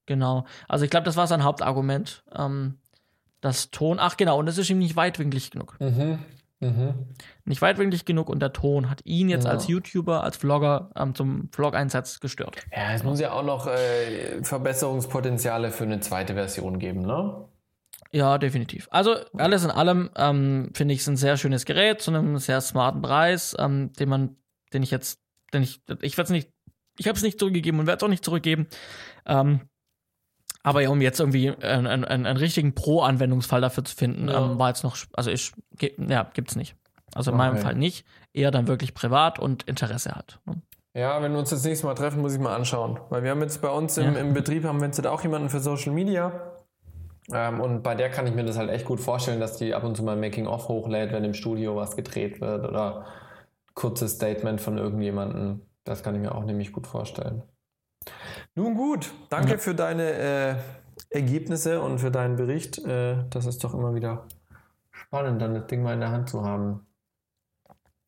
Genau. 0.06 0.46
Also 0.68 0.84
ich 0.84 0.90
glaube, 0.90 1.04
das 1.04 1.16
war 1.16 1.26
sein 1.26 1.44
Hauptargument. 1.44 2.24
Ähm, 2.34 2.78
das 3.40 3.70
Ton, 3.70 3.98
ach 4.00 4.16
genau, 4.16 4.38
und 4.38 4.46
das 4.46 4.58
ist 4.58 4.70
ihm 4.70 4.78
nicht 4.78 4.96
weitwinklig 4.96 5.50
genug. 5.50 5.76
Mhm. 5.78 6.18
Mhm. 6.60 6.94
Nicht 7.44 7.62
weitwinklig 7.62 8.04
genug 8.04 8.28
und 8.28 8.40
der 8.40 8.52
Ton 8.52 8.90
hat 8.90 9.02
ihn 9.04 9.28
jetzt 9.28 9.44
ja. 9.44 9.50
als 9.52 9.68
YouTuber, 9.68 10.24
als 10.24 10.36
Vlogger 10.38 10.90
ähm, 10.96 11.14
zum 11.14 11.50
Vlog-Einsatz 11.52 12.18
gestört. 12.18 12.56
Ja, 12.74 12.92
es 12.94 13.04
muss 13.04 13.20
ja 13.20 13.32
auch 13.32 13.44
noch 13.44 13.68
äh, 13.68 14.42
Verbesserungspotenziale 14.42 15.70
für 15.70 15.84
eine 15.84 16.00
zweite 16.00 16.34
Version 16.34 16.80
geben, 16.80 17.02
ne? 17.02 17.44
Ja, 18.10 18.38
definitiv. 18.38 18.88
Also 18.90 19.16
alles 19.36 19.64
in 19.64 19.70
allem 19.70 20.10
ähm, 20.16 20.70
finde 20.74 20.94
ich 20.94 21.00
es 21.00 21.06
ein 21.08 21.16
sehr 21.16 21.36
schönes 21.36 21.64
Gerät 21.64 22.00
zu 22.00 22.10
einem 22.10 22.38
sehr 22.38 22.60
smarten 22.60 23.02
Preis, 23.02 23.54
ähm, 23.58 23.92
den 23.92 24.08
man, 24.08 24.36
den 24.72 24.82
ich 24.82 24.90
jetzt 24.90 25.20
denn 25.52 25.62
ich, 25.62 25.80
ich 26.02 26.16
werde 26.16 26.26
es 26.26 26.30
nicht, 26.30 26.50
ich 26.98 27.06
habe 27.06 27.16
es 27.16 27.22
nicht 27.22 27.38
zurückgegeben 27.38 27.80
und 27.80 27.86
werde 27.86 27.98
es 27.98 28.02
auch 28.02 28.08
nicht 28.08 28.24
zurückgeben. 28.24 28.66
Ähm, 29.26 29.60
aber 30.62 30.82
ja, 30.82 30.90
um 30.90 31.00
jetzt 31.00 31.20
irgendwie 31.20 31.50
einen, 31.50 31.86
einen, 31.86 32.04
einen 32.04 32.36
richtigen 32.36 32.74
Pro-Anwendungsfall 32.74 33.60
dafür 33.60 33.84
zu 33.84 33.96
finden, 33.96 34.28
ja. 34.28 34.44
ähm, 34.44 34.58
war 34.58 34.68
jetzt 34.68 34.82
noch, 34.82 34.96
also 35.12 35.30
ich, 35.30 35.52
ja, 35.80 36.28
gibt's 36.34 36.56
nicht. 36.56 36.74
Also 37.14 37.30
in 37.30 37.36
okay. 37.36 37.46
meinem 37.46 37.58
Fall 37.58 37.74
nicht. 37.74 38.04
Eher 38.32 38.50
dann 38.50 38.68
wirklich 38.68 38.92
privat 38.92 39.38
und 39.38 39.62
Interesse 39.62 40.14
hat. 40.14 40.40
Ne? 40.44 40.60
Ja, 40.94 41.22
wenn 41.22 41.32
wir 41.32 41.38
uns 41.38 41.50
das 41.50 41.64
nächste 41.64 41.86
Mal 41.86 41.94
treffen, 41.94 42.20
muss 42.20 42.34
ich 42.34 42.40
mal 42.40 42.54
anschauen. 42.54 42.98
Weil 43.08 43.22
wir 43.22 43.30
haben 43.30 43.40
jetzt 43.40 43.62
bei 43.62 43.70
uns 43.70 43.96
im, 43.98 44.14
ja. 44.14 44.20
im 44.20 44.34
Betrieb, 44.34 44.64
haben 44.64 44.80
wir 44.80 44.86
jetzt 44.86 45.06
auch 45.06 45.22
jemanden 45.22 45.48
für 45.48 45.60
Social 45.60 45.92
Media. 45.92 46.32
Ähm, 47.32 47.60
und 47.60 47.82
bei 47.82 47.94
der 47.94 48.10
kann 48.10 48.26
ich 48.26 48.34
mir 48.34 48.44
das 48.44 48.58
halt 48.58 48.70
echt 48.70 48.84
gut 48.84 49.00
vorstellen, 49.00 49.40
dass 49.40 49.56
die 49.56 49.74
ab 49.74 49.84
und 49.84 49.96
zu 49.96 50.02
mal 50.02 50.16
Making-of 50.16 50.68
hochlädt, 50.68 51.12
wenn 51.12 51.24
im 51.24 51.34
Studio 51.34 51.76
was 51.76 51.94
gedreht 51.94 52.40
wird 52.40 52.66
oder 52.66 53.06
kurzes 53.78 54.14
Statement 54.16 54.60
von 54.60 54.76
irgendjemandem. 54.76 55.62
Das 55.84 56.02
kann 56.02 56.16
ich 56.16 56.20
mir 56.20 56.34
auch 56.34 56.44
nämlich 56.44 56.72
gut 56.72 56.88
vorstellen. 56.88 57.44
Nun 58.56 58.74
gut, 58.74 59.12
danke 59.30 59.52
ja. 59.52 59.58
für 59.58 59.74
deine 59.74 60.10
äh, 60.12 60.54
Ergebnisse 61.10 61.80
und 61.80 62.00
für 62.00 62.10
deinen 62.10 62.34
Bericht. 62.34 62.84
Äh, 62.84 63.24
das 63.30 63.46
ist 63.46 63.62
doch 63.62 63.74
immer 63.74 63.94
wieder 63.94 64.26
spannend, 64.90 65.40
dann 65.40 65.54
das 65.54 65.68
Ding 65.68 65.82
mal 65.84 65.94
in 65.94 66.00
der 66.00 66.10
Hand 66.10 66.28
zu 66.28 66.44
haben. 66.44 66.86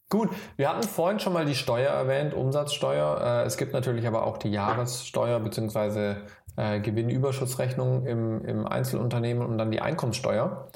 Gut, 0.08 0.30
wir 0.56 0.68
hatten 0.68 0.82
vorhin 0.82 1.20
schon 1.20 1.32
mal 1.32 1.44
die 1.44 1.54
Steuer 1.54 1.92
erwähnt, 1.92 2.34
Umsatzsteuer. 2.34 3.20
Äh, 3.20 3.46
es 3.46 3.56
gibt 3.56 3.72
natürlich 3.72 4.08
aber 4.08 4.26
auch 4.26 4.38
die 4.38 4.50
Jahressteuer 4.50 5.38
bzw. 5.38 6.16
Äh, 6.56 6.80
Gewinnüberschussrechnung 6.80 8.06
im, 8.06 8.44
im 8.44 8.66
Einzelunternehmen 8.66 9.46
und 9.46 9.56
dann 9.56 9.70
die 9.70 9.80
Einkommenssteuer. 9.80 10.68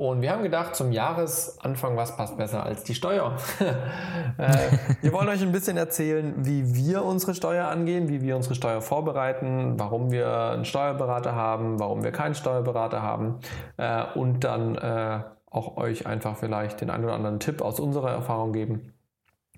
Und 0.00 0.22
wir 0.22 0.30
haben 0.30 0.44
gedacht, 0.44 0.76
zum 0.76 0.92
Jahresanfang, 0.92 1.96
was 1.96 2.16
passt 2.16 2.36
besser 2.36 2.62
als 2.62 2.84
die 2.84 2.94
Steuer? 2.94 3.36
äh, 4.38 4.78
wir 5.00 5.12
wollen 5.12 5.28
euch 5.28 5.42
ein 5.42 5.50
bisschen 5.50 5.76
erzählen, 5.76 6.34
wie 6.46 6.76
wir 6.76 7.04
unsere 7.04 7.34
Steuer 7.34 7.66
angehen, 7.66 8.08
wie 8.08 8.22
wir 8.22 8.36
unsere 8.36 8.54
Steuer 8.54 8.80
vorbereiten, 8.80 9.74
warum 9.76 10.12
wir 10.12 10.32
einen 10.52 10.64
Steuerberater 10.64 11.34
haben, 11.34 11.80
warum 11.80 12.04
wir 12.04 12.12
keinen 12.12 12.36
Steuerberater 12.36 13.02
haben 13.02 13.40
äh, 13.76 14.04
und 14.14 14.44
dann 14.44 14.76
äh, 14.76 15.24
auch 15.50 15.76
euch 15.76 16.06
einfach 16.06 16.36
vielleicht 16.36 16.80
den 16.80 16.90
einen 16.90 17.02
oder 17.02 17.14
anderen 17.14 17.40
Tipp 17.40 17.60
aus 17.60 17.80
unserer 17.80 18.12
Erfahrung 18.12 18.52
geben, 18.52 18.92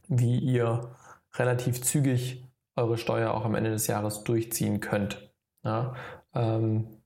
wie 0.08 0.38
ihr 0.38 0.96
relativ 1.34 1.82
zügig 1.82 2.50
eure 2.76 2.96
Steuer 2.96 3.34
auch 3.34 3.44
am 3.44 3.54
Ende 3.54 3.72
des 3.72 3.88
Jahres 3.88 4.24
durchziehen 4.24 4.80
könnt. 4.80 5.34
Ja, 5.64 5.92
ähm, 6.34 6.99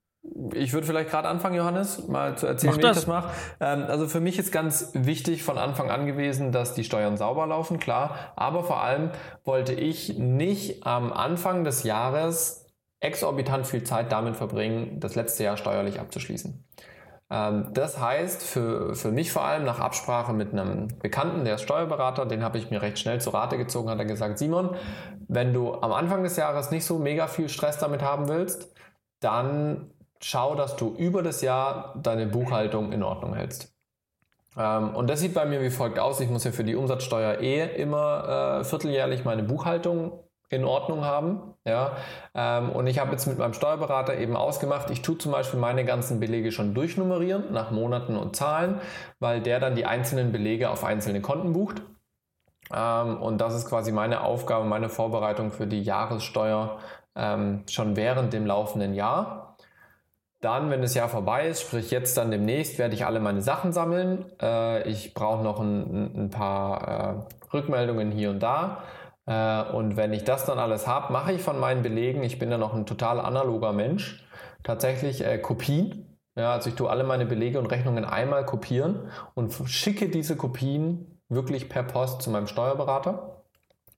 ich 0.55 0.73
würde 0.73 0.87
vielleicht 0.87 1.11
gerade 1.11 1.29
anfangen, 1.29 1.57
Johannes, 1.57 2.09
mal 2.09 2.37
zu 2.37 2.47
erzählen, 2.47 2.73
Mach 2.73 2.79
wie 2.79 2.83
das. 2.83 2.97
ich 2.97 3.05
das 3.05 3.07
mache. 3.07 3.31
Ähm, 3.61 3.85
also 3.89 4.09
für 4.09 4.21
mich 4.21 4.39
ist 4.39 4.53
ganz 4.53 4.91
wichtig 4.95 5.43
von 5.43 5.59
Anfang 5.59 5.91
an 5.91 6.07
gewesen, 6.07 6.51
dass 6.51 6.75
die 6.75 6.85
Steuern 6.85 7.17
sauber 7.17 7.47
laufen, 7.47 7.79
klar. 7.79 8.33
Aber 8.37 8.65
vor 8.65 8.83
allem 8.83 9.11
wollte 9.45 9.75
ich 9.75 10.19
nicht 10.19 10.87
am 10.87 11.13
Anfang 11.13 11.65
des 11.65 11.83
Jahres 11.83 12.67
exorbitant 13.01 13.67
viel 13.67 13.85
Zeit 13.85 14.13
damit 14.13 14.37
verbringen, 14.37 14.99
das 14.99 15.15
letzte 15.15 15.45
Jahr 15.45 15.57
steuerlich 15.59 16.01
abzuschließen. 16.01 16.65
Ähm, 17.31 17.69
das 17.73 18.01
heißt, 18.01 18.43
für, 18.43 18.95
für 18.95 19.11
mich 19.11 19.31
vor 19.31 19.45
allem 19.45 19.65
nach 19.65 19.79
Absprache 19.79 20.33
mit 20.33 20.53
einem 20.53 20.89
Bekannten, 21.01 21.45
der 21.45 21.57
ist 21.57 21.63
Steuerberater, 21.63 22.25
den 22.25 22.43
habe 22.43 22.57
ich 22.57 22.71
mir 22.71 22.81
recht 22.81 22.99
schnell 22.99 23.21
zu 23.21 23.31
Rate 23.31 23.59
gezogen, 23.59 23.91
hat 23.91 23.99
er 23.99 24.05
gesagt, 24.07 24.39
Simon, 24.39 24.75
wenn 25.29 25.53
du 25.53 25.75
am 25.75 25.93
Anfang 25.93 26.23
des 26.23 26.37
Jahres 26.37 26.71
nicht 26.71 26.85
so 26.87 26.99
mega 26.99 27.27
viel 27.27 27.51
Stress 27.51 27.79
damit 27.79 28.03
haben 28.03 28.29
willst, 28.29 28.75
dann 29.21 29.91
schau, 30.25 30.55
dass 30.55 30.77
du 30.77 30.95
über 30.97 31.23
das 31.23 31.43
Jahr 31.43 31.95
deine 32.03 32.27
Buchhaltung 32.27 32.93
in 32.93 33.03
Ordnung 33.03 33.35
hältst. 33.35 33.75
Ähm, 34.57 34.95
und 34.95 35.11
das 35.11 35.21
sieht 35.21 35.35
bei 35.35 35.45
mir 35.45 35.61
wie 35.61 35.71
folgt 35.71 35.99
aus. 35.99 36.19
Ich 36.21 36.31
muss 36.31 36.45
ja 36.45 36.53
für 36.53 36.65
die 36.65 36.77
Umsatzsteuer 36.77 37.41
eh 37.41 37.77
immer 37.77 38.61
äh, 38.61 38.65
vierteljährlich 38.65 39.27
meine 39.27 39.43
Buchhaltung 39.43 40.13
in 40.49 40.65
Ordnung 40.65 41.05
haben. 41.05 41.55
Ja? 41.67 41.93
Ähm, 42.35 42.71
und 42.71 42.87
ich 42.87 42.99
habe 42.99 43.11
jetzt 43.11 43.27
mit 43.27 43.37
meinem 43.37 43.53
Steuerberater 43.53 44.17
eben 44.17 44.35
ausgemacht, 44.35 44.89
ich 44.91 45.03
tue 45.03 45.19
zum 45.19 45.33
Beispiel 45.33 45.61
meine 45.61 45.85
ganzen 45.85 46.21
Belege 46.21 46.53
schon 46.53 46.73
durchnummerieren 46.73 47.53
nach 47.53 47.71
Monaten 47.71 48.17
und 48.17 48.35
Zahlen, 48.35 48.81
weil 49.19 49.43
der 49.43 49.61
dann 49.61 49.77
die 49.77 49.85
einzelnen 49.85 50.33
Belege 50.33 50.71
auf 50.71 50.85
einzelne 50.85 51.21
Konten 51.21 51.53
bucht. 51.53 51.83
Ähm, 52.73 53.21
und 53.21 53.43
das 53.43 53.55
ist 53.55 53.69
quasi 53.69 53.93
meine 53.93 54.23
Aufgabe, 54.23 54.65
meine 54.65 54.89
Vorbereitung 54.89 55.53
für 55.53 55.67
die 55.67 55.83
Jahressteuer 55.83 56.79
ähm, 57.15 57.65
schon 57.69 57.95
während 57.95 58.33
dem 58.33 58.47
laufenden 58.47 58.95
Jahr. 58.95 59.44
Dann, 60.45 60.69
wenn 60.69 60.83
das 60.83 60.93
Jahr 60.93 61.09
vorbei 61.09 61.49
ist, 61.49 61.63
sprich 61.63 61.91
jetzt 61.91 62.19
dann 62.19 62.31
demnächst, 62.31 62.79
werde 62.79 62.95
ich 62.95 63.07
alle 63.07 63.19
meine 63.19 63.41
Sachen 63.41 63.73
sammeln. 63.73 64.27
Äh, 64.43 64.87
ich 64.87 65.15
brauche 65.15 65.43
noch 65.43 65.59
ein, 65.59 66.25
ein 66.25 66.31
paar 66.31 67.27
äh, 67.51 67.55
Rückmeldungen 67.55 68.11
hier 68.11 68.29
und 68.29 68.43
da. 68.43 68.83
Äh, 69.25 69.63
und 69.73 69.97
wenn 69.97 70.13
ich 70.13 70.25
das 70.25 70.45
dann 70.45 70.59
alles 70.59 70.87
habe, 70.87 71.15
mache 71.15 71.33
ich 71.33 71.41
von 71.41 71.59
meinen 71.59 71.81
Belegen, 71.83 72.23
ich 72.23 72.39
bin 72.39 72.51
ja 72.51 72.59
noch 72.59 72.75
ein 72.75 72.85
total 72.85 73.21
analoger 73.21 73.73
Mensch, 73.73 74.23
tatsächlich 74.63 75.25
äh, 75.25 75.39
Kopien. 75.39 76.19
Ja, 76.37 76.53
also 76.53 76.69
ich 76.69 76.77
tue 76.77 76.91
alle 76.91 77.05
meine 77.05 77.25
Belege 77.25 77.59
und 77.59 77.67
Rechnungen 77.67 78.05
einmal 78.05 78.45
kopieren 78.45 79.09
und 79.33 79.51
schicke 79.65 80.11
diese 80.11 80.37
Kopien 80.37 81.23
wirklich 81.31 81.71
per 81.71 81.85
Post 81.85 82.21
zu 82.21 82.29
meinem 82.29 82.49
Steuerberater 82.49 83.45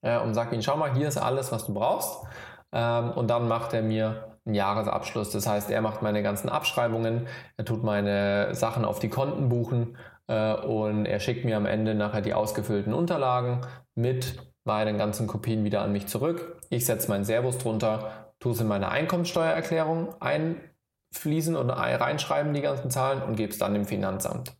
äh, 0.00 0.20
und 0.20 0.34
sage 0.34 0.54
ihm, 0.54 0.62
schau 0.62 0.76
mal, 0.76 0.94
hier 0.94 1.08
ist 1.08 1.18
alles, 1.18 1.50
was 1.50 1.66
du 1.66 1.74
brauchst. 1.74 2.22
Ähm, 2.70 3.10
und 3.10 3.28
dann 3.30 3.48
macht 3.48 3.72
er 3.72 3.82
mir 3.82 4.35
einen 4.46 4.54
Jahresabschluss. 4.54 5.30
Das 5.30 5.46
heißt, 5.46 5.70
er 5.70 5.82
macht 5.82 6.02
meine 6.02 6.22
ganzen 6.22 6.48
Abschreibungen, 6.48 7.26
er 7.56 7.64
tut 7.64 7.82
meine 7.82 8.54
Sachen 8.54 8.84
auf 8.84 8.98
die 8.98 9.08
Konten 9.08 9.48
buchen 9.48 9.96
äh, 10.28 10.54
und 10.54 11.06
er 11.06 11.20
schickt 11.20 11.44
mir 11.44 11.56
am 11.56 11.66
Ende 11.66 11.94
nachher 11.94 12.22
die 12.22 12.34
ausgefüllten 12.34 12.94
Unterlagen 12.94 13.60
mit 13.94 14.38
meinen 14.64 14.98
ganzen 14.98 15.26
Kopien 15.26 15.64
wieder 15.64 15.82
an 15.82 15.92
mich 15.92 16.06
zurück. 16.06 16.60
Ich 16.70 16.86
setze 16.86 17.08
meinen 17.08 17.24
Servus 17.24 17.58
drunter, 17.58 18.32
tue 18.40 18.52
es 18.52 18.60
in 18.60 18.66
meine 18.66 18.88
Einkommenssteuererklärung 18.88 20.14
einfließen 20.20 21.56
und 21.56 21.70
reinschreiben, 21.70 22.52
die 22.52 22.62
ganzen 22.62 22.90
Zahlen, 22.90 23.22
und 23.22 23.36
gebe 23.36 23.52
es 23.52 23.58
dann 23.58 23.74
dem 23.74 23.84
Finanzamt. 23.84 24.56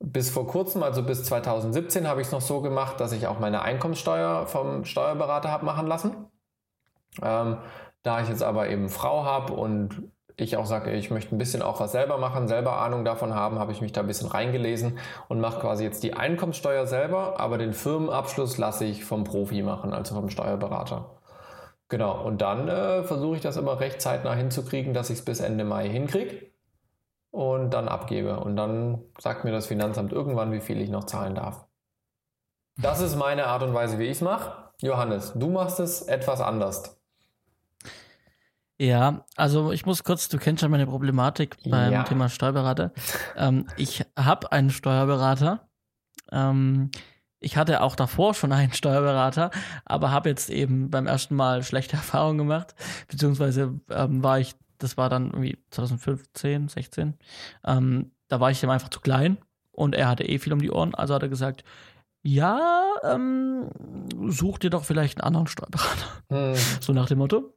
Bis 0.00 0.30
vor 0.30 0.46
kurzem, 0.48 0.82
also 0.82 1.02
bis 1.02 1.24
2017, 1.24 2.08
habe 2.08 2.20
ich 2.20 2.26
es 2.26 2.32
noch 2.32 2.40
so 2.40 2.60
gemacht, 2.60 3.00
dass 3.00 3.12
ich 3.12 3.26
auch 3.26 3.38
meine 3.38 3.62
Einkommenssteuer 3.62 4.46
vom 4.46 4.84
Steuerberater 4.84 5.50
habe 5.50 5.64
machen 5.64 5.86
lassen. 5.86 6.26
Ähm, 7.22 7.58
da 8.04 8.20
ich 8.20 8.28
jetzt 8.28 8.42
aber 8.42 8.68
eben 8.68 8.88
Frau 8.88 9.24
habe 9.24 9.52
und 9.52 10.10
ich 10.36 10.56
auch 10.56 10.66
sage, 10.66 10.92
ich 10.92 11.10
möchte 11.10 11.34
ein 11.34 11.38
bisschen 11.38 11.62
auch 11.62 11.80
was 11.80 11.92
selber 11.92 12.18
machen, 12.18 12.48
selber 12.48 12.78
Ahnung 12.78 13.04
davon 13.04 13.34
haben, 13.34 13.58
habe 13.58 13.72
ich 13.72 13.80
mich 13.80 13.92
da 13.92 14.00
ein 14.00 14.06
bisschen 14.06 14.28
reingelesen 14.28 14.98
und 15.28 15.40
mache 15.40 15.60
quasi 15.60 15.84
jetzt 15.84 16.02
die 16.02 16.14
Einkommenssteuer 16.14 16.86
selber, 16.86 17.38
aber 17.38 17.58
den 17.58 17.72
Firmenabschluss 17.72 18.58
lasse 18.58 18.84
ich 18.84 19.04
vom 19.04 19.24
Profi 19.24 19.62
machen, 19.62 19.92
also 19.92 20.14
vom 20.14 20.30
Steuerberater. 20.30 21.18
Genau, 21.88 22.24
und 22.24 22.40
dann 22.40 22.68
äh, 22.68 23.04
versuche 23.04 23.36
ich 23.36 23.42
das 23.42 23.56
immer 23.56 23.78
recht 23.78 24.00
zeitnah 24.00 24.34
hinzukriegen, 24.34 24.94
dass 24.94 25.10
ich 25.10 25.18
es 25.18 25.24
bis 25.24 25.40
Ende 25.40 25.64
Mai 25.64 25.88
hinkriege 25.88 26.50
und 27.30 27.70
dann 27.70 27.88
abgebe. 27.88 28.40
Und 28.40 28.56
dann 28.56 29.02
sagt 29.18 29.44
mir 29.44 29.52
das 29.52 29.66
Finanzamt 29.66 30.12
irgendwann, 30.12 30.52
wie 30.52 30.60
viel 30.60 30.80
ich 30.80 30.90
noch 30.90 31.04
zahlen 31.04 31.36
darf. 31.36 31.66
Das 32.76 33.00
ist 33.00 33.16
meine 33.16 33.46
Art 33.46 33.62
und 33.62 33.74
Weise, 33.74 33.98
wie 33.98 34.04
ich 34.04 34.12
es 34.12 34.20
mache. 34.20 34.72
Johannes, 34.80 35.32
du 35.34 35.48
machst 35.48 35.78
es 35.78 36.02
etwas 36.02 36.40
anders. 36.40 37.00
Ja, 38.84 39.24
also 39.36 39.72
ich 39.72 39.86
muss 39.86 40.04
kurz, 40.04 40.28
du 40.28 40.36
kennst 40.36 40.60
schon 40.60 40.70
meine 40.70 40.86
Problematik 40.86 41.56
beim 41.64 41.92
ja. 41.92 42.02
Thema 42.02 42.28
Steuerberater. 42.28 42.92
Ähm, 43.34 43.66
ich 43.78 44.04
habe 44.18 44.52
einen 44.52 44.68
Steuerberater. 44.68 45.66
Ähm, 46.30 46.90
ich 47.40 47.56
hatte 47.56 47.80
auch 47.80 47.96
davor 47.96 48.34
schon 48.34 48.52
einen 48.52 48.74
Steuerberater, 48.74 49.50
aber 49.86 50.10
habe 50.10 50.28
jetzt 50.28 50.50
eben 50.50 50.90
beim 50.90 51.06
ersten 51.06 51.34
Mal 51.34 51.62
schlechte 51.62 51.96
Erfahrungen 51.96 52.36
gemacht, 52.36 52.74
beziehungsweise 53.08 53.80
ähm, 53.90 54.22
war 54.22 54.38
ich, 54.38 54.54
das 54.78 54.98
war 54.98 55.08
dann 55.08 55.28
irgendwie 55.28 55.58
2015, 55.70 56.68
16, 56.68 57.14
ähm, 57.64 58.12
da 58.28 58.40
war 58.40 58.50
ich 58.50 58.62
ihm 58.62 58.70
einfach 58.70 58.90
zu 58.90 59.00
klein 59.00 59.38
und 59.72 59.94
er 59.94 60.08
hatte 60.08 60.24
eh 60.24 60.38
viel 60.38 60.52
um 60.52 60.60
die 60.60 60.70
Ohren, 60.70 60.94
also 60.94 61.14
hat 61.14 61.22
er 61.22 61.28
gesagt, 61.30 61.64
ja, 62.22 62.58
ähm, 63.02 63.70
such 64.28 64.58
dir 64.58 64.70
doch 64.70 64.84
vielleicht 64.84 65.18
einen 65.18 65.26
anderen 65.26 65.46
Steuerberater. 65.46 66.06
Hm. 66.28 66.54
So 66.80 66.92
nach 66.92 67.06
dem 67.06 67.18
Motto 67.18 67.54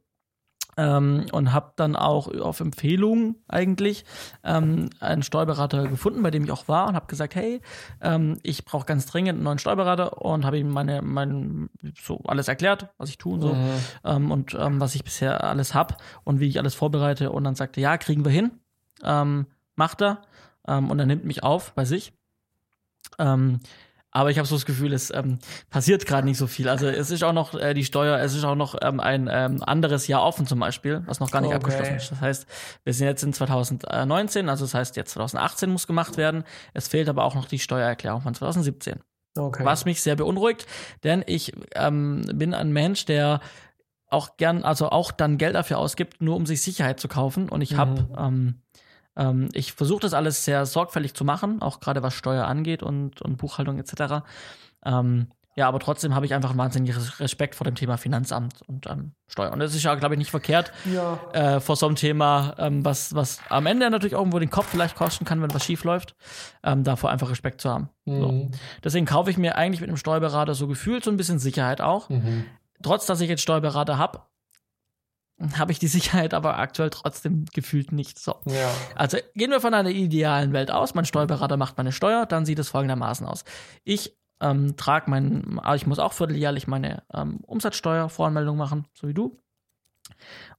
ähm, 0.78 1.26
und 1.32 1.52
habe 1.52 1.72
dann 1.76 1.96
auch 1.96 2.32
auf 2.40 2.60
Empfehlung 2.60 3.34
eigentlich 3.48 4.04
ähm, 4.44 4.88
einen 5.00 5.24
Steuerberater 5.24 5.88
gefunden, 5.88 6.22
bei 6.22 6.30
dem 6.30 6.44
ich 6.44 6.52
auch 6.52 6.68
war 6.68 6.86
und 6.86 6.94
habe 6.94 7.08
gesagt, 7.08 7.34
hey, 7.34 7.60
ähm, 8.00 8.38
ich 8.44 8.64
brauche 8.64 8.86
ganz 8.86 9.04
dringend 9.06 9.34
einen 9.34 9.42
neuen 9.42 9.58
Steuerberater 9.58 10.22
und 10.22 10.46
habe 10.46 10.58
ihm 10.58 10.70
meine, 10.70 11.02
mein, 11.02 11.68
so 12.00 12.20
alles 12.24 12.46
erklärt, 12.46 12.88
was 12.96 13.10
ich 13.10 13.18
tue 13.18 13.34
und 13.34 13.40
so 13.40 13.54
mhm. 13.54 13.68
Ähm, 14.04 14.30
und 14.30 14.54
ähm, 14.54 14.80
was 14.80 14.94
ich 14.94 15.02
bisher 15.02 15.42
alles 15.42 15.74
habe 15.74 15.96
und 16.22 16.38
wie 16.38 16.46
ich 16.46 16.58
alles 16.58 16.74
vorbereite 16.74 17.32
und 17.32 17.42
dann 17.42 17.56
sagte, 17.56 17.80
ja, 17.80 17.98
kriegen 17.98 18.24
wir 18.24 18.32
hin, 18.32 18.52
ähm, 19.02 19.46
macht 19.74 20.00
er 20.00 20.22
und 20.64 20.98
er 20.98 21.06
nimmt 21.06 21.24
mich 21.24 21.42
auf 21.42 21.72
bei 21.72 21.86
sich. 21.86 22.12
Aber 24.10 24.30
ich 24.30 24.38
habe 24.38 24.48
so 24.48 24.54
das 24.54 24.64
Gefühl, 24.64 24.92
es 24.94 25.12
ähm, 25.14 25.38
passiert 25.68 26.06
gerade 26.06 26.26
nicht 26.26 26.38
so 26.38 26.46
viel. 26.46 26.68
Also 26.68 26.88
es 26.88 27.10
ist 27.10 27.22
auch 27.22 27.34
noch 27.34 27.54
äh, 27.54 27.74
die 27.74 27.84
Steuer, 27.84 28.18
es 28.18 28.34
ist 28.34 28.44
auch 28.44 28.54
noch 28.54 28.74
ähm, 28.80 29.00
ein 29.00 29.28
ähm, 29.30 29.62
anderes 29.62 30.06
Jahr 30.06 30.22
offen 30.24 30.46
zum 30.46 30.60
Beispiel, 30.60 31.02
was 31.06 31.20
noch 31.20 31.30
gar 31.30 31.40
nicht 31.40 31.48
okay. 31.48 31.56
abgeschlossen 31.56 31.96
ist. 31.96 32.10
Das 32.10 32.20
heißt, 32.20 32.46
wir 32.84 32.94
sind 32.94 33.06
jetzt 33.06 33.22
in 33.22 33.34
2019, 33.34 34.48
also 34.48 34.64
das 34.64 34.72
heißt 34.72 34.96
jetzt 34.96 35.12
2018 35.12 35.70
muss 35.70 35.86
gemacht 35.86 36.16
werden. 36.16 36.44
Es 36.72 36.88
fehlt 36.88 37.08
aber 37.08 37.24
auch 37.24 37.34
noch 37.34 37.46
die 37.46 37.58
Steuererklärung 37.58 38.22
von 38.22 38.34
2017. 38.34 39.00
Okay. 39.36 39.64
Was 39.64 39.84
mich 39.84 40.02
sehr 40.02 40.16
beunruhigt, 40.16 40.66
denn 41.04 41.22
ich 41.26 41.52
ähm, 41.74 42.22
bin 42.34 42.54
ein 42.54 42.72
Mensch, 42.72 43.04
der 43.04 43.40
auch 44.08 44.36
gern, 44.38 44.64
also 44.64 44.88
auch 44.88 45.12
dann 45.12 45.36
Geld 45.36 45.54
dafür 45.54 45.78
ausgibt, 45.78 46.22
nur 46.22 46.34
um 46.34 46.46
sich 46.46 46.62
Sicherheit 46.62 46.98
zu 46.98 47.08
kaufen. 47.08 47.48
Und 47.50 47.60
ich 47.60 47.76
habe 47.76 48.02
mhm. 48.02 48.16
ähm, 48.18 48.62
ähm, 49.18 49.48
ich 49.52 49.72
versuche 49.72 50.00
das 50.00 50.14
alles 50.14 50.44
sehr 50.44 50.64
sorgfältig 50.64 51.14
zu 51.14 51.24
machen, 51.24 51.60
auch 51.60 51.80
gerade 51.80 52.02
was 52.02 52.14
Steuer 52.14 52.46
angeht 52.46 52.82
und, 52.82 53.20
und 53.20 53.36
Buchhaltung 53.36 53.78
etc. 53.78 54.24
Ähm, 54.84 55.28
ja, 55.58 55.66
aber 55.66 55.80
trotzdem 55.80 56.14
habe 56.14 56.24
ich 56.24 56.34
einfach 56.34 56.50
einen 56.50 56.58
wahnsinnigen 56.60 56.96
Respekt 57.18 57.56
vor 57.56 57.64
dem 57.64 57.74
Thema 57.74 57.96
Finanzamt 57.96 58.62
und 58.68 58.86
ähm, 58.86 59.10
Steuer. 59.26 59.50
Und 59.50 59.58
das 59.58 59.74
ist 59.74 59.82
ja, 59.82 59.92
glaube 59.96 60.14
ich, 60.14 60.18
nicht 60.18 60.30
verkehrt 60.30 60.70
ja. 60.84 61.18
äh, 61.32 61.58
vor 61.58 61.74
so 61.74 61.86
einem 61.86 61.96
Thema, 61.96 62.54
ähm, 62.58 62.84
was, 62.84 63.12
was 63.12 63.40
am 63.48 63.66
Ende 63.66 63.90
natürlich 63.90 64.12
irgendwo 64.12 64.38
den 64.38 64.50
Kopf 64.50 64.68
vielleicht 64.68 64.94
kosten 64.94 65.24
kann, 65.24 65.42
wenn 65.42 65.52
was 65.52 65.64
schief 65.64 65.82
läuft, 65.82 66.14
ähm, 66.62 66.84
davor 66.84 67.10
einfach 67.10 67.28
Respekt 67.28 67.60
zu 67.60 67.70
haben. 67.70 67.88
Mhm. 68.04 68.20
So. 68.20 68.48
Deswegen 68.84 69.04
kaufe 69.04 69.32
ich 69.32 69.36
mir 69.36 69.56
eigentlich 69.56 69.80
mit 69.80 69.90
einem 69.90 69.96
Steuerberater 69.96 70.54
so 70.54 70.68
gefühlt 70.68 71.02
so 71.02 71.10
ein 71.10 71.16
bisschen 71.16 71.40
Sicherheit 71.40 71.80
auch. 71.80 72.08
Mhm. 72.08 72.44
Trotz, 72.84 73.06
dass 73.06 73.20
ich 73.20 73.28
jetzt 73.28 73.42
Steuerberater 73.42 73.98
habe, 73.98 74.20
habe 75.56 75.72
ich 75.72 75.78
die 75.78 75.86
Sicherheit 75.88 76.34
aber 76.34 76.58
aktuell 76.58 76.90
trotzdem 76.90 77.44
gefühlt 77.52 77.92
nicht 77.92 78.18
so. 78.18 78.36
Ja. 78.46 78.70
Also 78.94 79.18
gehen 79.34 79.50
wir 79.50 79.60
von 79.60 79.74
einer 79.74 79.90
idealen 79.90 80.52
Welt 80.52 80.70
aus. 80.70 80.94
Mein 80.94 81.04
Steuerberater 81.04 81.56
macht 81.56 81.76
meine 81.76 81.92
Steuer, 81.92 82.26
dann 82.26 82.44
sieht 82.44 82.58
es 82.58 82.68
folgendermaßen 82.68 83.26
aus. 83.26 83.44
Ich 83.84 84.16
ähm, 84.40 84.76
trage 84.76 85.10
meinen, 85.10 85.58
ah, 85.62 85.74
ich 85.74 85.86
muss 85.86 85.98
auch 85.98 86.12
vierteljährlich 86.12 86.66
meine 86.66 87.02
ähm, 87.12 87.38
Umsatzsteuervoranmeldung 87.46 88.56
machen, 88.56 88.86
so 88.94 89.08
wie 89.08 89.14
du. 89.14 89.38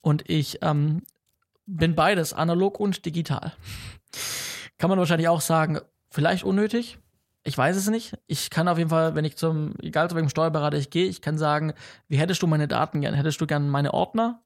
Und 0.02 0.30
ich 0.30 0.60
ähm, 0.62 1.04
bin 1.66 1.96
beides, 1.96 2.34
analog 2.34 2.80
und 2.80 3.06
digital. 3.06 3.54
Kann 4.78 4.90
man 4.90 5.00
wahrscheinlich 5.00 5.28
auch 5.28 5.42
sagen, 5.42 5.80
vielleicht 6.10 6.44
unnötig. 6.44 6.98
Ich 7.44 7.58
weiß 7.58 7.78
es 7.78 7.90
nicht. 7.90 8.18
Ich 8.28 8.50
kann 8.50 8.68
auf 8.68 8.78
jeden 8.78 8.90
Fall, 8.90 9.16
wenn 9.16 9.26
ich 9.26 9.38
zum, 9.38 9.76
egal 9.82 10.10
zu 10.10 10.16
welchem 10.16 10.30
Steuerberater 10.30 10.78
ich 10.78 10.90
gehe, 10.90 11.06
ich 11.06 11.22
kann 11.22 11.38
sagen, 11.38 11.74
wie 12.08 12.18
hättest 12.18 12.42
du 12.42 12.48
meine 12.48 12.68
Daten 12.68 13.02
gern? 13.02 13.14
Hättest 13.14 13.40
du 13.40 13.48
gern 13.48 13.70
meine 13.70 13.94
Ordner? 13.94 14.42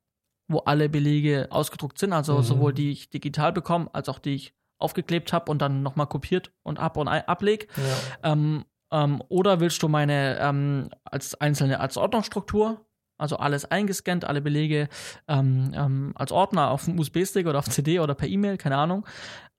Wo 0.53 0.59
alle 0.59 0.89
Belege 0.89 1.47
ausgedruckt 1.49 1.99
sind, 1.99 2.13
also 2.13 2.37
mhm. 2.37 2.43
sowohl 2.43 2.73
die 2.73 2.91
ich 2.91 3.09
digital 3.09 3.51
bekomme, 3.51 3.89
als 3.93 4.09
auch 4.09 4.19
die 4.19 4.35
ich 4.35 4.53
aufgeklebt 4.79 5.33
habe 5.33 5.49
und 5.49 5.61
dann 5.61 5.81
nochmal 5.81 6.07
kopiert 6.07 6.51
und 6.63 6.79
ab 6.79 6.97
und 6.97 7.07
ablege. 7.07 7.67
Ja. 7.77 8.31
Ähm, 8.31 8.65
ähm, 8.91 9.23
oder 9.29 9.59
willst 9.59 9.81
du 9.81 9.87
meine 9.87 10.37
ähm, 10.39 10.89
als 11.03 11.39
einzelne 11.39 11.79
als 11.79 11.97
Ordnungsstruktur, 11.97 12.85
also 13.17 13.37
alles 13.37 13.65
eingescannt, 13.65 14.25
alle 14.25 14.41
Belege 14.41 14.89
ähm, 15.27 15.71
ähm, 15.73 16.11
als 16.15 16.31
Ordner 16.31 16.69
auf 16.69 16.85
dem 16.85 16.99
USB-Stick 16.99 17.47
oder 17.47 17.59
auf 17.59 17.69
CD 17.69 17.99
oder 17.99 18.15
per 18.15 18.27
E-Mail, 18.27 18.57
keine 18.57 18.77
Ahnung. 18.77 19.05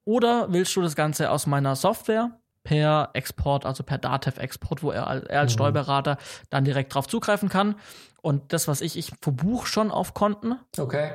Oder 0.04 0.52
willst 0.52 0.76
du 0.76 0.82
das 0.82 0.94
Ganze 0.94 1.30
aus 1.30 1.46
meiner 1.46 1.76
Software 1.76 2.38
per 2.62 3.10
Export, 3.12 3.66
also 3.66 3.82
per 3.82 3.98
Datev-Export, 3.98 4.82
wo 4.82 4.90
er, 4.90 5.28
er 5.28 5.40
als 5.40 5.52
mhm. 5.52 5.54
Steuerberater 5.54 6.18
dann 6.50 6.64
direkt 6.64 6.94
drauf 6.94 7.06
zugreifen 7.06 7.48
kann. 7.48 7.76
Und 8.24 8.54
das, 8.54 8.68
was 8.68 8.80
ich, 8.80 8.96
ich 8.96 9.12
verbuche 9.20 9.66
schon 9.66 9.90
auf 9.90 10.14
Konten. 10.14 10.58
Okay. 10.78 11.10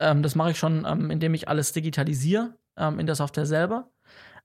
Ähm, 0.00 0.22
das 0.22 0.34
mache 0.34 0.50
ich 0.50 0.58
schon, 0.58 0.84
ähm, 0.86 1.10
indem 1.10 1.32
ich 1.32 1.48
alles 1.48 1.72
digitalisiere 1.72 2.52
ähm, 2.76 2.98
in 2.98 3.06
der 3.06 3.14
Software 3.14 3.46
selber. 3.46 3.88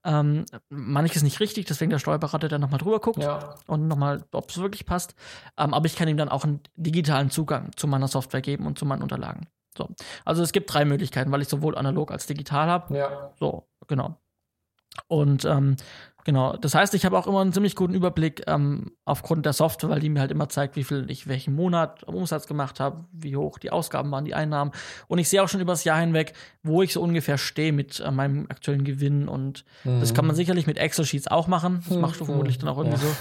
Ähm, 0.04 0.46
manches 0.70 1.22
nicht 1.22 1.40
richtig, 1.40 1.66
deswegen 1.66 1.90
der 1.90 1.98
Steuerberater 1.98 2.48
dann 2.48 2.62
nochmal 2.62 2.80
drüber 2.80 2.98
guckt 2.98 3.22
ja. 3.22 3.56
und 3.66 3.88
nochmal, 3.88 4.24
ob 4.32 4.48
es 4.48 4.56
wirklich 4.56 4.86
passt. 4.86 5.14
Ähm, 5.58 5.74
aber 5.74 5.84
ich 5.84 5.96
kann 5.96 6.08
ihm 6.08 6.16
dann 6.16 6.30
auch 6.30 6.44
einen 6.44 6.60
digitalen 6.76 7.28
Zugang 7.28 7.72
zu 7.76 7.86
meiner 7.88 8.08
Software 8.08 8.40
geben 8.40 8.66
und 8.66 8.78
zu 8.78 8.86
meinen 8.86 9.02
Unterlagen. 9.02 9.46
So. 9.76 9.90
Also 10.24 10.42
es 10.42 10.52
gibt 10.52 10.72
drei 10.72 10.86
Möglichkeiten, 10.86 11.30
weil 11.30 11.42
ich 11.42 11.48
sowohl 11.48 11.76
analog 11.76 12.10
als 12.10 12.24
digital 12.24 12.68
habe. 12.68 12.96
Ja. 12.96 13.32
So, 13.38 13.68
genau. 13.86 14.18
Und 15.08 15.44
ähm, 15.44 15.76
Genau, 16.24 16.56
das 16.56 16.74
heißt, 16.74 16.94
ich 16.94 17.04
habe 17.04 17.18
auch 17.18 17.26
immer 17.26 17.42
einen 17.42 17.52
ziemlich 17.52 17.76
guten 17.76 17.92
Überblick 17.92 18.44
ähm, 18.46 18.92
aufgrund 19.04 19.44
der 19.44 19.52
Software, 19.52 19.90
weil 19.90 20.00
die 20.00 20.08
mir 20.08 20.20
halt 20.20 20.30
immer 20.30 20.48
zeigt, 20.48 20.74
wie 20.74 20.84
viel 20.84 21.04
ich 21.10 21.28
welchen 21.28 21.54
Monat 21.54 22.02
Umsatz 22.04 22.46
gemacht 22.46 22.80
habe, 22.80 23.04
wie 23.12 23.36
hoch 23.36 23.58
die 23.58 23.70
Ausgaben 23.70 24.10
waren, 24.10 24.24
die 24.24 24.34
Einnahmen. 24.34 24.72
Und 25.06 25.18
ich 25.18 25.28
sehe 25.28 25.42
auch 25.42 25.48
schon 25.48 25.60
übers 25.60 25.84
Jahr 25.84 26.00
hinweg, 26.00 26.32
wo 26.62 26.80
ich 26.80 26.94
so 26.94 27.02
ungefähr 27.02 27.36
stehe 27.36 27.72
mit 27.72 28.00
äh, 28.00 28.10
meinem 28.10 28.46
aktuellen 28.48 28.84
Gewinn. 28.84 29.28
Und 29.28 29.66
mhm. 29.84 30.00
das 30.00 30.14
kann 30.14 30.26
man 30.26 30.34
sicherlich 30.34 30.66
mit 30.66 30.78
Excel-Sheets 30.78 31.28
auch 31.28 31.46
machen. 31.46 31.82
Das 31.86 31.94
mhm. 31.94 32.00
machst 32.00 32.20
du 32.20 32.24
vermutlich 32.24 32.58
dann 32.58 32.70
auch 32.70 32.78
irgendwie 32.78 32.96
ja. 32.96 33.02
so. 33.02 33.16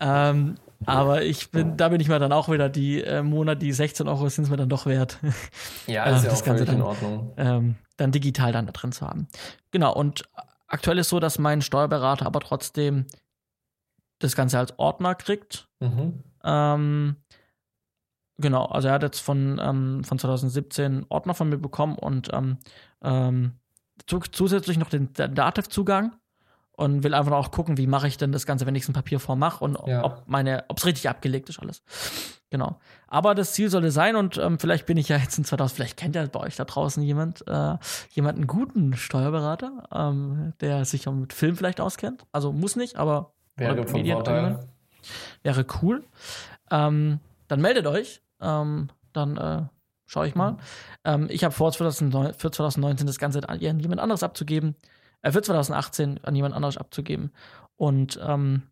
Ähm, 0.00 0.56
aber 0.86 1.22
ich 1.22 1.50
bin, 1.50 1.76
da 1.76 1.88
bin 1.88 2.00
ich 2.00 2.08
mir 2.08 2.18
dann 2.18 2.32
auch 2.32 2.48
wieder 2.48 2.68
die 2.68 3.02
äh, 3.02 3.22
Monat, 3.22 3.62
die 3.62 3.72
16 3.72 4.08
Euro 4.08 4.28
sind 4.28 4.44
es 4.44 4.50
mir 4.50 4.56
dann 4.56 4.68
doch 4.68 4.86
wert. 4.86 5.18
Ja, 5.86 6.04
ist 6.04 6.24
ja 6.24 6.32
auch 6.32 6.44
völlig 6.44 6.66
dann, 6.66 6.76
in 6.76 6.82
Ordnung. 6.82 7.32
Ähm, 7.36 7.76
dann 7.96 8.12
digital 8.12 8.52
dann 8.52 8.66
da 8.66 8.72
drin 8.72 8.92
zu 8.92 9.06
haben. 9.06 9.26
Genau, 9.70 9.94
und 9.94 10.24
Aktuell 10.68 10.98
ist 10.98 11.08
so, 11.08 11.18
dass 11.18 11.38
mein 11.38 11.62
Steuerberater 11.62 12.26
aber 12.26 12.40
trotzdem 12.40 13.06
das 14.20 14.36
Ganze 14.36 14.58
als 14.58 14.78
Ordner 14.78 15.14
kriegt. 15.14 15.68
Mhm. 15.80 16.22
Ähm, 16.44 17.16
genau, 18.36 18.66
also 18.66 18.88
er 18.88 18.94
hat 18.94 19.02
jetzt 19.02 19.20
von, 19.20 19.58
ähm, 19.62 20.04
von 20.04 20.18
2017 20.18 21.06
Ordner 21.08 21.34
von 21.34 21.48
mir 21.48 21.58
bekommen 21.58 21.96
und 21.96 22.30
ähm, 22.32 22.58
ähm 23.02 23.58
zusätzlich 24.06 24.78
noch 24.78 24.90
den, 24.90 25.12
den 25.12 25.34
Dativ-Zugang 25.34 26.17
und 26.78 27.02
will 27.02 27.12
einfach 27.12 27.32
auch 27.32 27.50
gucken, 27.50 27.76
wie 27.76 27.88
mache 27.88 28.06
ich 28.06 28.18
denn 28.18 28.30
das 28.30 28.46
Ganze, 28.46 28.64
wenn 28.64 28.76
ich 28.76 28.84
es 28.84 28.88
in 28.88 28.94
Papierform 28.94 29.40
mache 29.40 29.64
und 29.64 29.76
ja. 29.88 30.04
ob 30.04 30.22
meine, 30.26 30.64
ob 30.68 30.78
es 30.78 30.86
richtig 30.86 31.08
abgelegt 31.08 31.48
ist 31.48 31.58
alles. 31.58 31.82
Genau. 32.50 32.78
Aber 33.08 33.34
das 33.34 33.52
Ziel 33.52 33.68
sollte 33.68 33.90
sein 33.90 34.14
und 34.14 34.38
ähm, 34.38 34.60
vielleicht 34.60 34.86
bin 34.86 34.96
ich 34.96 35.08
ja 35.08 35.16
jetzt 35.16 35.36
in 35.38 35.44
2000, 35.44 35.74
vielleicht 35.74 35.96
kennt 35.96 36.14
ja 36.14 36.24
bei 36.26 36.38
euch 36.38 36.54
da 36.54 36.64
draußen 36.64 37.02
jemand, 37.02 37.44
äh, 37.48 37.74
jemanden 38.10 38.46
guten 38.46 38.94
Steuerberater, 38.96 39.88
ähm, 39.92 40.52
der 40.60 40.84
sich 40.84 41.08
auch 41.08 41.12
mit 41.12 41.32
Film 41.32 41.56
vielleicht 41.56 41.80
auskennt. 41.80 42.24
Also 42.30 42.52
muss 42.52 42.76
nicht, 42.76 42.94
aber 42.94 43.32
wäre 43.56 43.84
von. 43.84 44.06
Wäre 45.42 45.66
cool. 45.82 46.04
Ähm, 46.70 47.18
dann 47.48 47.60
meldet 47.60 47.88
euch. 47.88 48.22
Ähm, 48.40 48.88
dann 49.12 49.36
äh, 49.36 49.62
schaue 50.06 50.28
ich 50.28 50.36
mal. 50.36 50.58
Mhm. 51.04 51.26
ich 51.28 51.42
habe 51.42 51.52
vor, 51.52 51.72
2009, 51.72 52.34
für 52.34 52.52
2019 52.52 53.06
das 53.08 53.18
Ganze 53.18 53.48
an 53.48 53.58
jemand 53.58 54.00
anderes 54.00 54.22
abzugeben 54.22 54.76
für 55.24 55.42
2018 55.42 56.24
an 56.24 56.34
jemand 56.34 56.54
anderes 56.54 56.76
abzugeben. 56.76 57.32
Und 57.76 58.18
ähm, 58.22 58.62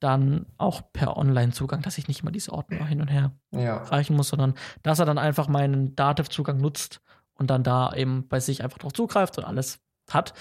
dann 0.00 0.46
auch 0.56 0.82
per 0.92 1.16
Online-Zugang, 1.16 1.82
dass 1.82 1.98
ich 1.98 2.08
nicht 2.08 2.24
mal 2.24 2.30
diese 2.30 2.52
Ordner 2.52 2.86
hin 2.86 3.00
und 3.00 3.08
her 3.08 3.32
ja. 3.52 3.76
reichen 3.84 4.16
muss, 4.16 4.28
sondern 4.28 4.54
dass 4.82 4.98
er 4.98 5.04
dann 5.04 5.18
einfach 5.18 5.46
meinen 5.46 5.94
Dativ-Zugang 5.94 6.58
nutzt 6.58 7.02
und 7.34 7.50
dann 7.50 7.62
da 7.62 7.92
eben 7.94 8.26
bei 8.26 8.40
sich 8.40 8.64
einfach 8.64 8.78
drauf 8.78 8.92
zugreift 8.92 9.38
und 9.38 9.44
alles 9.44 9.80
hat. 10.10 10.32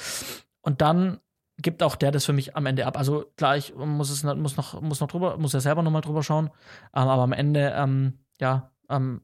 Und 0.61 0.81
dann 0.81 1.19
gibt 1.57 1.83
auch 1.83 1.95
der 1.95 2.11
das 2.11 2.25
für 2.25 2.33
mich 2.33 2.55
am 2.55 2.65
Ende 2.65 2.85
ab. 2.85 2.97
Also 2.97 3.25
klar, 3.35 3.57
ich 3.57 3.75
muss 3.75 4.09
es 4.09 4.23
muss 4.23 4.55
noch, 4.55 4.81
muss 4.81 5.01
noch 5.01 5.09
drüber, 5.09 5.37
muss 5.37 5.53
er 5.53 5.61
selber 5.61 5.83
nochmal 5.83 6.01
drüber 6.01 6.23
schauen. 6.23 6.49
Ähm, 6.95 7.07
aber 7.07 7.23
am 7.23 7.33
Ende, 7.33 7.73
ähm, 7.75 8.19
ja, 8.39 8.71
ähm, 8.89 9.21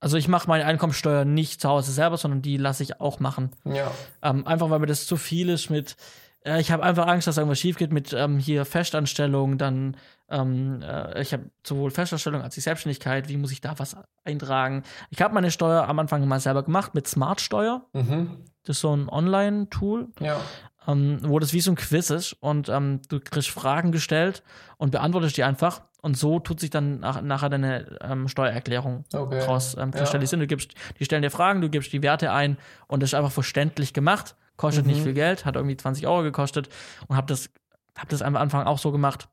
also 0.00 0.16
ich 0.16 0.28
mache 0.28 0.48
meine 0.48 0.64
Einkommensteuer 0.64 1.24
nicht 1.24 1.60
zu 1.60 1.68
Hause 1.68 1.92
selber, 1.92 2.16
sondern 2.16 2.42
die 2.42 2.56
lasse 2.56 2.82
ich 2.82 3.00
auch 3.00 3.20
machen. 3.20 3.50
Ja. 3.64 3.90
Ähm, 4.22 4.46
einfach 4.46 4.70
weil 4.70 4.78
mir 4.78 4.86
das 4.86 5.06
zu 5.06 5.16
viel 5.16 5.48
ist 5.48 5.70
mit, 5.70 5.96
äh, 6.44 6.60
ich 6.60 6.70
habe 6.70 6.82
einfach 6.82 7.06
Angst, 7.06 7.26
dass 7.26 7.36
irgendwas 7.36 7.58
schief 7.58 7.76
geht 7.76 7.92
mit 7.92 8.12
ähm, 8.12 8.38
hier 8.38 8.64
Festanstellung, 8.64 9.58
dann 9.58 9.96
ähm, 10.30 10.82
äh, 10.82 11.20
ich 11.20 11.32
habe 11.32 11.50
sowohl 11.66 11.90
Festanstellung 11.90 12.42
als 12.42 12.54
die 12.54 12.60
Selbstständigkeit, 12.60 13.28
wie 13.28 13.36
muss 13.36 13.50
ich 13.50 13.60
da 13.60 13.78
was 13.78 13.96
eintragen? 14.24 14.84
Ich 15.10 15.20
habe 15.20 15.34
meine 15.34 15.50
Steuer 15.50 15.88
am 15.88 15.98
Anfang 15.98 16.26
mal 16.28 16.40
selber 16.40 16.62
gemacht 16.62 16.94
mit 16.94 17.08
Smartsteuer. 17.08 17.84
Mhm. 17.92 18.44
Das 18.64 18.76
ist 18.76 18.82
so 18.82 18.94
ein 18.94 19.08
Online-Tool. 19.08 20.08
Ja 20.20 20.40
ähm, 20.88 21.18
wo 21.22 21.38
das 21.38 21.52
wie 21.52 21.60
so 21.60 21.70
ein 21.70 21.76
Quiz 21.76 22.10
ist 22.10 22.32
und 22.40 22.68
ähm, 22.68 23.00
du 23.08 23.20
kriegst 23.20 23.50
Fragen 23.50 23.92
gestellt 23.92 24.42
und 24.78 24.90
beantwortest 24.90 25.36
die 25.36 25.44
einfach. 25.44 25.82
Und 26.00 26.16
so 26.16 26.38
tut 26.38 26.60
sich 26.60 26.70
dann 26.70 27.00
nach, 27.00 27.20
nachher 27.22 27.50
deine 27.50 27.98
ähm, 28.00 28.28
Steuererklärung 28.28 29.04
okay. 29.12 29.40
draus 29.40 29.76
ähm, 29.76 29.90
kristallisieren. 29.90 30.40
Ja. 30.40 30.46
Du 30.46 30.48
gibst, 30.48 30.72
die 30.98 31.04
stellen 31.04 31.22
dir 31.22 31.30
Fragen, 31.30 31.60
du 31.60 31.68
gibst 31.68 31.92
die 31.92 32.02
Werte 32.02 32.32
ein 32.32 32.56
und 32.86 33.02
das 33.02 33.10
ist 33.10 33.14
einfach 33.14 33.32
verständlich 33.32 33.92
gemacht. 33.92 34.36
Kostet 34.56 34.86
mhm. 34.86 34.92
nicht 34.92 35.02
viel 35.02 35.12
Geld, 35.12 35.44
hat 35.44 35.56
irgendwie 35.56 35.76
20 35.76 36.06
Euro 36.06 36.22
gekostet 36.22 36.68
und 37.08 37.16
hab 37.16 37.26
das, 37.26 37.50
hab 37.96 38.08
das 38.08 38.22
am 38.22 38.36
Anfang 38.36 38.66
auch 38.66 38.78
so 38.78 38.90
gemacht. 38.90 39.28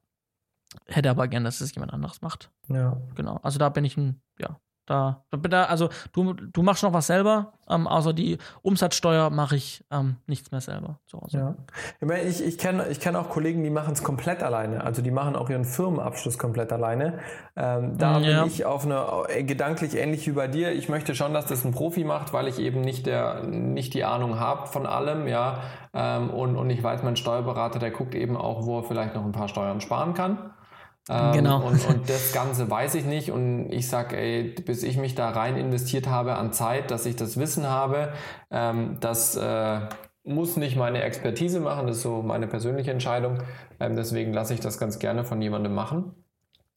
Hätte 0.88 1.10
aber 1.10 1.28
gern, 1.28 1.44
dass 1.44 1.62
es 1.62 1.74
jemand 1.74 1.94
anderes 1.94 2.22
macht. 2.22 2.52
Ja. 2.68 2.98
Genau. 3.16 3.40
Also 3.44 3.60
da 3.60 3.70
bin 3.70 3.86
ich 3.86 3.96
ein, 3.96 4.22
ja, 4.40 4.60
da, 4.86 5.24
da, 5.32 5.64
also 5.64 5.90
du, 6.14 6.34
du 6.34 6.62
machst 6.62 6.84
noch 6.84 6.94
was 6.94 7.08
selber, 7.08 7.54
ähm, 7.68 7.88
außer 7.88 8.14
die 8.14 8.38
Umsatzsteuer 8.62 9.32
mache 9.32 9.56
ich 9.56 9.84
ähm, 9.92 10.18
nichts 10.28 10.52
mehr 10.52 10.62
selber 10.62 11.00
zu 11.08 11.20
Hause. 11.20 11.38
Ja. 11.38 11.56
Ich, 12.00 12.08
meine, 12.08 12.22
ich, 12.24 12.44
ich 12.44 12.58
kenne 12.58 12.88
ich 12.90 13.00
kenn 13.00 13.16
auch 13.16 13.30
Kollegen, 13.30 13.64
die 13.64 13.72
machen 13.72 13.94
es 13.94 14.04
komplett 14.04 14.44
alleine. 14.44 14.84
Also 14.84 15.02
die 15.02 15.12
machen 15.12 15.36
auch 15.36 15.50
ihren 15.50 15.66
Firmenabschluss 15.66 16.38
komplett 16.38 16.72
alleine. 16.72 17.20
Ähm, 17.56 17.98
da 17.98 18.20
ja. 18.20 18.44
bin 18.44 18.52
ich 18.52 18.66
auf 18.66 18.86
eine 18.86 19.06
äh, 19.30 19.44
gedanklich 19.44 19.96
ähnlich 19.96 20.28
wie 20.28 20.34
bei 20.34 20.48
dir. 20.48 20.72
Ich 20.74 20.90
möchte 20.90 21.16
schon, 21.16 21.34
dass 21.34 21.48
das 21.48 21.66
ein 21.66 21.72
Profi 21.72 22.04
macht, 22.04 22.34
weil 22.34 22.48
ich 22.48 22.60
eben 22.60 22.82
nicht 22.82 23.08
der 23.08 23.44
nicht 23.44 23.94
die 23.96 24.04
Ahnung 24.04 24.40
habe 24.40 24.68
von 24.68 24.86
allem, 24.86 25.28
ja. 25.28 25.62
Ähm, 25.94 26.30
und, 26.30 26.56
und 26.58 26.70
ich 26.70 26.84
weiß, 26.84 27.02
mein 27.04 27.16
Steuerberater, 27.16 27.80
der 27.80 27.90
guckt 27.90 28.14
eben 28.14 28.38
auch, 28.38 28.66
wo 28.66 28.80
er 28.80 28.84
vielleicht 28.84 29.16
noch 29.16 29.24
ein 29.24 29.32
paar 29.32 29.48
Steuern 29.48 29.82
sparen 29.82 30.14
kann. 30.14 30.52
Ähm, 31.10 31.34
genau. 31.34 31.66
Und, 31.66 31.86
und, 31.88 32.10
das 32.10 32.34
Ganze 32.34 32.70
weiß 32.70 32.96
ich 32.96 33.06
nicht. 33.06 33.32
Und 33.32 33.72
ich 33.72 33.88
sage, 33.88 34.18
ey, 34.18 34.44
bis 34.44 34.84
ich 34.84 34.98
mich 34.98 35.16
da 35.16 35.30
rein 35.30 35.58
investiert 35.58 36.08
habe 36.08 36.36
an 36.36 36.52
Zeit, 36.54 36.92
dass 36.92 37.06
ich 37.06 37.16
das 37.16 37.38
Wissen 37.38 37.68
habe, 37.70 38.14
ähm, 38.52 38.98
das 39.00 39.36
äh, 39.36 39.80
muss 40.24 40.58
nicht 40.58 40.76
meine 40.76 41.04
Expertise 41.04 41.60
machen. 41.60 41.88
Das 41.88 41.98
ist 41.98 42.04
so 42.04 42.22
meine 42.24 42.48
persönliche 42.48 42.92
Entscheidung. 42.92 43.40
Ähm, 43.80 43.96
deswegen 43.96 44.34
lasse 44.34 44.54
ich 44.54 44.60
das 44.60 44.80
ganz 44.80 45.00
gerne 45.00 45.24
von 45.24 45.42
jemandem 45.42 45.76
machen. 45.76 46.16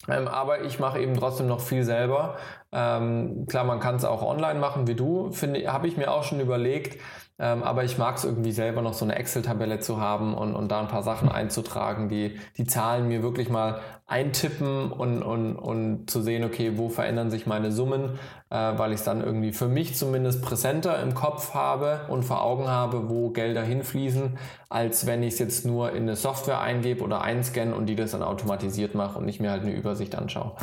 Ähm, 0.07 0.27
aber 0.27 0.63
ich 0.63 0.79
mache 0.79 0.99
eben 0.99 1.15
trotzdem 1.15 1.47
noch 1.47 1.59
viel 1.59 1.83
selber. 1.83 2.37
Ähm, 2.71 3.45
klar, 3.47 3.63
man 3.63 3.79
kann 3.79 3.95
es 3.95 4.05
auch 4.05 4.21
online 4.21 4.59
machen 4.59 4.87
wie 4.87 4.95
du. 4.95 5.31
Habe 5.67 5.87
ich 5.87 5.97
mir 5.97 6.11
auch 6.11 6.23
schon 6.23 6.39
überlegt. 6.39 6.99
Ähm, 7.41 7.63
aber 7.63 7.85
ich 7.85 7.97
mag 7.97 8.17
es 8.17 8.25
irgendwie 8.25 8.51
selber 8.51 8.81
noch 8.81 8.93
so 8.93 9.05
eine 9.05 9.15
Excel-Tabelle 9.15 9.79
zu 9.79 10.01
haben 10.01 10.33
und, 10.33 10.55
und 10.55 10.69
da 10.69 10.81
ein 10.81 10.89
paar 10.89 11.03
Sachen 11.03 11.29
einzutragen, 11.29 12.09
die 12.09 12.37
die 12.57 12.65
Zahlen 12.65 13.07
mir 13.07 13.23
wirklich 13.23 13.49
mal 13.49 13.79
eintippen 14.07 14.91
und, 14.91 15.23
und, 15.23 15.55
und 15.55 16.09
zu 16.09 16.21
sehen, 16.21 16.43
okay, 16.43 16.77
wo 16.77 16.89
verändern 16.89 17.31
sich 17.31 17.47
meine 17.47 17.71
Summen, 17.71 18.19
äh, 18.49 18.55
weil 18.77 18.91
ich 18.91 18.99
es 18.99 19.05
dann 19.05 19.23
irgendwie 19.23 19.53
für 19.53 19.69
mich 19.69 19.95
zumindest 19.95 20.41
präsenter 20.41 21.01
im 21.01 21.13
Kopf 21.13 21.53
habe 21.53 22.01
und 22.09 22.23
vor 22.23 22.43
Augen 22.43 22.67
habe, 22.67 23.09
wo 23.09 23.29
Gelder 23.29 23.63
hinfließen, 23.63 24.37
als 24.67 25.05
wenn 25.05 25.23
ich 25.23 25.33
es 25.33 25.39
jetzt 25.39 25.65
nur 25.65 25.93
in 25.93 26.03
eine 26.03 26.17
Software 26.17 26.59
eingebe 26.59 27.03
oder 27.03 27.21
einscanne 27.21 27.73
und 27.73 27.85
die 27.85 27.95
das 27.95 28.11
dann 28.11 28.23
automatisiert 28.23 28.95
mache 28.95 29.17
und 29.17 29.29
ich 29.29 29.39
mir 29.39 29.51
halt 29.51 29.61
eine 29.61 29.73
Übersicht 29.73 30.15
anschaue. 30.15 30.55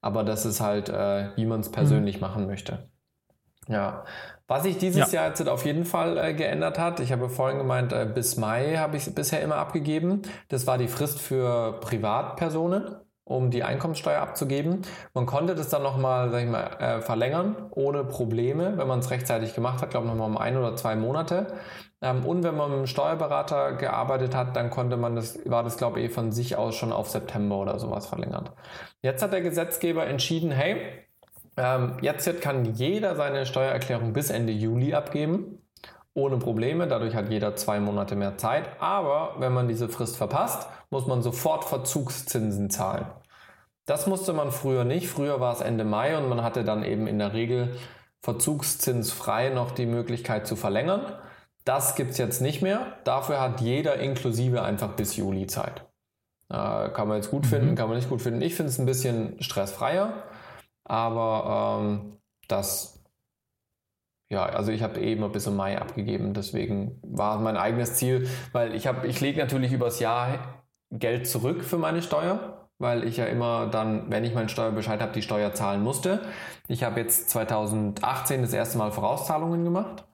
Aber 0.00 0.24
das 0.24 0.46
ist 0.46 0.62
halt, 0.62 0.88
äh, 0.88 1.36
wie 1.36 1.44
man 1.44 1.60
es 1.60 1.70
persönlich 1.70 2.16
mhm. 2.16 2.20
machen 2.22 2.46
möchte. 2.46 2.88
Ja, 3.68 4.04
was 4.52 4.64
sich 4.64 4.76
dieses 4.76 5.12
ja. 5.12 5.20
Jahr 5.20 5.28
jetzt 5.28 5.48
auf 5.48 5.64
jeden 5.64 5.86
Fall 5.86 6.18
äh, 6.18 6.34
geändert 6.34 6.78
hat, 6.78 7.00
ich 7.00 7.10
habe 7.10 7.30
vorhin 7.30 7.56
gemeint, 7.56 7.94
äh, 7.94 8.06
bis 8.06 8.36
Mai 8.36 8.76
habe 8.76 8.98
ich 8.98 9.06
es 9.06 9.14
bisher 9.14 9.40
immer 9.40 9.56
abgegeben. 9.56 10.22
Das 10.48 10.66
war 10.66 10.76
die 10.76 10.88
Frist 10.88 11.20
für 11.20 11.80
Privatpersonen, 11.80 12.96
um 13.24 13.50
die 13.50 13.62
Einkommenssteuer 13.62 14.20
abzugeben. 14.20 14.82
Man 15.14 15.24
konnte 15.24 15.54
das 15.54 15.70
dann 15.70 15.82
nochmal, 15.82 16.30
sag 16.30 16.42
ich 16.42 16.50
mal, 16.50 16.66
äh, 16.80 17.00
verlängern, 17.00 17.70
ohne 17.70 18.04
Probleme, 18.04 18.76
wenn 18.76 18.86
man 18.86 18.98
es 18.98 19.10
rechtzeitig 19.10 19.54
gemacht 19.54 19.80
hat, 19.80 19.88
glaube 19.88 20.06
ich 20.06 20.12
nochmal 20.12 20.28
um 20.28 20.36
ein 20.36 20.58
oder 20.58 20.76
zwei 20.76 20.96
Monate. 20.96 21.46
Ähm, 22.02 22.26
und 22.26 22.42
wenn 22.42 22.54
man 22.54 22.68
mit 22.68 22.76
einem 22.76 22.86
Steuerberater 22.86 23.72
gearbeitet 23.72 24.34
hat, 24.34 24.54
dann 24.54 24.68
konnte 24.68 24.98
man 24.98 25.16
das, 25.16 25.38
war 25.46 25.62
das, 25.62 25.78
glaube 25.78 26.00
ich, 26.00 26.12
von 26.12 26.30
sich 26.30 26.56
aus 26.56 26.74
schon 26.74 26.92
auf 26.92 27.08
September 27.08 27.56
oder 27.56 27.78
sowas 27.78 28.06
verlängert. 28.06 28.52
Jetzt 29.00 29.22
hat 29.22 29.32
der 29.32 29.40
Gesetzgeber 29.40 30.06
entschieden, 30.06 30.50
hey, 30.50 31.06
ähm, 31.56 31.96
jetzt 32.00 32.40
kann 32.40 32.74
jeder 32.74 33.16
seine 33.16 33.46
Steuererklärung 33.46 34.12
bis 34.12 34.30
Ende 34.30 34.52
Juli 34.52 34.94
abgeben, 34.94 35.58
ohne 36.14 36.38
Probleme. 36.38 36.86
Dadurch 36.88 37.14
hat 37.14 37.30
jeder 37.30 37.56
zwei 37.56 37.80
Monate 37.80 38.16
mehr 38.16 38.38
Zeit. 38.38 38.68
Aber 38.80 39.36
wenn 39.38 39.52
man 39.52 39.68
diese 39.68 39.88
Frist 39.88 40.16
verpasst, 40.16 40.68
muss 40.90 41.06
man 41.06 41.22
sofort 41.22 41.64
Verzugszinsen 41.64 42.70
zahlen. 42.70 43.06
Das 43.86 44.06
musste 44.06 44.32
man 44.32 44.52
früher 44.52 44.84
nicht. 44.84 45.08
Früher 45.08 45.40
war 45.40 45.52
es 45.52 45.60
Ende 45.60 45.84
Mai 45.84 46.16
und 46.16 46.28
man 46.28 46.42
hatte 46.42 46.64
dann 46.64 46.84
eben 46.84 47.06
in 47.06 47.18
der 47.18 47.32
Regel 47.32 47.76
verzugszinsfrei 48.22 49.50
noch 49.50 49.72
die 49.72 49.86
Möglichkeit 49.86 50.46
zu 50.46 50.54
verlängern. 50.54 51.12
Das 51.64 51.96
gibt 51.96 52.12
es 52.12 52.18
jetzt 52.18 52.40
nicht 52.40 52.62
mehr. 52.62 52.86
Dafür 53.04 53.40
hat 53.40 53.60
jeder 53.60 53.96
inklusive 53.96 54.62
einfach 54.62 54.92
bis 54.92 55.16
Juli 55.16 55.46
Zeit. 55.46 55.84
Äh, 56.48 56.90
kann 56.90 57.08
man 57.08 57.16
jetzt 57.16 57.30
gut 57.30 57.46
finden, 57.46 57.70
mhm. 57.70 57.74
kann 57.74 57.88
man 57.88 57.96
nicht 57.96 58.08
gut 58.08 58.22
finden. 58.22 58.42
Ich 58.42 58.54
finde 58.54 58.70
es 58.70 58.78
ein 58.78 58.86
bisschen 58.86 59.40
stressfreier. 59.42 60.12
Aber 60.84 61.80
ähm, 61.82 62.18
das, 62.48 63.04
ja, 64.30 64.44
also 64.44 64.72
ich 64.72 64.82
habe 64.82 65.00
eh 65.00 65.12
immer 65.12 65.28
bis 65.28 65.46
im 65.46 65.56
Mai 65.56 65.80
abgegeben, 65.80 66.34
deswegen 66.34 67.00
war 67.02 67.38
mein 67.38 67.56
eigenes 67.56 67.94
Ziel, 67.94 68.28
weil 68.52 68.74
ich 68.74 68.86
habe, 68.86 69.06
ich 69.06 69.20
lege 69.20 69.38
natürlich 69.40 69.72
übers 69.72 70.00
Jahr 70.00 70.64
Geld 70.90 71.26
zurück 71.28 71.64
für 71.64 71.78
meine 71.78 72.02
Steuer, 72.02 72.68
weil 72.78 73.04
ich 73.04 73.16
ja 73.16 73.26
immer 73.26 73.66
dann, 73.68 74.10
wenn 74.10 74.24
ich 74.24 74.34
meinen 74.34 74.48
Steuerbescheid 74.48 75.00
habe, 75.00 75.12
die 75.12 75.22
Steuer 75.22 75.54
zahlen 75.54 75.82
musste. 75.82 76.22
Ich 76.68 76.84
habe 76.84 77.00
jetzt 77.00 77.30
2018 77.30 78.42
das 78.42 78.52
erste 78.52 78.78
Mal 78.78 78.92
Vorauszahlungen 78.92 79.64
gemacht. 79.64 80.04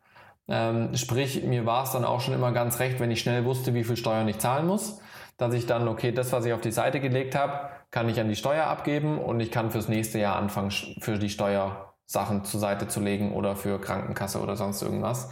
Ähm, 0.49 0.95
sprich, 0.97 1.43
mir 1.45 1.67
war 1.67 1.85
es 1.85 1.93
dann 1.93 2.05
auch 2.05 2.21
schon 2.21 2.35
immer 2.35 2.53
ganz 2.53 2.79
recht, 2.81 3.01
wenn 3.01 3.11
ich 3.11 3.21
schnell 3.21 3.45
wusste, 3.45 3.75
wie 3.75 3.85
viel 3.85 3.97
Steuern 3.97 4.29
ich 4.29 4.39
zahlen 4.39 4.67
muss, 4.67 5.01
dass 5.39 5.55
ich 5.55 5.67
dann, 5.67 5.89
okay, 5.89 6.13
das, 6.13 6.33
was 6.33 6.45
ich 6.45 6.53
auf 6.53 6.61
die 6.61 6.73
Seite 6.73 7.01
gelegt 7.01 7.35
habe, 7.35 7.71
kann 7.91 8.09
ich 8.09 8.21
an 8.21 8.29
die 8.29 8.37
Steuer 8.37 8.67
abgeben 8.67 9.19
und 9.19 9.41
ich 9.41 9.51
kann 9.51 9.71
fürs 9.71 9.89
nächste 9.89 10.19
Jahr 10.19 10.37
anfangen, 10.37 10.71
für 10.71 11.19
die 11.19 11.31
Steuersachen 11.31 12.45
zur 12.45 12.61
Seite 12.61 12.89
zu 12.89 13.01
legen 13.01 13.33
oder 13.33 13.57
für 13.57 13.81
Krankenkasse 13.81 14.41
oder 14.41 14.57
sonst 14.57 14.83
irgendwas. 14.83 15.31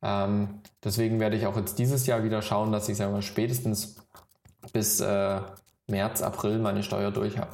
Ähm, 0.00 0.62
deswegen 0.82 1.20
werde 1.20 1.36
ich 1.36 1.46
auch 1.46 1.56
jetzt 1.56 1.78
dieses 1.78 2.06
Jahr 2.06 2.22
wieder 2.22 2.40
schauen, 2.40 2.72
dass 2.72 2.88
ich 2.88 2.96
sagen 2.96 3.14
wir, 3.14 3.20
spätestens 3.20 3.96
bis 4.72 5.00
äh, 5.00 5.40
März, 5.88 6.22
April 6.22 6.60
meine 6.60 6.82
Steuer 6.82 7.10
durch 7.10 7.36
habe. 7.36 7.50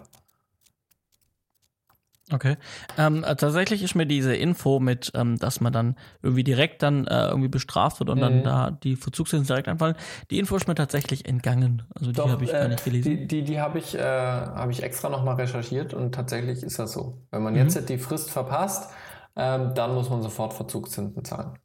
Okay. 2.32 2.56
Ähm, 2.96 3.22
äh, 3.22 3.36
tatsächlich 3.36 3.82
ist 3.82 3.94
mir 3.94 4.06
diese 4.06 4.34
Info 4.34 4.80
mit, 4.80 5.12
ähm, 5.14 5.38
dass 5.38 5.60
man 5.60 5.74
dann 5.74 5.96
irgendwie 6.22 6.42
direkt 6.42 6.82
dann 6.82 7.06
äh, 7.06 7.28
irgendwie 7.28 7.48
bestraft 7.48 8.00
wird 8.00 8.08
und 8.08 8.16
mhm. 8.16 8.22
dann 8.22 8.44
da 8.44 8.70
die 8.70 8.96
Verzugszinsen 8.96 9.46
direkt 9.46 9.68
anfallen, 9.68 9.94
die 10.30 10.38
Info 10.38 10.56
ist 10.56 10.66
mir 10.66 10.74
tatsächlich 10.74 11.26
entgangen. 11.28 11.82
Also 11.94 12.12
die 12.12 12.22
habe 12.22 12.44
ich 12.44 12.50
äh, 12.50 12.52
gar 12.54 12.68
nicht 12.68 12.84
gelesen. 12.84 13.10
Die, 13.10 13.26
die, 13.26 13.44
die 13.44 13.60
habe 13.60 13.78
ich, 13.78 13.94
äh, 13.94 14.00
hab 14.00 14.70
ich 14.70 14.82
extra 14.82 15.10
nochmal 15.10 15.34
recherchiert 15.34 15.92
und 15.92 16.14
tatsächlich 16.14 16.62
ist 16.62 16.78
das 16.78 16.92
so. 16.92 17.26
Wenn 17.30 17.42
man 17.42 17.52
mhm. 17.52 17.60
jetzt 17.60 17.88
die 17.88 17.98
Frist 17.98 18.30
verpasst, 18.30 18.90
ähm, 19.36 19.74
dann 19.74 19.94
muss 19.94 20.08
man 20.08 20.22
sofort 20.22 20.54
Verzugszinsen 20.54 21.24
zahlen. 21.24 21.58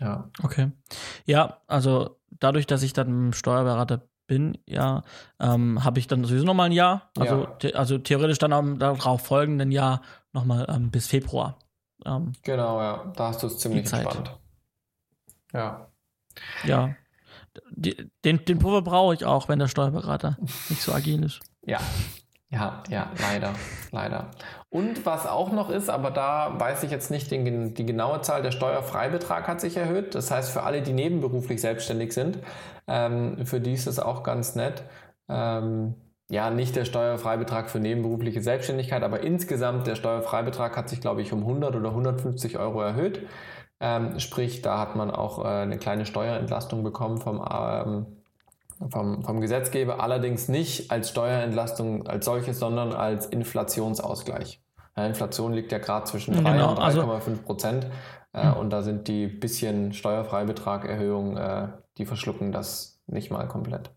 Ja. 0.00 0.30
Okay. 0.42 0.72
Ja, 1.26 1.60
also 1.66 2.18
dadurch, 2.30 2.66
dass 2.66 2.82
ich 2.82 2.94
dann 2.94 3.08
mit 3.08 3.32
dem 3.32 3.32
Steuerberater 3.34 4.08
bin, 4.26 4.58
ja, 4.66 5.02
ähm, 5.40 5.84
habe 5.84 5.98
ich 5.98 6.06
dann 6.06 6.24
sowieso 6.24 6.44
nochmal 6.44 6.66
ein 6.66 6.72
Jahr. 6.72 7.10
Also, 7.18 7.42
ja. 7.42 7.56
the 7.60 7.74
also 7.74 7.98
theoretisch 7.98 8.38
dann 8.38 8.52
am 8.52 8.78
darauf 8.78 9.22
folgenden 9.26 9.70
Jahr 9.70 10.02
nochmal 10.32 10.66
ähm, 10.68 10.90
bis 10.90 11.06
Februar. 11.06 11.58
Ähm, 12.04 12.32
genau, 12.42 12.80
ja. 12.80 13.12
Da 13.16 13.28
hast 13.28 13.42
du 13.42 13.46
es 13.46 13.58
ziemlich 13.58 13.92
entspannt. 13.92 14.38
Ja. 15.52 15.88
Ja. 16.64 16.94
Die, 17.70 18.10
den, 18.24 18.44
den 18.44 18.58
Puffer 18.58 18.82
brauche 18.82 19.14
ich 19.14 19.24
auch, 19.24 19.48
wenn 19.48 19.58
der 19.58 19.68
Steuerberater 19.68 20.36
nicht 20.68 20.82
so 20.82 20.92
agil 20.92 21.22
ist. 21.24 21.40
Ja, 21.66 21.80
ja, 22.50 22.82
ja, 22.90 23.10
leider, 23.18 23.54
leider. 23.90 24.30
Und 24.74 25.06
was 25.06 25.24
auch 25.24 25.52
noch 25.52 25.70
ist, 25.70 25.88
aber 25.88 26.10
da 26.10 26.56
weiß 26.58 26.82
ich 26.82 26.90
jetzt 26.90 27.08
nicht, 27.08 27.30
den, 27.30 27.74
die 27.74 27.86
genaue 27.86 28.22
Zahl, 28.22 28.42
der 28.42 28.50
Steuerfreibetrag 28.50 29.46
hat 29.46 29.60
sich 29.60 29.76
erhöht. 29.76 30.16
Das 30.16 30.32
heißt, 30.32 30.50
für 30.50 30.64
alle, 30.64 30.82
die 30.82 30.92
nebenberuflich 30.92 31.60
selbstständig 31.60 32.12
sind, 32.12 32.40
ähm, 32.88 33.46
für 33.46 33.60
die 33.60 33.72
ist 33.72 33.86
es 33.86 34.00
auch 34.00 34.24
ganz 34.24 34.56
nett. 34.56 34.82
Ähm, 35.28 35.94
ja, 36.28 36.50
nicht 36.50 36.74
der 36.74 36.86
Steuerfreibetrag 36.86 37.70
für 37.70 37.78
nebenberufliche 37.78 38.42
Selbstständigkeit, 38.42 39.04
aber 39.04 39.20
insgesamt 39.20 39.86
der 39.86 39.94
Steuerfreibetrag 39.94 40.76
hat 40.76 40.88
sich, 40.88 41.00
glaube 41.00 41.22
ich, 41.22 41.32
um 41.32 41.42
100 41.42 41.76
oder 41.76 41.90
150 41.90 42.58
Euro 42.58 42.80
erhöht. 42.82 43.28
Ähm, 43.78 44.18
sprich, 44.18 44.60
da 44.60 44.80
hat 44.80 44.96
man 44.96 45.12
auch 45.12 45.44
äh, 45.44 45.46
eine 45.46 45.78
kleine 45.78 46.04
Steuerentlastung 46.04 46.82
bekommen 46.82 47.18
vom 47.18 47.46
ähm, 47.48 48.06
vom, 48.90 49.22
vom 49.22 49.40
Gesetzgeber, 49.40 50.00
allerdings 50.00 50.48
nicht 50.48 50.90
als 50.90 51.10
Steuerentlastung 51.10 52.08
als 52.08 52.24
solches, 52.24 52.58
sondern 52.58 52.92
als 52.92 53.26
Inflationsausgleich. 53.26 54.63
Inflation 54.96 55.52
liegt 55.52 55.72
ja 55.72 55.78
gerade 55.78 56.06
zwischen 56.06 56.34
3 56.34 56.52
genau, 56.52 56.70
und 56.70 56.78
3,5 56.78 56.82
also, 56.82 57.20
Prozent. 57.44 57.86
Äh, 58.32 58.42
hm. 58.42 58.54
Und 58.54 58.70
da 58.70 58.82
sind 58.82 59.08
die 59.08 59.26
bisschen 59.26 59.92
Steuerfreibetragerhöhungen, 59.92 61.36
äh, 61.36 61.68
die 61.98 62.06
verschlucken 62.06 62.52
das 62.52 63.02
nicht 63.06 63.30
mal 63.30 63.46
komplett. 63.48 63.90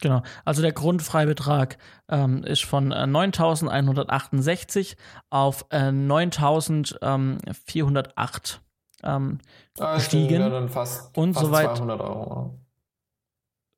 Genau, 0.00 0.22
also 0.44 0.60
der 0.60 0.72
Grundfreibetrag 0.72 1.78
ähm, 2.08 2.42
ist 2.44 2.64
von 2.64 2.92
äh, 2.92 3.04
9.168 3.04 4.96
auf 5.30 5.64
äh, 5.70 5.88
9.408 5.88 8.58
ähm, 9.02 9.38
ah, 9.78 9.94
gestiegen. 9.94 10.40
Ja, 10.40 10.58
und 10.58 10.68
fast 10.68 11.14
soweit, 11.14 11.78
200 11.78 12.00
Euro. 12.02 12.58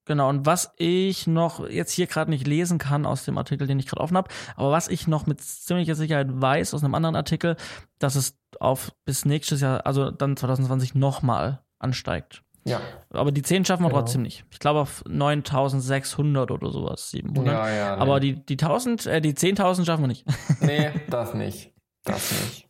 Genau, 0.09 0.31
und 0.31 0.47
was 0.47 0.73
ich 0.79 1.27
noch 1.27 1.69
jetzt 1.69 1.93
hier 1.93 2.07
gerade 2.07 2.31
nicht 2.31 2.47
lesen 2.47 2.79
kann 2.79 3.05
aus 3.05 3.27
dem 3.27 3.37
Artikel, 3.37 3.67
den 3.67 3.79
ich 3.79 3.87
gerade 3.87 4.01
offen 4.01 4.17
habe, 4.17 4.31
aber 4.57 4.71
was 4.71 4.89
ich 4.89 5.07
noch 5.07 5.27
mit 5.27 5.43
ziemlicher 5.43 5.95
Sicherheit 5.95 6.29
weiß 6.31 6.73
aus 6.73 6.83
einem 6.83 6.95
anderen 6.95 7.15
Artikel, 7.15 7.57
dass 7.99 8.15
es 8.15 8.39
auf 8.59 8.91
bis 9.05 9.27
nächstes 9.27 9.61
Jahr, 9.61 9.85
also 9.85 10.11
dann 10.11 10.35
2020 10.35 10.95
nochmal 10.95 11.61
ansteigt. 11.79 12.43
Ja. 12.65 12.81
Aber 13.11 13.33
die 13.33 13.43
10 13.43 13.67
schaffen 13.67 13.83
wir 13.83 13.91
genau. 13.91 14.01
trotzdem 14.01 14.23
nicht. 14.23 14.47
Ich 14.51 14.61
glaube 14.61 14.81
auf 14.81 15.05
9600 15.07 16.51
oder 16.51 16.71
sowas, 16.71 17.11
700. 17.11 17.47
Ja, 17.47 17.71
ja, 17.71 17.97
nee. 17.97 18.03
Aber 18.03 18.19
die, 18.19 18.35
die 18.47 18.55
1000, 18.55 19.07
äh, 19.07 19.21
die 19.21 19.35
10.000 19.35 19.85
schaffen 19.85 20.05
wir 20.05 20.09
nicht. 20.09 20.25
Nee, 20.61 20.91
das 21.11 21.35
nicht. 21.35 21.75
Das 22.05 22.33
nicht. 22.33 22.68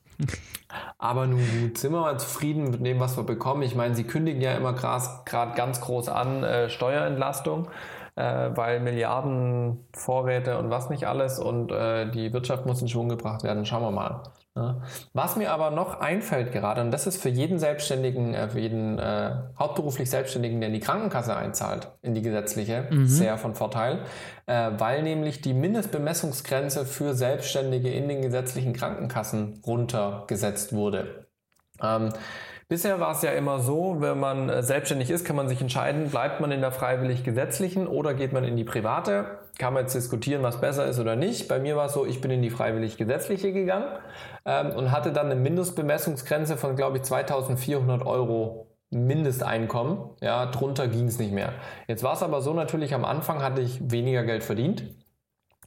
Aber 0.99 1.27
nun 1.27 1.41
gut, 1.61 1.79
sind 1.79 1.93
wir 1.93 2.01
mal 2.01 2.19
zufrieden 2.19 2.71
mit 2.71 2.85
dem, 2.85 3.01
was 3.01 3.17
wir 3.17 3.25
bekommen. 3.25 3.63
Ich 3.63 3.75
meine, 3.75 3.95
sie 3.95 4.05
kündigen 4.05 4.41
ja 4.41 4.53
immer 4.55 4.73
gerade 4.73 5.55
ganz 5.55 5.81
groß 5.81 6.09
an 6.09 6.43
äh, 6.45 6.69
Steuerentlastung, 6.69 7.69
äh, 8.17 8.51
weil 8.55 8.81
Milliarden 8.81 9.87
Vorräte 9.93 10.59
und 10.59 10.71
was 10.71 10.91
nicht 10.91 11.07
alles 11.07 11.39
und 11.39 11.73
äh, 11.73 12.11
die 12.11 12.33
Wirtschaft 12.33 12.67
muss 12.67 12.83
in 12.83 12.89
Schwung 12.89 13.09
gebracht 13.09 13.45
werden. 13.45 13.65
Schauen 13.65 13.83
wir 13.83 13.91
mal. 13.91 14.23
Was 15.13 15.37
mir 15.37 15.53
aber 15.53 15.71
noch 15.71 16.01
einfällt 16.01 16.53
gerade, 16.53 16.81
und 16.81 16.91
das 16.91 17.07
ist 17.07 17.21
für 17.21 17.29
jeden 17.29 17.59
Selbstständigen, 17.59 18.35
äh, 18.35 18.49
für 18.49 18.61
jeden 18.61 18.99
äh, 18.99 19.33
hauptberuflich 19.59 20.11
Selbstständigen, 20.11 20.61
der 20.61 20.69
in 20.69 20.75
die 20.75 20.81
Krankenkasse 20.81 21.37
einzahlt, 21.37 21.89
in 22.03 22.15
die 22.15 22.23
gesetzliche, 22.23 22.87
mhm. 22.91 23.07
sehr 23.07 23.39
von 23.39 23.55
Vorteil, 23.55 24.01
äh, 24.47 24.71
weil 24.79 25.03
nämlich 25.03 25.41
die 25.41 25.55
Mindestbemessungsgrenze 25.55 26.85
für 26.85 27.15
Selbstständige 27.15 27.91
in 27.91 28.09
den 28.09 28.23
gesetzlichen 28.23 28.73
Krankenkassen 28.73 29.63
runtergesetzt 29.67 30.73
wurde. 30.73 31.27
Ähm, 31.83 32.11
Bisher 32.71 33.01
war 33.01 33.13
es 33.13 33.23
ja 33.23 33.31
immer 33.31 33.61
so, 33.61 33.97
wenn 34.01 34.21
man 34.21 34.51
äh, 34.51 34.63
selbstständig 34.63 35.09
ist, 35.09 35.25
kann 35.25 35.37
man 35.37 35.49
sich 35.49 35.63
entscheiden, 35.63 36.11
bleibt 36.11 36.41
man 36.41 36.53
in 36.53 36.61
der 36.61 36.71
freiwillig 36.71 37.25
gesetzlichen 37.25 37.87
oder 37.87 38.13
geht 38.13 38.35
man 38.35 38.45
in 38.45 38.57
die 38.57 38.65
private. 38.65 39.39
Kann 39.59 39.73
man 39.73 39.85
jetzt 39.85 39.95
diskutieren, 39.95 40.43
was 40.43 40.61
besser 40.61 40.85
ist 40.85 41.01
oder 41.01 41.17
nicht. 41.17 41.49
Bei 41.49 41.59
mir 41.61 41.77
war 41.77 41.87
es 41.87 41.95
so, 41.95 42.05
ich 42.05 42.21
bin 42.21 42.31
in 42.31 42.43
die 42.43 42.51
freiwillig 42.51 42.99
gesetzliche 42.99 43.55
gegangen 43.55 43.87
ähm, 44.45 44.73
und 44.73 44.93
hatte 44.93 45.13
dann 45.13 45.31
eine 45.31 45.41
Mindestbemessungsgrenze 45.41 46.59
von, 46.59 46.77
glaube 46.77 46.99
ich, 46.99 47.05
2400 47.05 48.05
Euro 48.05 48.67
Mindesteinkommen. 48.91 50.11
Ja, 50.21 50.47
drunter 50.47 50.89
ging 50.89 51.07
es 51.07 51.19
nicht 51.19 51.33
mehr. 51.33 51.53
Jetzt 51.87 52.03
war 52.03 52.13
es 52.13 52.23
aber 52.23 52.43
so, 52.43 52.53
natürlich 52.53 52.93
am 52.93 53.07
Anfang 53.07 53.43
hatte 53.43 53.63
ich 53.63 53.91
weniger 53.91 54.25
Geld 54.25 54.45
verdient 54.45 54.85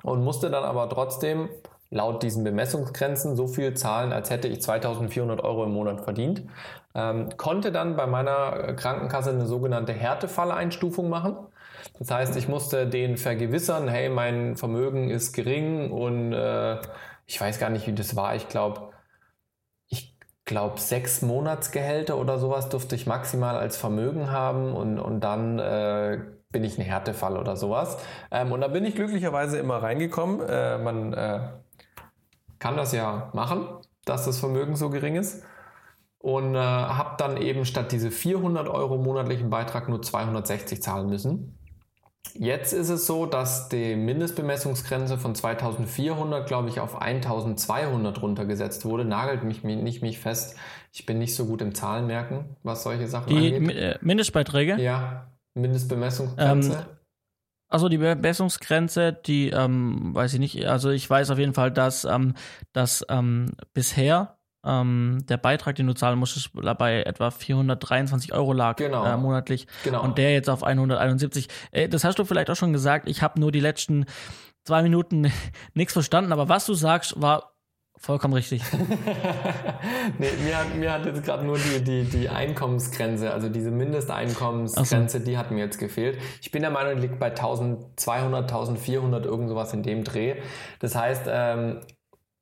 und 0.03 0.23
musste 0.23 0.51
dann 0.51 0.63
aber 0.63 0.87
trotzdem 0.87 1.49
laut 1.91 2.23
diesen 2.23 2.43
Bemessungsgrenzen 2.43 3.35
so 3.35 3.47
viel 3.47 3.73
zahlen, 3.75 4.13
als 4.13 4.29
hätte 4.29 4.47
ich 4.47 4.61
2400 4.61 5.43
Euro 5.43 5.65
im 5.65 5.73
Monat 5.73 6.01
verdient. 6.01 6.43
Ähm, 6.95 7.29
konnte 7.37 7.71
dann 7.71 7.95
bei 7.97 8.07
meiner 8.07 8.73
Krankenkasse 8.73 9.29
eine 9.29 9.45
sogenannte 9.45 9.93
Härtefalleinstufung 9.93 11.09
machen. 11.09 11.35
Das 11.99 12.09
heißt, 12.09 12.35
ich 12.37 12.47
musste 12.47 12.87
den 12.87 13.17
vergewissern, 13.17 13.87
hey, 13.87 14.09
mein 14.09 14.55
Vermögen 14.55 15.09
ist 15.09 15.33
gering 15.33 15.91
und 15.91 16.33
äh, 16.33 16.77
ich 17.25 17.39
weiß 17.39 17.59
gar 17.59 17.69
nicht, 17.69 17.87
wie 17.87 17.93
das 17.93 18.15
war. 18.15 18.35
Ich 18.35 18.47
glaube, 18.47 18.91
ich 19.89 20.17
glaube, 20.45 20.79
sechs 20.79 21.21
Monatsgehälter 21.21 22.17
oder 22.17 22.39
sowas 22.39 22.69
durfte 22.69 22.95
ich 22.95 23.05
maximal 23.05 23.57
als 23.57 23.75
Vermögen 23.77 24.31
haben 24.31 24.73
und, 24.73 24.97
und 24.99 25.21
dann 25.21 25.59
äh, 25.59 26.19
bin 26.51 26.63
ich 26.63 26.77
ein 26.77 26.85
Härtefall 26.85 27.37
oder 27.37 27.55
sowas. 27.55 27.97
Ähm, 28.31 28.51
und 28.51 28.61
da 28.61 28.67
bin 28.67 28.85
ich 28.85 28.95
glücklicherweise 28.95 29.57
immer 29.57 29.81
reingekommen. 29.83 30.41
Äh, 30.47 30.77
man 30.77 31.13
äh, 31.13 31.39
kann 32.62 32.78
das 32.78 32.93
ja 32.93 33.30
machen, 33.34 33.68
dass 34.05 34.24
das 34.24 34.39
Vermögen 34.39 34.78
so 34.78 34.89
gering 34.89 35.16
ist. 35.18 35.43
Und 36.20 36.53
äh, 36.53 36.59
habe 36.59 37.16
dann 37.18 37.38
eben 37.38 37.66
statt 37.66 37.91
diese 37.91 38.12
400 38.12 38.70
Euro 38.70 38.97
monatlichen 38.97 39.49
Beitrag 39.49 39.89
nur 39.89 40.03
260 40.03 40.82
zahlen 40.82 41.09
müssen. 41.09 41.57
Jetzt 42.36 42.74
ist 42.74 42.89
es 42.89 43.07
so, 43.07 43.26
dass 43.26 43.70
die 43.70 43.95
Mindestbemessungsgrenze 43.95 45.18
von 45.18 45.34
2400, 45.34 46.47
glaube 46.47 46.70
ich, 46.70 46.80
auf 46.80 47.01
1200 47.01 48.22
runtergesetzt 48.22 48.86
wurde. 48.86 49.03
Nagelt 49.03 49.43
mich 49.43 49.64
nicht 49.64 50.03
mich 50.03 50.20
fest. 50.20 50.55
Ich 50.93 51.07
bin 51.07 51.18
nicht 51.18 51.36
so 51.36 51.47
gut 51.47 51.64
im 51.64 51.74
Zahlenmerken, 51.74 52.55
was 52.62 52.84
solche 52.84 53.07
Sachen 53.07 53.30
die 53.30 53.55
angeht. 53.55 53.72
Die 53.72 53.76
äh, 53.76 53.97
Mindestbeiträge? 54.01 54.80
Ja, 54.80 55.32
Mindestbemessungsgrenze. 55.55 56.74
Ähm, 56.74 57.00
also 57.72 57.89
die 57.89 57.97
Bemessungsgrenze, 57.97 59.13
die 59.13 59.49
ähm, 59.49 60.13
weiß 60.13 60.34
ich 60.34 60.39
nicht. 60.39 60.67
Also 60.67 60.89
ich 60.89 61.09
weiß 61.09 61.32
auf 61.32 61.39
jeden 61.39 61.53
Fall, 61.53 61.72
dass, 61.72 62.03
ähm, 62.03 62.36
dass 62.74 63.05
ähm, 63.09 63.53
bisher 63.74 64.38
ähm, 64.65 65.19
der 65.28 65.38
Beitrag, 65.38 65.76
den 65.76 65.88
du 65.88 65.93
zahlen 65.93 66.19
musstest, 66.19 66.51
bei 66.53 67.03
etwa 67.03 67.32
423 67.32 68.34
Euro 68.34 68.53
lag 68.53 68.76
genau. 68.76 69.05
äh, 69.05 69.17
monatlich. 69.17 69.67
Genau. 69.84 70.03
Und 70.03 70.17
der 70.17 70.34
jetzt 70.34 70.49
auf 70.49 70.63
171. 70.63 71.47
Äh, 71.72 71.88
das 71.89 72.03
hast 72.03 72.19
du 72.19 72.26
vielleicht 72.26 72.49
auch 72.49 72.55
schon 72.55 72.74
gesagt. 72.74 73.07
Ich 73.07 73.22
habe 73.22 73.39
nur 73.39 73.51
die 73.51 73.61
letzten 73.61 74.05
zwei 74.65 74.84
Minuten 74.84 75.32
nichts 75.74 75.93
verstanden. 75.93 76.34
Aber 76.34 76.49
was 76.49 76.65
du 76.65 76.74
sagst, 76.74 77.19
war 77.22 77.50
Vollkommen 78.01 78.33
richtig. 78.33 78.63
nee, 80.17 80.29
mir, 80.43 80.57
hat, 80.57 80.75
mir 80.75 80.91
hat 80.91 81.05
jetzt 81.05 81.23
gerade 81.23 81.45
nur 81.45 81.59
die, 81.59 81.83
die, 81.83 82.03
die 82.03 82.29
Einkommensgrenze, 82.29 83.31
also 83.31 83.47
diese 83.47 83.69
Mindesteinkommensgrenze, 83.69 85.19
so. 85.19 85.23
die 85.23 85.37
hat 85.37 85.51
mir 85.51 85.59
jetzt 85.59 85.77
gefehlt. 85.77 86.17
Ich 86.41 86.49
bin 86.49 86.63
der 86.63 86.71
Meinung, 86.71 86.95
die 86.95 87.01
liegt 87.01 87.19
bei 87.19 87.27
1200, 87.27 88.51
1400, 88.51 89.25
irgend 89.27 89.49
sowas 89.49 89.71
in 89.75 89.83
dem 89.83 90.03
Dreh. 90.03 90.37
Das 90.79 90.95
heißt, 90.95 91.25
ähm, 91.27 91.81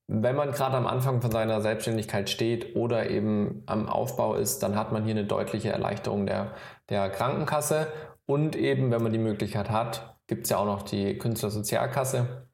wenn 0.07 0.37
man 0.37 0.53
gerade 0.53 0.77
am 0.77 0.87
Anfang 0.87 1.21
von 1.21 1.29
seiner 1.29 1.59
Selbstständigkeit 1.59 2.29
steht 2.29 2.77
oder 2.77 3.09
eben 3.09 3.63
am 3.65 3.89
Aufbau 3.89 4.35
ist, 4.35 4.63
dann 4.63 4.77
hat 4.77 4.93
man 4.93 5.03
hier 5.03 5.11
eine 5.11 5.25
deutliche 5.25 5.71
Erleichterung 5.71 6.25
der, 6.25 6.53
der 6.87 7.09
Krankenkasse. 7.09 7.87
Und 8.25 8.55
eben, 8.55 8.91
wenn 8.91 9.03
man 9.03 9.11
die 9.11 9.19
Möglichkeit 9.19 9.69
hat, 9.69 10.15
gibt 10.27 10.45
es 10.45 10.51
ja 10.51 10.57
auch 10.57 10.65
noch 10.65 10.83
die 10.83 11.17
Künstlersozialkasse, 11.17 12.47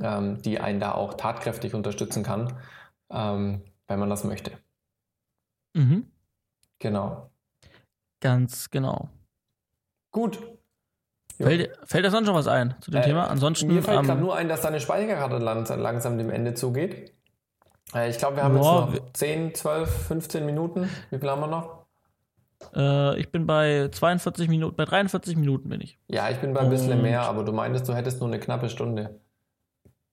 ähm, 0.00 0.40
die 0.42 0.60
einen 0.60 0.80
da 0.80 0.92
auch 0.92 1.14
tatkräftig 1.14 1.74
unterstützen 1.74 2.22
kann, 2.22 2.58
ähm, 3.10 3.62
wenn 3.86 3.98
man 3.98 4.10
das 4.10 4.24
möchte. 4.24 4.52
Mhm. 5.74 6.06
Genau. 6.78 7.30
Ganz 8.20 8.70
genau. 8.70 9.08
Gut. 10.10 10.38
Fällt, 11.38 11.70
fällt 11.84 12.04
dir 12.04 12.10
sonst 12.10 12.26
schon 12.26 12.34
was 12.34 12.48
ein 12.48 12.74
zu 12.80 12.90
dem 12.90 13.02
äh, 13.02 13.04
Thema? 13.04 13.28
Ansonsten. 13.28 13.66
Mir 13.68 13.82
fällt 13.82 13.98
ähm, 13.98 14.06
gerade 14.06 14.20
nur 14.20 14.34
ein, 14.34 14.48
dass 14.48 14.62
deine 14.62 14.80
Speicherkarte 14.80 15.36
langsam 15.36 16.16
dem 16.16 16.30
Ende 16.30 16.54
zugeht. 16.54 17.12
Äh, 17.94 18.08
ich 18.08 18.18
glaube, 18.18 18.36
wir 18.36 18.44
haben 18.44 18.56
boah, 18.56 18.88
jetzt 18.92 19.02
noch 19.02 19.12
10, 19.12 19.54
12, 19.54 20.06
15 20.08 20.46
Minuten. 20.46 20.88
Wie 21.10 21.18
viel 21.18 21.30
haben 21.30 21.40
wir 21.40 21.46
noch? 21.46 21.86
Äh, 22.74 23.20
ich 23.20 23.30
bin 23.30 23.46
bei 23.46 23.88
42 23.90 24.48
Minuten, 24.48 24.76
bei 24.76 24.86
43 24.86 25.36
Minuten 25.36 25.68
bin 25.68 25.80
ich. 25.80 25.98
Ja, 26.08 26.30
ich 26.30 26.38
bin 26.38 26.54
bei 26.54 26.60
ein 26.60 26.70
bisschen 26.70 27.02
mehr, 27.02 27.22
aber 27.22 27.44
du 27.44 27.52
meintest, 27.52 27.88
du 27.88 27.94
hättest 27.94 28.20
nur 28.20 28.28
eine 28.28 28.40
knappe 28.40 28.68
Stunde. 28.70 29.20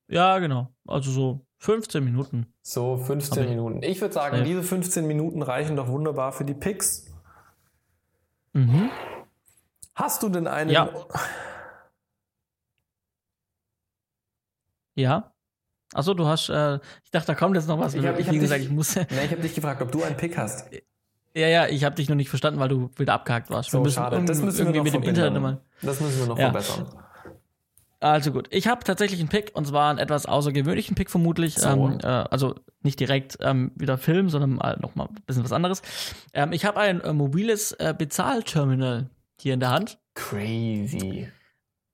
Ja, 0.08 0.40
genau. 0.40 0.74
Also 0.88 1.12
so 1.12 1.46
15 1.60 2.04
Minuten. 2.04 2.54
So 2.62 2.98
15 2.98 3.50
Minuten. 3.50 3.84
Ich 3.84 4.02
würde 4.02 4.14
sagen, 4.14 4.38
ja. 4.38 4.44
diese 4.44 4.64
15 4.64 5.08
Minuten 5.08 5.42
reichen 5.42 5.76
doch 5.76 5.88
wunderbar 5.88 6.34
für 6.34 6.46
die 6.46 6.54
Picks. 6.54 7.06
Mhm. 8.54 8.90
Hast 9.96 10.24
du 10.24 10.30
denn 10.30 10.48
einen? 10.48 10.70
Ja. 10.70 10.90
Ja. 14.96 15.34
Achso, 15.94 16.14
du 16.14 16.26
hast, 16.26 16.50
äh, 16.50 16.80
ich 17.04 17.12
dachte, 17.12 17.28
da 17.28 17.36
kommt 17.36 17.56
jetzt 17.56 17.68
noch 17.68 17.80
was. 17.80 17.94
Ich 17.94 18.06
habe 18.06 18.24
hab 18.24 18.32
gesagt, 18.34 18.60
dich, 18.60 18.68
ich 18.68 18.74
muss. 18.74 18.96
Nee, 18.96 19.06
ich 19.26 19.32
habe 19.32 19.42
dich 19.42 19.54
gefragt, 19.54 19.82
ob 19.82 19.92
du 19.92 20.04
einen 20.04 20.18
Pick 20.18 20.38
hast. 20.38 20.70
Ja, 21.36 21.48
ja, 21.48 21.68
ich 21.68 21.84
habe 21.84 21.96
dich 21.96 22.10
noch 22.10 22.16
nicht 22.16 22.30
verstanden, 22.30 22.60
weil 22.60 22.70
du 22.70 22.92
wieder 22.96 23.14
abgehakt 23.14 23.50
warst. 23.50 23.72
So, 23.72 23.80
wir 23.80 23.84
müssen 23.84 23.96
schade. 23.96 24.24
Das 24.26 24.42
müssen 24.42 24.68
wir 24.68 24.76
noch 24.76 24.84
mit 24.84 24.94
dem 24.94 25.04
Internet 25.04 25.42
mal. 25.42 25.62
Das 25.82 26.00
müssen 26.00 26.20
wir 26.20 26.28
noch 26.28 26.38
ja. 26.38 26.52
verbessern. 26.52 26.88
Also 28.04 28.34
gut, 28.34 28.50
ich 28.52 28.68
habe 28.68 28.84
tatsächlich 28.84 29.22
einen 29.22 29.30
Pick 29.30 29.52
und 29.54 29.66
zwar 29.66 29.90
einen 29.90 29.98
etwas 29.98 30.26
außergewöhnlichen 30.26 30.94
Pick 30.94 31.10
vermutlich. 31.10 31.56
So. 31.56 31.70
Ähm, 31.70 32.00
äh, 32.04 32.08
also 32.08 32.56
nicht 32.82 33.00
direkt 33.00 33.38
ähm, 33.40 33.72
wieder 33.76 33.98
Film, 33.98 34.28
sondern 34.28 34.56
mal 34.56 34.78
noch 34.82 34.96
mal 34.96 35.06
ein 35.06 35.24
bisschen 35.26 35.46
was 35.46 35.54
anderes. 35.54 35.82
Ähm, 36.34 36.52
ich 36.52 36.66
habe 36.66 36.82
ein 36.82 37.00
äh, 37.00 37.14
mobiles 37.14 37.72
äh, 37.72 37.96
Bezahlterminal 37.98 39.10
hier 39.40 39.54
in 39.54 39.62
der 39.62 39.72
Hand. 39.72 40.00
Crazy. 40.16 41.30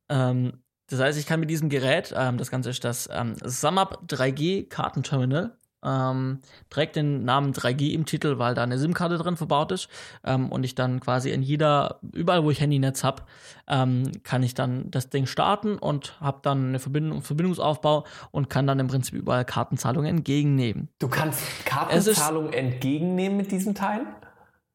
Ähm, 0.09 0.63
das 0.87 0.99
heißt, 0.99 1.19
ich 1.19 1.27
kann 1.27 1.41
mit 1.41 1.51
diesem 1.51 1.69
Gerät, 1.69 2.11
ähm, 2.17 2.37
das 2.37 2.49
Ganze 2.49 2.71
ist 2.71 2.83
das 2.83 3.07
ähm, 3.13 3.35
SumUp 3.45 4.05
3G 4.07 4.67
Kartenterminal, 4.67 5.59
ähm, 5.83 6.39
trägt 6.69 6.95
den 6.95 7.23
Namen 7.23 7.53
3G 7.53 7.93
im 7.93 8.05
Titel, 8.05 8.37
weil 8.37 8.53
da 8.53 8.63
eine 8.63 8.77
SIM-Karte 8.77 9.17
drin 9.17 9.37
verbaut 9.37 9.71
ist 9.71 9.89
ähm, 10.23 10.51
und 10.51 10.63
ich 10.63 10.75
dann 10.75 10.99
quasi 10.99 11.31
in 11.31 11.41
jeder, 11.41 11.99
überall 12.13 12.43
wo 12.43 12.51
ich 12.51 12.61
Handynetz 12.61 13.03
habe, 13.03 13.23
ähm, 13.67 14.11
kann 14.23 14.43
ich 14.43 14.53
dann 14.53 14.91
das 14.91 15.09
Ding 15.09 15.25
starten 15.25 15.77
und 15.77 16.19
habe 16.19 16.39
dann 16.41 16.69
eine 16.69 16.79
Verbindung, 16.79 17.21
Verbindungsaufbau 17.21 18.05
und 18.31 18.49
kann 18.49 18.67
dann 18.67 18.79
im 18.79 18.87
Prinzip 18.87 19.13
überall 19.13 19.45
Kartenzahlungen 19.45 20.09
entgegennehmen. 20.17 20.89
Du 20.99 21.07
kannst 21.07 21.41
Kartenzahlungen 21.65 22.53
entgegennehmen 22.53 23.37
mit 23.37 23.51
diesem 23.51 23.75
Teil? 23.75 24.01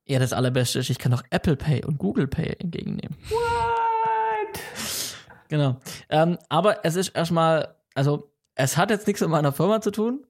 Ja, 0.07 0.19
das 0.19 0.33
allerbeste 0.33 0.79
ist, 0.79 0.91
ich 0.91 0.99
kann 0.99 1.15
auch 1.15 1.23
Apple 1.31 1.57
Pay 1.57 1.85
und 1.85 1.99
Google 1.99 2.27
Pay 2.27 2.57
entgegennehmen. 2.59 3.17
What? 3.31 4.61
Genau. 5.49 5.77
Ähm, 6.09 6.39
aber 6.49 6.85
es 6.85 6.97
ist 6.97 7.11
erstmal, 7.11 7.75
also 7.95 8.31
es 8.55 8.77
hat 8.77 8.91
jetzt 8.91 9.07
nichts 9.07 9.21
mit 9.21 9.31
meiner 9.31 9.53
Firma 9.53 9.81
zu 9.81 9.91
tun, 9.91 10.25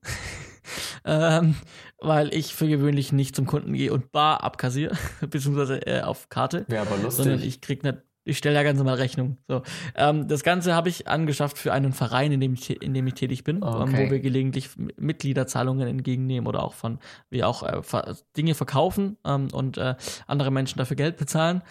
ähm, 1.04 1.54
weil 2.00 2.34
ich 2.34 2.54
für 2.54 2.68
gewöhnlich 2.68 3.12
nicht 3.12 3.36
zum 3.36 3.46
Kunden 3.46 3.72
gehe 3.72 3.92
und 3.92 4.12
bar 4.12 4.42
abkassiere, 4.42 4.96
beziehungsweise 5.20 5.86
äh, 5.86 6.02
auf 6.02 6.28
Karte. 6.28 6.64
Wäre 6.68 6.86
aber 6.86 7.02
lustig. 7.02 7.24
Sondern 7.24 7.42
ich 7.42 7.60
krieg 7.60 7.82
nicht, 7.82 7.98
ich 8.24 8.38
stelle 8.38 8.54
ja 8.54 8.62
ganz 8.62 8.78
normal 8.78 8.96
Rechnung. 8.96 9.36
So, 9.48 9.62
ähm, 9.94 10.26
das 10.28 10.42
Ganze 10.42 10.74
habe 10.74 10.88
ich 10.88 11.08
angeschafft 11.08 11.58
für 11.58 11.72
einen 11.72 11.92
Verein, 11.92 12.32
in 12.32 12.40
dem 12.40 12.54
ich, 12.54 12.82
in 12.82 12.94
dem 12.94 13.06
ich 13.06 13.14
tätig 13.14 13.44
bin, 13.44 13.62
okay. 13.62 13.82
ähm, 13.82 13.92
wo 13.92 14.10
wir 14.10 14.20
gelegentlich 14.20 14.70
Mitgliederzahlungen 14.96 15.86
entgegennehmen 15.86 16.46
oder 16.46 16.62
auch 16.62 16.72
von 16.72 16.98
wir 17.28 17.48
auch 17.48 17.62
äh, 17.62 18.14
Dinge 18.36 18.54
verkaufen 18.54 19.18
ähm, 19.24 19.48
und 19.52 19.76
äh, 19.76 19.94
andere 20.26 20.50
Menschen 20.50 20.78
dafür 20.78 20.96
Geld 20.96 21.16
bezahlen. 21.16 21.62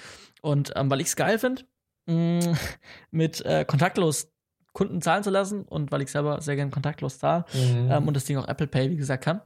Und 0.42 0.74
ähm, 0.76 0.92
weil 0.92 1.02
ich 1.02 1.08
es 1.08 1.16
geil 1.16 1.40
finde, 1.40 1.64
mm, 2.06 2.56
mit 3.12 3.44
äh, 3.46 3.66
kontaktlos 3.66 4.33
Kunden 4.74 5.02
zahlen 5.02 5.24
zu 5.24 5.30
lassen 5.30 5.64
und 5.64 5.92
weil 5.92 6.02
ich 6.02 6.12
selber 6.12 6.42
sehr 6.42 6.56
gerne 6.56 6.72
kontaktlos 6.72 7.20
zahle 7.20 7.46
mhm. 7.54 7.90
ähm, 7.92 8.08
und 8.08 8.16
das 8.16 8.26
Ding 8.26 8.38
auch 8.38 8.48
Apple 8.48 8.68
Pay, 8.68 8.90
wie 8.90 8.98
gesagt, 8.98 9.24
kann. 9.24 9.42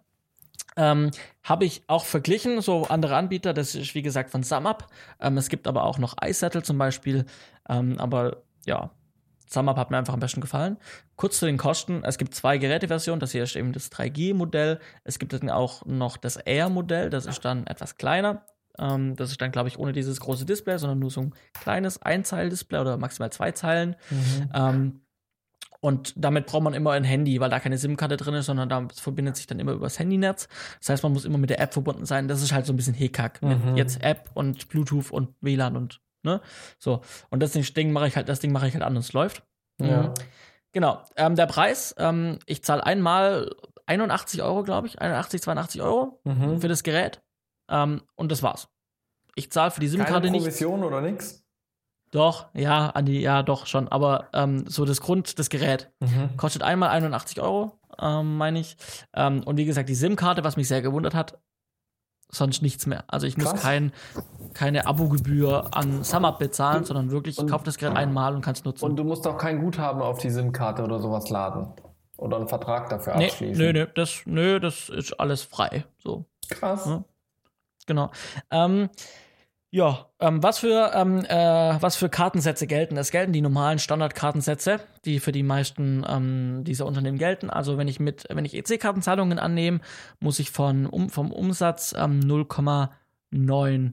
Ähm, 0.75 1.11
habe 1.43 1.65
ich 1.65 1.83
auch 1.87 2.05
verglichen, 2.05 2.61
so 2.61 2.85
andere 2.85 3.15
Anbieter, 3.15 3.53
das 3.53 3.73
ist 3.75 3.95
wie 3.95 4.01
gesagt 4.01 4.29
von 4.29 4.43
SumUp. 4.43 4.87
Ähm, 5.19 5.37
es 5.37 5.49
gibt 5.49 5.67
aber 5.67 5.83
auch 5.83 5.97
noch 5.97 6.15
iSettle 6.23 6.63
zum 6.63 6.77
Beispiel, 6.77 7.25
ähm, 7.67 7.97
aber 7.97 8.43
ja, 8.65 8.91
SumUp 9.49 9.77
hat 9.77 9.91
mir 9.91 9.97
einfach 9.97 10.13
am 10.13 10.19
besten 10.19 10.41
gefallen. 10.41 10.77
Kurz 11.15 11.39
zu 11.39 11.45
den 11.45 11.57
Kosten, 11.57 12.03
es 12.03 12.17
gibt 12.17 12.35
zwei 12.35 12.57
Geräteversionen, 12.57 13.19
das 13.19 13.31
hier 13.31 13.43
ist 13.43 13.55
eben 13.55 13.73
das 13.73 13.91
3G-Modell, 13.91 14.79
es 15.03 15.19
gibt 15.19 15.33
dann 15.33 15.49
auch 15.49 15.85
noch 15.85 16.17
das 16.17 16.35
Air-Modell, 16.37 17.09
das 17.09 17.25
ist 17.25 17.43
dann 17.43 17.65
etwas 17.65 17.97
kleiner. 17.97 18.45
Ähm, 18.77 19.15
das 19.15 19.31
ist 19.31 19.41
dann, 19.41 19.51
glaube 19.51 19.69
ich, 19.69 19.79
ohne 19.79 19.93
dieses 19.93 20.19
große 20.19 20.45
Display, 20.45 20.77
sondern 20.77 20.99
nur 20.99 21.09
so 21.09 21.21
ein 21.21 21.33
kleines 21.53 22.01
Einzeil-Display 22.01 22.79
oder 22.79 22.97
maximal 22.97 23.31
zwei 23.31 23.51
Zeilen. 23.51 23.95
Mhm. 24.09 24.49
Ähm, 24.53 25.01
und 25.79 26.13
damit 26.15 26.47
braucht 26.47 26.63
man 26.63 26.73
immer 26.73 26.91
ein 26.91 27.03
Handy, 27.03 27.39
weil 27.39 27.49
da 27.49 27.59
keine 27.59 27.77
SIM-Karte 27.77 28.17
drin 28.17 28.33
ist, 28.33 28.47
sondern 28.47 28.69
da 28.69 28.87
verbindet 28.93 29.35
sich 29.35 29.47
dann 29.47 29.59
immer 29.59 29.73
übers 29.73 29.99
Handynetz. 29.99 30.47
Das 30.79 30.89
heißt, 30.89 31.03
man 31.03 31.13
muss 31.13 31.25
immer 31.25 31.37
mit 31.37 31.49
der 31.49 31.59
App 31.59 31.73
verbunden 31.73 32.05
sein. 32.05 32.27
Das 32.27 32.41
ist 32.41 32.51
halt 32.51 32.65
so 32.65 32.73
ein 32.73 32.77
bisschen 32.77 32.93
Hickhack. 32.93 33.41
Mhm. 33.41 33.75
Jetzt 33.75 34.03
App 34.03 34.31
und 34.33 34.69
Bluetooth 34.69 35.11
und 35.11 35.35
WLAN 35.41 35.77
und 35.77 36.01
ne? 36.23 36.41
So. 36.79 37.01
Und 37.29 37.41
das 37.41 37.53
Ding 37.53 37.91
mache 37.91 38.07
ich 38.07 38.15
halt, 38.15 38.29
das 38.29 38.39
Ding 38.39 38.51
mache 38.51 38.67
ich 38.67 38.73
halt 38.73 38.83
an 38.83 38.93
und 38.93 38.99
es 38.99 39.13
läuft. 39.13 39.43
Ja. 39.81 40.03
Mhm. 40.03 40.13
Genau. 40.73 41.01
Ähm, 41.15 41.35
der 41.35 41.47
Preis, 41.47 41.95
ähm, 41.97 42.39
ich 42.45 42.63
zahle 42.63 42.85
einmal 42.85 43.55
81 43.85 44.43
Euro, 44.43 44.63
glaube 44.63 44.87
ich, 44.87 45.01
81, 45.01 45.41
82 45.41 45.81
Euro 45.81 46.19
mhm. 46.23 46.61
für 46.61 46.67
das 46.67 46.83
Gerät. 46.83 47.21
Ähm, 47.69 48.01
und 48.15 48.31
das 48.31 48.43
war's. 48.43 48.67
Ich 49.35 49.51
zahle 49.51 49.71
für 49.71 49.79
die 49.79 49.87
SIM-Karte 49.87 50.29
nicht. 50.29 50.43
Provision 50.43 50.83
oder 50.83 51.01
nix? 51.01 51.46
Doch, 52.11 52.47
ja, 52.53 52.89
Andi, 52.89 53.19
ja, 53.19 53.43
doch 53.43 53.65
schon. 53.65 53.87
Aber 53.87 54.29
ähm, 54.33 54.65
so 54.67 54.85
das 54.85 55.01
Grund, 55.01 55.39
das 55.39 55.49
Gerät 55.49 55.91
mhm. 55.99 56.37
kostet 56.37 56.63
einmal 56.63 56.89
81 56.89 57.41
Euro, 57.41 57.79
ähm, 58.01 58.37
meine 58.37 58.59
ich. 58.59 58.77
Ähm, 59.13 59.43
und 59.43 59.57
wie 59.57 59.65
gesagt, 59.65 59.89
die 59.89 59.95
SIM-Karte, 59.95 60.43
was 60.43 60.55
mich 60.55 60.67
sehr 60.67 60.81
gewundert 60.81 61.13
hat, 61.13 61.37
sonst 62.29 62.61
nichts 62.61 62.85
mehr. 62.85 63.03
Also 63.07 63.27
ich 63.27 63.35
Krass. 63.35 63.53
muss 63.53 63.61
kein, 63.61 63.91
keine 64.53 64.85
Abogebühr 64.85 65.75
an 65.75 66.03
SumUp 66.03 66.39
bezahlen, 66.39 66.81
du, 66.81 66.87
sondern 66.87 67.11
wirklich, 67.11 67.37
ich 67.37 67.47
kaufe 67.47 67.65
das 67.65 67.77
Gerät 67.77 67.95
einmal 67.95 68.35
und 68.35 68.41
kann 68.41 68.53
es 68.53 68.63
nutzen. 68.63 68.85
Und 68.85 68.95
du 68.95 69.03
musst 69.03 69.27
auch 69.27 69.37
kein 69.37 69.59
Guthaben 69.59 70.01
auf 70.01 70.19
die 70.19 70.29
SIM-Karte 70.29 70.83
oder 70.83 70.99
sowas 70.99 71.29
laden. 71.29 71.73
Oder 72.17 72.37
einen 72.37 72.47
Vertrag 72.47 72.89
dafür 72.89 73.15
nee, 73.15 73.27
abschließen. 73.27 73.63
Nö, 73.63 73.73
nö, 73.73 73.87
das, 73.93 74.23
nö, 74.25 74.59
das 74.59 74.89
ist 74.89 75.19
alles 75.19 75.43
frei. 75.43 75.85
So. 75.99 76.25
Krass. 76.49 76.85
Ja. 76.87 77.03
Genau. 77.85 78.11
Ähm, 78.49 78.89
ja, 79.69 80.09
ähm, 80.19 80.41
was, 80.41 80.59
für, 80.59 80.91
ähm, 80.93 81.25
äh, 81.25 81.81
was 81.81 81.97
für 81.97 82.07
Kartensätze 82.07 82.67
gelten? 82.67 82.95
Es 82.95 83.11
gelten 83.11 83.33
die 83.33 83.41
normalen 83.41 83.79
Standardkartensätze, 83.79 84.79
die 85.03 85.19
für 85.19 85.33
die 85.33 85.43
meisten 85.43 86.05
ähm, 86.07 86.63
dieser 86.63 86.85
Unternehmen 86.85 87.17
gelten. 87.17 87.49
Also 87.49 87.77
wenn 87.77 87.89
ich 87.89 87.99
mit, 87.99 88.25
wenn 88.29 88.45
ich 88.45 88.53
EC-Kartenzahlungen 88.55 89.39
annehme, 89.39 89.81
muss 90.19 90.39
ich 90.39 90.51
von, 90.51 90.85
um, 90.85 91.09
vom 91.09 91.33
Umsatz 91.33 91.93
0,98, 91.93 93.91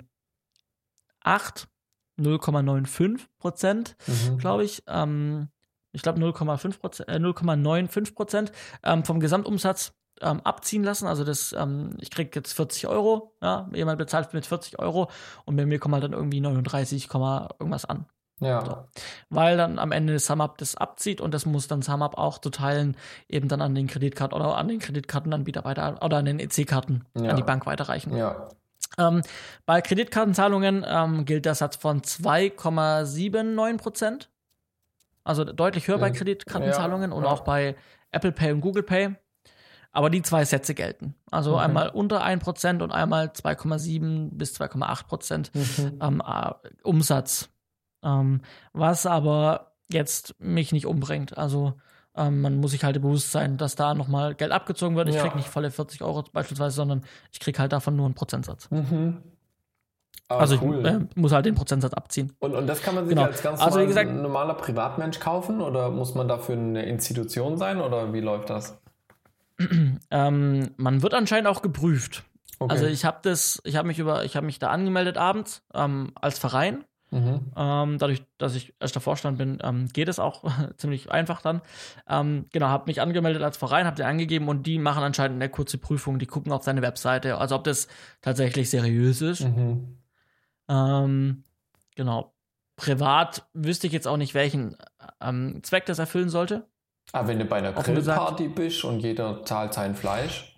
0,95 1.24 3.20
Prozent, 3.38 3.96
mhm. 4.06 4.38
glaube 4.38 4.62
ich, 4.64 4.84
ähm, 4.86 5.48
ich 5.90 6.02
glaube 6.02 6.20
0,5 6.20 6.78
Prozent, 6.78 7.08
äh, 7.08 7.16
0,95 7.16 8.14
Prozent 8.14 8.52
ähm, 8.84 9.04
vom 9.04 9.18
Gesamtumsatz 9.18 9.92
ähm, 10.20 10.40
abziehen 10.42 10.84
lassen. 10.84 11.06
Also 11.06 11.24
das, 11.24 11.52
ähm, 11.52 11.96
ich 12.00 12.10
kriege 12.10 12.30
jetzt 12.34 12.52
40 12.52 12.86
Euro, 12.88 13.34
ja, 13.42 13.68
jemand 13.72 13.98
bezahlt 13.98 14.32
mit 14.34 14.46
40 14.46 14.78
Euro 14.78 15.10
und 15.44 15.56
bei 15.56 15.66
mir 15.66 15.78
kommen 15.78 15.94
halt 15.94 16.04
dann 16.04 16.12
irgendwie 16.12 16.40
39, 16.40 17.08
irgendwas 17.12 17.84
an. 17.84 18.06
Ja. 18.40 18.64
So. 18.64 18.84
Weil 19.30 19.56
dann 19.56 19.78
am 19.78 19.92
Ende 19.92 20.18
SumUp 20.18 20.58
das 20.58 20.76
abzieht 20.76 21.20
und 21.20 21.32
das 21.32 21.46
muss 21.46 21.68
dann 21.68 21.82
SumUp 21.82 22.18
auch 22.18 22.38
zu 22.38 22.50
teilen, 22.50 22.96
eben 23.28 23.48
dann 23.48 23.62
an 23.62 23.74
den 23.74 23.86
Kreditkarten 23.86 24.36
oder 24.36 24.56
an 24.56 24.68
den 24.68 24.80
Kreditkartenanbieter 24.80 25.64
weiter 25.64 26.02
oder 26.02 26.18
an 26.18 26.24
den 26.24 26.40
EC-Karten 26.40 27.04
ja. 27.14 27.30
an 27.30 27.36
die 27.36 27.42
Bank 27.42 27.66
weiterreichen. 27.66 28.16
Ja. 28.16 28.48
Ähm, 28.98 29.22
bei 29.66 29.80
Kreditkartenzahlungen 29.80 30.84
ähm, 30.86 31.24
gilt 31.24 31.46
der 31.46 31.54
Satz 31.54 31.76
von 31.76 32.02
2,79 32.02 33.78
Prozent. 33.78 34.30
Also 35.22 35.44
deutlich 35.44 35.88
höher 35.88 35.98
bei 35.98 36.10
Kreditkartenzahlungen 36.10 37.10
ja. 37.10 37.16
und 37.16 37.24
auch 37.24 37.40
bei 37.40 37.76
Apple 38.10 38.32
Pay 38.32 38.52
und 38.52 38.60
Google 38.60 38.82
Pay. 38.82 39.16
Aber 39.94 40.10
die 40.10 40.22
zwei 40.22 40.44
Sätze 40.44 40.74
gelten. 40.74 41.14
Also 41.30 41.54
okay. 41.54 41.64
einmal 41.64 41.88
unter 41.88 42.22
1% 42.24 42.82
und 42.82 42.92
einmal 42.92 43.28
2,7 43.28 44.28
bis 44.32 44.54
2,8% 44.60 45.50
mhm. 45.54 45.98
ähm, 46.02 46.22
äh, 46.26 46.52
Umsatz. 46.82 47.48
Ähm, 48.02 48.42
was 48.72 49.06
aber 49.06 49.72
jetzt 49.90 50.34
mich 50.38 50.72
nicht 50.72 50.86
umbringt. 50.86 51.38
Also 51.38 51.74
Ähm, 52.16 52.42
man 52.42 52.56
muss 52.58 52.70
sich 52.70 52.84
halt 52.84 53.00
bewusst 53.00 53.32
sein, 53.32 53.56
dass 53.56 53.74
da 53.74 53.94
nochmal 53.94 54.34
Geld 54.34 54.52
abgezogen 54.52 54.94
wird. 54.96 55.08
Ich 55.08 55.16
ja. 55.16 55.22
kriege 55.22 55.36
nicht 55.36 55.48
volle 55.48 55.70
40 55.70 56.02
Euro 56.02 56.22
beispielsweise, 56.32 56.76
sondern 56.76 57.02
ich 57.32 57.40
kriege 57.40 57.58
halt 57.58 57.72
davon 57.72 57.96
nur 57.96 58.06
einen 58.06 58.14
Prozentsatz. 58.14 58.70
Mhm. 58.70 59.20
also 60.28 60.58
cool. 60.62 60.78
ich 60.78 60.92
äh, 60.92 61.00
muss 61.16 61.32
halt 61.32 61.46
den 61.46 61.56
Prozentsatz 61.56 61.92
abziehen. 61.92 62.32
Und, 62.38 62.54
und 62.54 62.68
das 62.68 62.82
kann 62.82 62.94
man 62.94 63.06
sich 63.06 63.16
genau. 63.16 63.26
als 63.26 63.42
ganz 63.42 63.60
also, 63.60 63.78
normal, 63.78 63.86
gesagt, 63.88 64.12
normaler 64.14 64.54
Privatmensch 64.54 65.18
kaufen 65.18 65.60
oder 65.60 65.90
muss 65.90 66.14
man 66.14 66.28
dafür 66.28 66.54
eine 66.54 66.84
Institution 66.84 67.58
sein 67.58 67.80
oder 67.80 68.12
wie 68.12 68.20
läuft 68.20 68.48
das? 68.50 68.80
ähm, 70.10 70.70
man 70.76 71.02
wird 71.02 71.14
anscheinend 71.14 71.48
auch 71.48 71.62
geprüft. 71.62 72.24
Okay. 72.58 72.72
Also 72.72 72.86
ich 72.86 73.04
habe 73.04 73.18
das, 73.22 73.60
ich 73.64 73.76
habe 73.76 73.88
mich 73.88 73.98
über, 73.98 74.24
ich 74.24 74.36
habe 74.36 74.46
mich 74.46 74.58
da 74.58 74.70
angemeldet 74.70 75.16
abends 75.16 75.62
ähm, 75.74 76.12
als 76.14 76.38
Verein. 76.38 76.84
Mhm. 77.10 77.52
Ähm, 77.56 77.98
dadurch, 77.98 78.24
dass 78.38 78.56
ich 78.56 78.74
erster 78.80 79.00
Vorstand 79.00 79.38
bin, 79.38 79.58
ähm, 79.62 79.88
geht 79.92 80.08
es 80.08 80.18
auch 80.18 80.44
ziemlich 80.76 81.10
einfach 81.12 81.42
dann. 81.42 81.60
Ähm, 82.08 82.46
genau, 82.52 82.66
habe 82.66 82.86
mich 82.86 83.00
angemeldet 83.00 83.42
als 83.42 83.56
Verein, 83.56 83.86
habe 83.86 83.96
den 83.96 84.06
angegeben 84.06 84.48
und 84.48 84.66
die 84.66 84.78
machen 84.78 85.04
anscheinend 85.04 85.40
eine 85.40 85.48
kurze 85.48 85.78
Prüfung. 85.78 86.18
Die 86.18 86.26
gucken 86.26 86.52
auf 86.52 86.64
deine 86.64 86.82
Webseite, 86.82 87.38
also 87.38 87.54
ob 87.54 87.64
das 87.64 87.86
tatsächlich 88.20 88.70
seriös 88.70 89.20
ist. 89.20 89.42
Mhm. 89.42 89.98
Ähm, 90.68 91.44
genau. 91.94 92.34
Privat 92.76 93.46
wüsste 93.52 93.86
ich 93.86 93.92
jetzt 93.92 94.08
auch 94.08 94.16
nicht, 94.16 94.34
welchen 94.34 94.76
Zweck 95.62 95.86
das 95.86 96.00
erfüllen 96.00 96.28
sollte. 96.28 96.66
Aber 97.12 97.24
ah, 97.24 97.28
wenn 97.28 97.38
du 97.38 97.44
bei 97.44 97.56
einer 97.58 97.72
Grillparty 97.72 98.48
bist 98.48 98.84
und 98.84 99.00
jeder 99.00 99.44
zahlt 99.44 99.74
sein 99.74 99.94
Fleisch? 99.94 100.54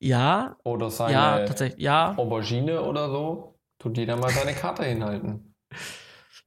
Ja. 0.00 0.56
Oder 0.64 0.90
seine 0.90 1.12
ja, 1.12 1.46
tatsächlich, 1.46 1.82
ja. 1.82 2.14
Aubergine 2.16 2.82
oder 2.82 3.08
so, 3.08 3.54
tut 3.78 3.96
jeder 3.96 4.16
mal 4.16 4.30
seine 4.30 4.54
Karte 4.54 4.84
hinhalten. 4.84 5.54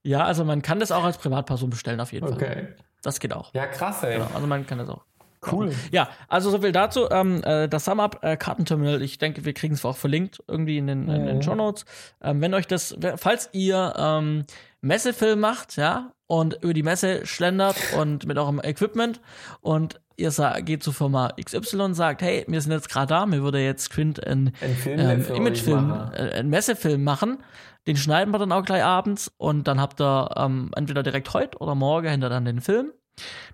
Ja, 0.03 0.23
also 0.25 0.43
man 0.43 0.61
kann 0.61 0.79
das 0.79 0.91
auch 0.91 1.03
als 1.03 1.17
Privatperson 1.17 1.69
bestellen, 1.69 1.99
auf 1.99 2.11
jeden 2.11 2.27
okay. 2.27 2.45
Fall. 2.45 2.75
Das 3.03 3.19
geht 3.19 3.33
auch. 3.33 3.53
Ja, 3.53 3.67
krass, 3.67 4.03
ey. 4.03 4.15
Genau, 4.17 4.29
also 4.33 4.47
man 4.47 4.65
kann 4.65 4.77
das 4.77 4.89
auch. 4.89 5.05
Cool. 5.51 5.73
Ja, 5.91 6.09
also 6.27 6.51
so 6.51 6.59
viel 6.59 6.71
dazu. 6.71 7.09
Ähm, 7.09 7.43
äh, 7.43 7.67
das 7.67 7.85
SumUp-Kartenterminal, 7.85 9.01
äh, 9.01 9.03
ich 9.03 9.17
denke, 9.17 9.43
wir 9.43 9.53
kriegen 9.53 9.73
es 9.73 9.83
auch 9.83 9.97
verlinkt 9.97 10.43
irgendwie 10.47 10.77
in 10.77 10.85
den, 10.85 11.07
in 11.09 11.25
den 11.25 11.37
mhm. 11.37 11.41
Show 11.41 11.55
Notes. 11.55 11.85
Ähm, 12.21 12.41
wenn 12.41 12.53
euch 12.53 12.67
das, 12.67 12.95
falls 13.15 13.49
ihr 13.51 13.93
ähm, 13.97 14.45
Messefilm 14.81 15.39
macht, 15.39 15.77
ja, 15.77 16.11
und 16.31 16.63
über 16.63 16.73
die 16.73 16.81
Messe 16.81 17.25
schlendert 17.25 17.75
und 17.97 18.25
mit 18.25 18.37
eurem 18.37 18.61
Equipment 18.63 19.19
und 19.59 19.99
ihr 20.15 20.31
geht 20.61 20.81
zur 20.81 20.93
Firma 20.93 21.33
XY 21.33 21.81
und 21.81 21.93
sagt, 21.93 22.21
hey, 22.21 22.45
wir 22.47 22.61
sind 22.61 22.71
jetzt 22.71 22.87
gerade 22.87 23.07
da, 23.07 23.25
mir 23.25 23.43
würde 23.43 23.59
jetzt 23.59 23.89
Quint 23.89 24.25
ein, 24.25 24.53
ähm, 24.85 25.25
Imagefilm, 25.25 25.91
äh, 26.13 26.39
ein 26.39 26.47
Messefilm 26.47 27.03
machen. 27.03 27.43
Den 27.85 27.97
schneiden 27.97 28.33
wir 28.33 28.37
dann 28.37 28.53
auch 28.53 28.63
gleich 28.63 28.81
abends 28.81 29.29
und 29.35 29.67
dann 29.67 29.81
habt 29.81 29.99
ihr 29.99 30.29
ähm, 30.37 30.71
entweder 30.73 31.03
direkt 31.03 31.33
heute 31.33 31.57
oder 31.57 31.75
morgen 31.75 32.07
hinter 32.07 32.29
dann 32.29 32.45
den 32.45 32.61
Film. 32.61 32.93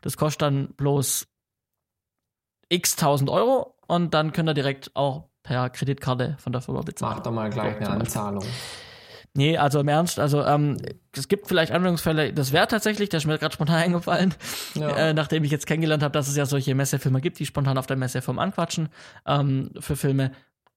Das 0.01 0.15
kostet 0.15 0.43
dann 0.43 0.67
bloß 0.75 1.25
x 2.69 2.95
tausend 2.95 3.32
Euro 3.32 3.73
und 3.88 4.13
dann 4.13 4.34
könnt 4.34 4.49
ihr 4.49 4.53
direkt 4.53 4.91
auch 4.95 5.30
per 5.41 5.71
Kreditkarte 5.71 6.36
von 6.38 6.53
der 6.53 6.61
Firma 6.61 6.82
bezahlen. 6.82 7.15
Macht 7.15 7.25
doch 7.25 7.32
mal 7.32 7.49
gleich 7.49 7.78
eine 7.78 7.89
Anzahlung. 7.89 8.43
Nee, 9.38 9.55
also 9.55 9.79
im 9.79 9.88
Ernst, 9.88 10.17
also 10.17 10.43
ähm, 10.43 10.77
es 11.15 11.27
gibt 11.27 11.47
vielleicht 11.47 11.71
Anwendungsfälle, 11.71 12.33
das 12.33 12.53
wäre 12.53 12.67
tatsächlich, 12.67 13.09
das 13.09 13.23
ist 13.23 13.27
mir 13.27 13.38
gerade 13.38 13.53
spontan 13.53 13.75
eingefallen, 13.83 14.33
ja. 14.73 14.89
äh, 14.89 15.13
nachdem 15.13 15.43
ich 15.43 15.51
jetzt 15.51 15.67
kennengelernt 15.67 16.01
habe, 16.01 16.11
dass 16.11 16.27
es 16.27 16.35
ja 16.35 16.47
solche 16.47 16.73
Messefilme 16.73 17.21
gibt, 17.21 17.38
die 17.38 17.45
spontan 17.45 17.77
auf 17.77 17.85
der 17.85 17.97
Messefilm 17.97 18.39
anquatschen 18.39 18.89
ähm, 19.27 19.69
für 19.79 19.95
Filme. 19.95 20.31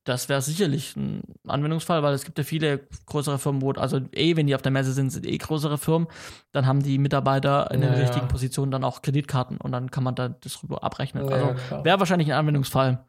Das 0.05 0.29
wäre 0.29 0.43
sicherlich 0.43 0.95
ein 0.95 1.23
Anwendungsfall, 1.49 2.03
weil 2.03 2.13
es 2.13 2.25
gibt 2.25 2.37
ja 2.37 2.45
viele 2.45 2.81
größere 3.07 3.39
Firmen, 3.39 3.63
wo, 3.63 3.73
also 3.73 4.01
eh, 4.13 4.37
wenn 4.37 4.47
die 4.47 4.55
auf 4.55 4.63
der 4.63 4.73
Messe 4.73 4.93
sind, 4.93 5.09
sind 5.09 5.27
eh 5.27 5.39
größere 5.39 5.79
Firmen, 5.79 6.09
dann 6.53 6.67
haben 6.67 6.83
die 6.83 6.99
Mitarbeiter 6.99 7.71
in 7.71 7.81
ja, 7.81 7.89
den 7.89 7.99
richtigen 7.99 8.29
Positionen 8.29 8.71
dann 8.71 8.85
auch 8.85 9.01
Kreditkarten 9.01 9.57
und 9.57 9.73
dann 9.73 9.91
kann 9.91 10.05
man 10.05 10.15
da 10.15 10.29
das 10.29 10.63
rüber 10.63 10.85
abrechnen. 10.85 11.27
Ja, 11.27 11.55
also 11.71 11.85
wäre 11.85 11.99
wahrscheinlich 11.99 12.31
ein 12.31 12.39
Anwendungsfall, 12.39 13.07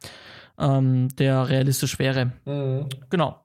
ähm, 0.58 1.10
der 1.18 1.50
realistisch 1.50 2.00
wäre. 2.00 2.32
Mhm. 2.46 2.88
Genau. 3.10 3.42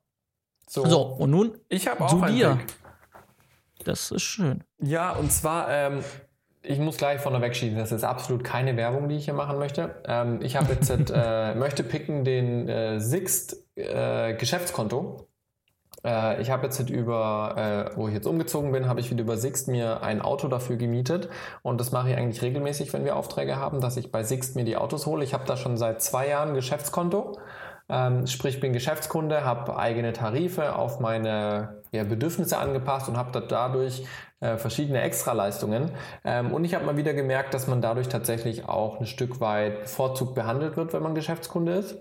So, 0.69 0.85
so 0.87 1.03
und 1.03 1.31
nun 1.31 1.59
ich 1.69 1.87
habe 1.87 2.05
auch 2.05 2.09
zu 2.09 2.27
dir. 2.27 2.57
Pick. 2.57 2.77
Das 3.85 4.11
ist 4.11 4.23
schön. 4.23 4.64
Ja, 4.81 5.12
und 5.12 5.31
zwar, 5.31 5.71
ähm, 5.71 6.01
ich 6.62 6.79
muss 6.81 6.97
gleich 6.97 7.21
vorneweg 7.21 7.55
schieben, 7.55 7.79
das 7.79 7.93
ist 7.93 8.03
absolut 8.03 8.43
keine 8.43 8.77
Werbung, 8.77 9.09
die 9.09 9.17
ich 9.17 9.27
hier 9.27 9.35
machen 9.35 9.59
möchte. 9.59 10.03
Ähm, 10.07 10.41
ich 10.43 10.57
habe 10.57 10.73
jetzt, 10.73 10.91
äh, 11.14 11.55
möchte 11.55 11.85
picken 11.85 12.25
den 12.25 12.69
äh, 12.69 13.01
Sixt 13.01 13.64
äh, 13.77 14.35
Geschäftskonto. 14.35 15.29
Äh, 16.05 16.43
ich 16.43 16.51
habe 16.51 16.67
jetzt 16.67 16.81
über, 16.91 17.93
äh, 17.95 17.97
wo 17.97 18.09
ich 18.09 18.14
jetzt 18.14 18.27
umgezogen 18.27 18.73
bin, 18.73 18.89
habe 18.89 18.99
ich 18.99 19.11
wieder 19.11 19.23
über 19.23 19.37
Sixt 19.37 19.69
mir 19.69 20.03
ein 20.03 20.21
Auto 20.21 20.49
dafür 20.49 20.77
gemietet 20.77 21.29
und 21.62 21.81
das 21.81 21.93
mache 21.93 22.11
ich 22.11 22.17
eigentlich 22.17 22.43
regelmäßig, 22.43 22.93
wenn 22.93 23.05
wir 23.05 23.14
Aufträge 23.14 23.57
haben, 23.57 23.81
dass 23.81 23.97
ich 23.97 24.11
bei 24.11 24.25
Sixt 24.25 24.57
mir 24.57 24.64
die 24.64 24.77
Autos 24.77 25.07
hole. 25.07 25.23
Ich 25.23 25.33
habe 25.33 25.45
da 25.47 25.57
schon 25.57 25.77
seit 25.77 26.03
zwei 26.03 26.29
Jahren 26.29 26.55
Geschäftskonto 26.55 27.39
ähm, 27.89 28.26
sprich, 28.26 28.61
bin 28.61 28.72
Geschäftskunde, 28.72 29.45
habe 29.45 29.76
eigene 29.76 30.12
Tarife 30.12 30.74
auf 30.76 30.99
meine 30.99 31.82
ja, 31.93 32.05
Bedürfnisse 32.05 32.59
angepasst 32.59 33.09
und 33.09 33.16
habe 33.16 33.41
dadurch 33.47 34.05
äh, 34.41 34.57
verschiedene 34.57 35.03
Extraleistungen. 35.03 35.93
Ähm, 36.24 36.53
und 36.53 36.64
ich 36.64 36.74
habe 36.74 36.84
mal 36.84 36.97
wieder 36.97 37.14
gemerkt, 37.14 37.55
dass 37.55 37.68
man 37.68 37.80
dadurch 37.80 38.09
tatsächlich 38.09 38.68
auch 38.68 39.01
ein 39.01 39.07
Stück 39.07 39.41
weit 39.41 39.82
bevorzugt 39.82 40.34
behandelt 40.34 40.76
wird, 40.76 40.93
wenn 40.93 41.03
man 41.03 41.14
Geschäftskunde 41.14 41.74
ist. 41.74 41.97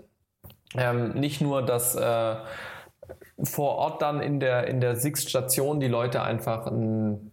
Ähm, 0.74 1.12
nicht 1.12 1.40
nur, 1.40 1.62
dass 1.62 1.94
äh, 1.94 2.36
vor 3.42 3.76
Ort 3.76 4.02
dann 4.02 4.20
in 4.20 4.40
der, 4.40 4.66
in 4.66 4.80
der 4.80 4.96
Sixt-Station 4.96 5.78
die 5.78 5.88
Leute 5.88 6.22
einfach 6.22 6.66
ein 6.66 7.32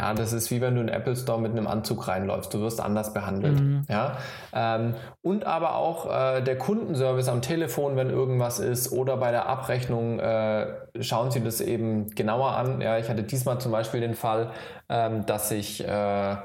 ja, 0.00 0.14
das 0.14 0.32
ist 0.32 0.50
wie 0.50 0.62
wenn 0.62 0.76
du 0.76 0.80
in 0.80 0.86
den 0.86 0.96
Apple 0.96 1.14
Store 1.14 1.38
mit 1.38 1.52
einem 1.52 1.66
Anzug 1.66 2.08
reinläufst. 2.08 2.54
Du 2.54 2.60
wirst 2.60 2.80
anders 2.80 3.12
behandelt. 3.12 3.60
Mhm. 3.60 3.84
Ja? 3.86 4.16
Ähm, 4.54 4.94
und 5.20 5.44
aber 5.44 5.74
auch 5.74 6.06
äh, 6.10 6.40
der 6.40 6.56
Kundenservice 6.56 7.28
am 7.28 7.42
Telefon, 7.42 7.96
wenn 7.96 8.08
irgendwas 8.08 8.60
ist, 8.60 8.92
oder 8.92 9.18
bei 9.18 9.30
der 9.30 9.46
Abrechnung 9.46 10.18
äh, 10.18 10.68
schauen 11.00 11.30
Sie 11.30 11.44
das 11.44 11.60
eben 11.60 12.08
genauer 12.14 12.52
an. 12.52 12.80
Ja, 12.80 12.96
ich 12.96 13.10
hatte 13.10 13.22
diesmal 13.22 13.60
zum 13.60 13.72
Beispiel 13.72 14.00
den 14.00 14.14
Fall, 14.14 14.52
ähm, 14.88 15.26
dass 15.26 15.50
ich 15.50 15.86
äh, 15.86 16.36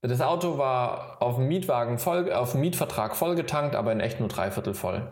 das 0.00 0.20
Auto 0.22 0.56
war 0.56 1.18
auf 1.20 1.36
dem 1.36 1.46
Mietwagen 1.48 1.98
voll, 1.98 2.32
auf 2.32 2.52
dem 2.52 2.62
Mietvertrag 2.62 3.16
vollgetankt, 3.16 3.76
aber 3.76 3.92
in 3.92 4.00
echt 4.00 4.18
nur 4.18 4.30
dreiviertel 4.30 4.72
voll. 4.72 5.06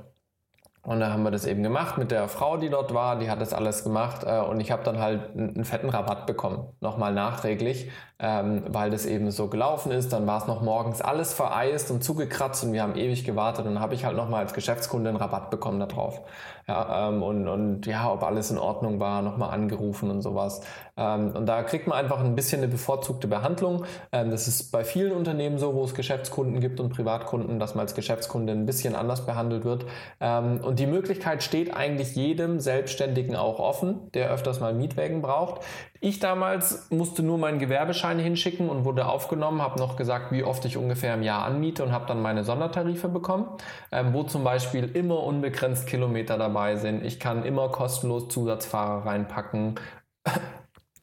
Und 0.86 1.00
da 1.00 1.10
haben 1.10 1.24
wir 1.24 1.32
das 1.32 1.46
eben 1.46 1.64
gemacht 1.64 1.98
mit 1.98 2.12
der 2.12 2.28
Frau, 2.28 2.58
die 2.58 2.70
dort 2.70 2.94
war, 2.94 3.18
die 3.18 3.28
hat 3.28 3.40
das 3.40 3.52
alles 3.52 3.82
gemacht 3.82 4.22
äh, 4.24 4.38
und 4.38 4.60
ich 4.60 4.70
habe 4.70 4.84
dann 4.84 5.00
halt 5.00 5.36
einen, 5.36 5.64
fetten 5.64 5.88
Rabatt 5.88 6.26
bekommen, 6.26 6.68
nochmal 6.80 7.12
nachträglich, 7.12 7.90
ähm, 8.20 8.62
weil 8.68 8.90
das 8.90 9.04
eben 9.04 9.32
so 9.32 9.48
gelaufen 9.48 9.90
ist. 9.90 10.12
Dann 10.12 10.28
war 10.28 10.40
es 10.40 10.46
noch 10.46 10.62
morgens 10.62 11.02
alles 11.02 11.34
vereist 11.34 11.90
und 11.90 12.04
zugekratzt 12.04 12.62
und 12.62 12.72
wir 12.72 12.84
haben 12.84 12.94
ewig 12.94 13.24
gewartet 13.24 13.66
und 13.66 13.74
dann 13.74 13.82
habe 13.82 13.94
ich 13.94 14.04
halt 14.04 14.16
nochmal 14.16 14.42
als 14.44 14.54
Geschäftskunde 14.54 15.08
einen 15.08 15.18
Rabatt 15.18 15.50
bekommen 15.50 15.80
darauf. 15.80 16.20
Ja, 16.68 17.08
ähm, 17.08 17.22
und, 17.22 17.46
und 17.46 17.86
ja, 17.86 18.10
ob 18.12 18.24
alles 18.24 18.50
in 18.50 18.58
Ordnung 18.58 18.98
war, 18.98 19.22
nochmal 19.22 19.50
angerufen 19.50 20.10
und 20.10 20.20
sowas. 20.20 20.62
Ähm, 20.96 21.30
und 21.36 21.46
da 21.46 21.62
kriegt 21.62 21.86
man 21.86 21.96
einfach 21.96 22.18
ein 22.18 22.34
bisschen 22.34 22.60
eine 22.60 22.66
bevorzugte 22.66 23.28
Behandlung. 23.28 23.84
Ähm, 24.10 24.32
das 24.32 24.48
ist 24.48 24.72
bei 24.72 24.82
vielen 24.82 25.12
Unternehmen 25.12 25.58
so, 25.58 25.74
wo 25.74 25.84
es 25.84 25.94
Geschäftskunden 25.94 26.60
gibt 26.60 26.80
und 26.80 26.88
Privatkunden, 26.88 27.60
dass 27.60 27.76
man 27.76 27.82
als 27.82 27.94
Geschäftskunde 27.94 28.52
ein 28.52 28.66
bisschen 28.66 28.96
anders 28.96 29.26
behandelt 29.26 29.64
wird. 29.64 29.86
Ähm, 30.20 30.60
und 30.60 30.80
die 30.80 30.88
Möglichkeit 30.88 31.44
steht 31.44 31.72
eigentlich 31.72 32.16
jedem 32.16 32.58
Selbstständigen 32.58 33.36
auch 33.36 33.60
offen, 33.60 34.10
der 34.14 34.30
öfters 34.32 34.58
mal 34.58 34.74
Mietwägen 34.74 35.22
braucht. 35.22 35.60
Ich 36.06 36.20
damals 36.20 36.88
musste 36.92 37.24
nur 37.24 37.36
meinen 37.36 37.58
Gewerbeschein 37.58 38.20
hinschicken 38.20 38.68
und 38.68 38.84
wurde 38.84 39.08
aufgenommen, 39.08 39.60
habe 39.60 39.80
noch 39.80 39.96
gesagt, 39.96 40.30
wie 40.30 40.44
oft 40.44 40.64
ich 40.64 40.76
ungefähr 40.76 41.14
im 41.14 41.24
Jahr 41.24 41.44
anmiete 41.44 41.82
und 41.82 41.90
habe 41.90 42.06
dann 42.06 42.22
meine 42.22 42.44
Sondertarife 42.44 43.08
bekommen, 43.08 43.48
ähm, 43.90 44.14
wo 44.14 44.22
zum 44.22 44.44
Beispiel 44.44 44.84
immer 44.84 45.24
unbegrenzt 45.24 45.88
Kilometer 45.88 46.38
dabei 46.38 46.76
sind. 46.76 47.04
Ich 47.04 47.18
kann 47.18 47.44
immer 47.44 47.70
kostenlos 47.70 48.28
Zusatzfahrer 48.28 49.04
reinpacken. 49.04 49.80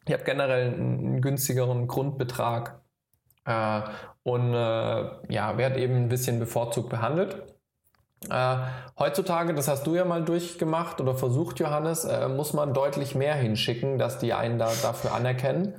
Ich 0.06 0.14
habe 0.14 0.24
generell 0.24 0.74
einen 0.74 1.22
günstigeren 1.22 1.88
Grundbetrag 1.88 2.82
äh, 3.44 3.82
und 4.24 4.54
äh, 4.54 5.34
ja, 5.34 5.58
werde 5.58 5.80
eben 5.82 5.96
ein 5.96 6.10
bisschen 6.10 6.40
bevorzugt 6.40 6.90
behandelt. 6.90 7.53
Äh, 8.30 8.58
heutzutage, 8.98 9.54
das 9.54 9.68
hast 9.68 9.86
du 9.86 9.96
ja 9.96 10.06
mal 10.06 10.24
durchgemacht 10.24 11.02
oder 11.02 11.16
versucht, 11.16 11.60
Johannes, 11.60 12.06
äh, 12.06 12.28
muss 12.28 12.54
man 12.54 12.74
deutlich 12.74 13.16
mehr 13.16 13.36
hinschicken, 13.36 13.98
dass 13.98 14.20
die 14.20 14.34
einen 14.34 14.60
da 14.60 14.72
dafür 14.82 15.14
anerkennen. 15.14 15.74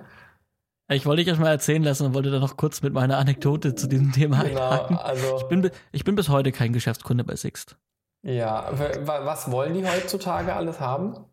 Ich 0.88 1.06
wollte 1.06 1.20
dich 1.20 1.28
erst 1.28 1.40
mal 1.40 1.50
erzählen 1.50 1.82
lassen 1.82 2.06
und 2.06 2.14
wollte 2.14 2.30
dann 2.30 2.40
noch 2.40 2.56
kurz 2.56 2.82
mit 2.82 2.92
meiner 2.92 3.16
Anekdote 3.16 3.74
zu 3.74 3.86
diesem 3.86 4.12
Thema 4.12 4.42
genau, 4.42 4.70
einhaken. 4.70 4.98
Also, 4.98 5.38
ich, 5.38 5.44
bin, 5.44 5.70
ich 5.92 6.04
bin 6.04 6.14
bis 6.14 6.28
heute 6.28 6.52
kein 6.52 6.72
Geschäftskunde 6.72 7.24
bei 7.24 7.36
Sixt. 7.36 7.76
Ja, 8.22 8.70
was 9.04 9.50
wollen 9.50 9.74
die 9.74 9.86
heutzutage 9.86 10.54
alles 10.54 10.80
haben? 10.80 11.24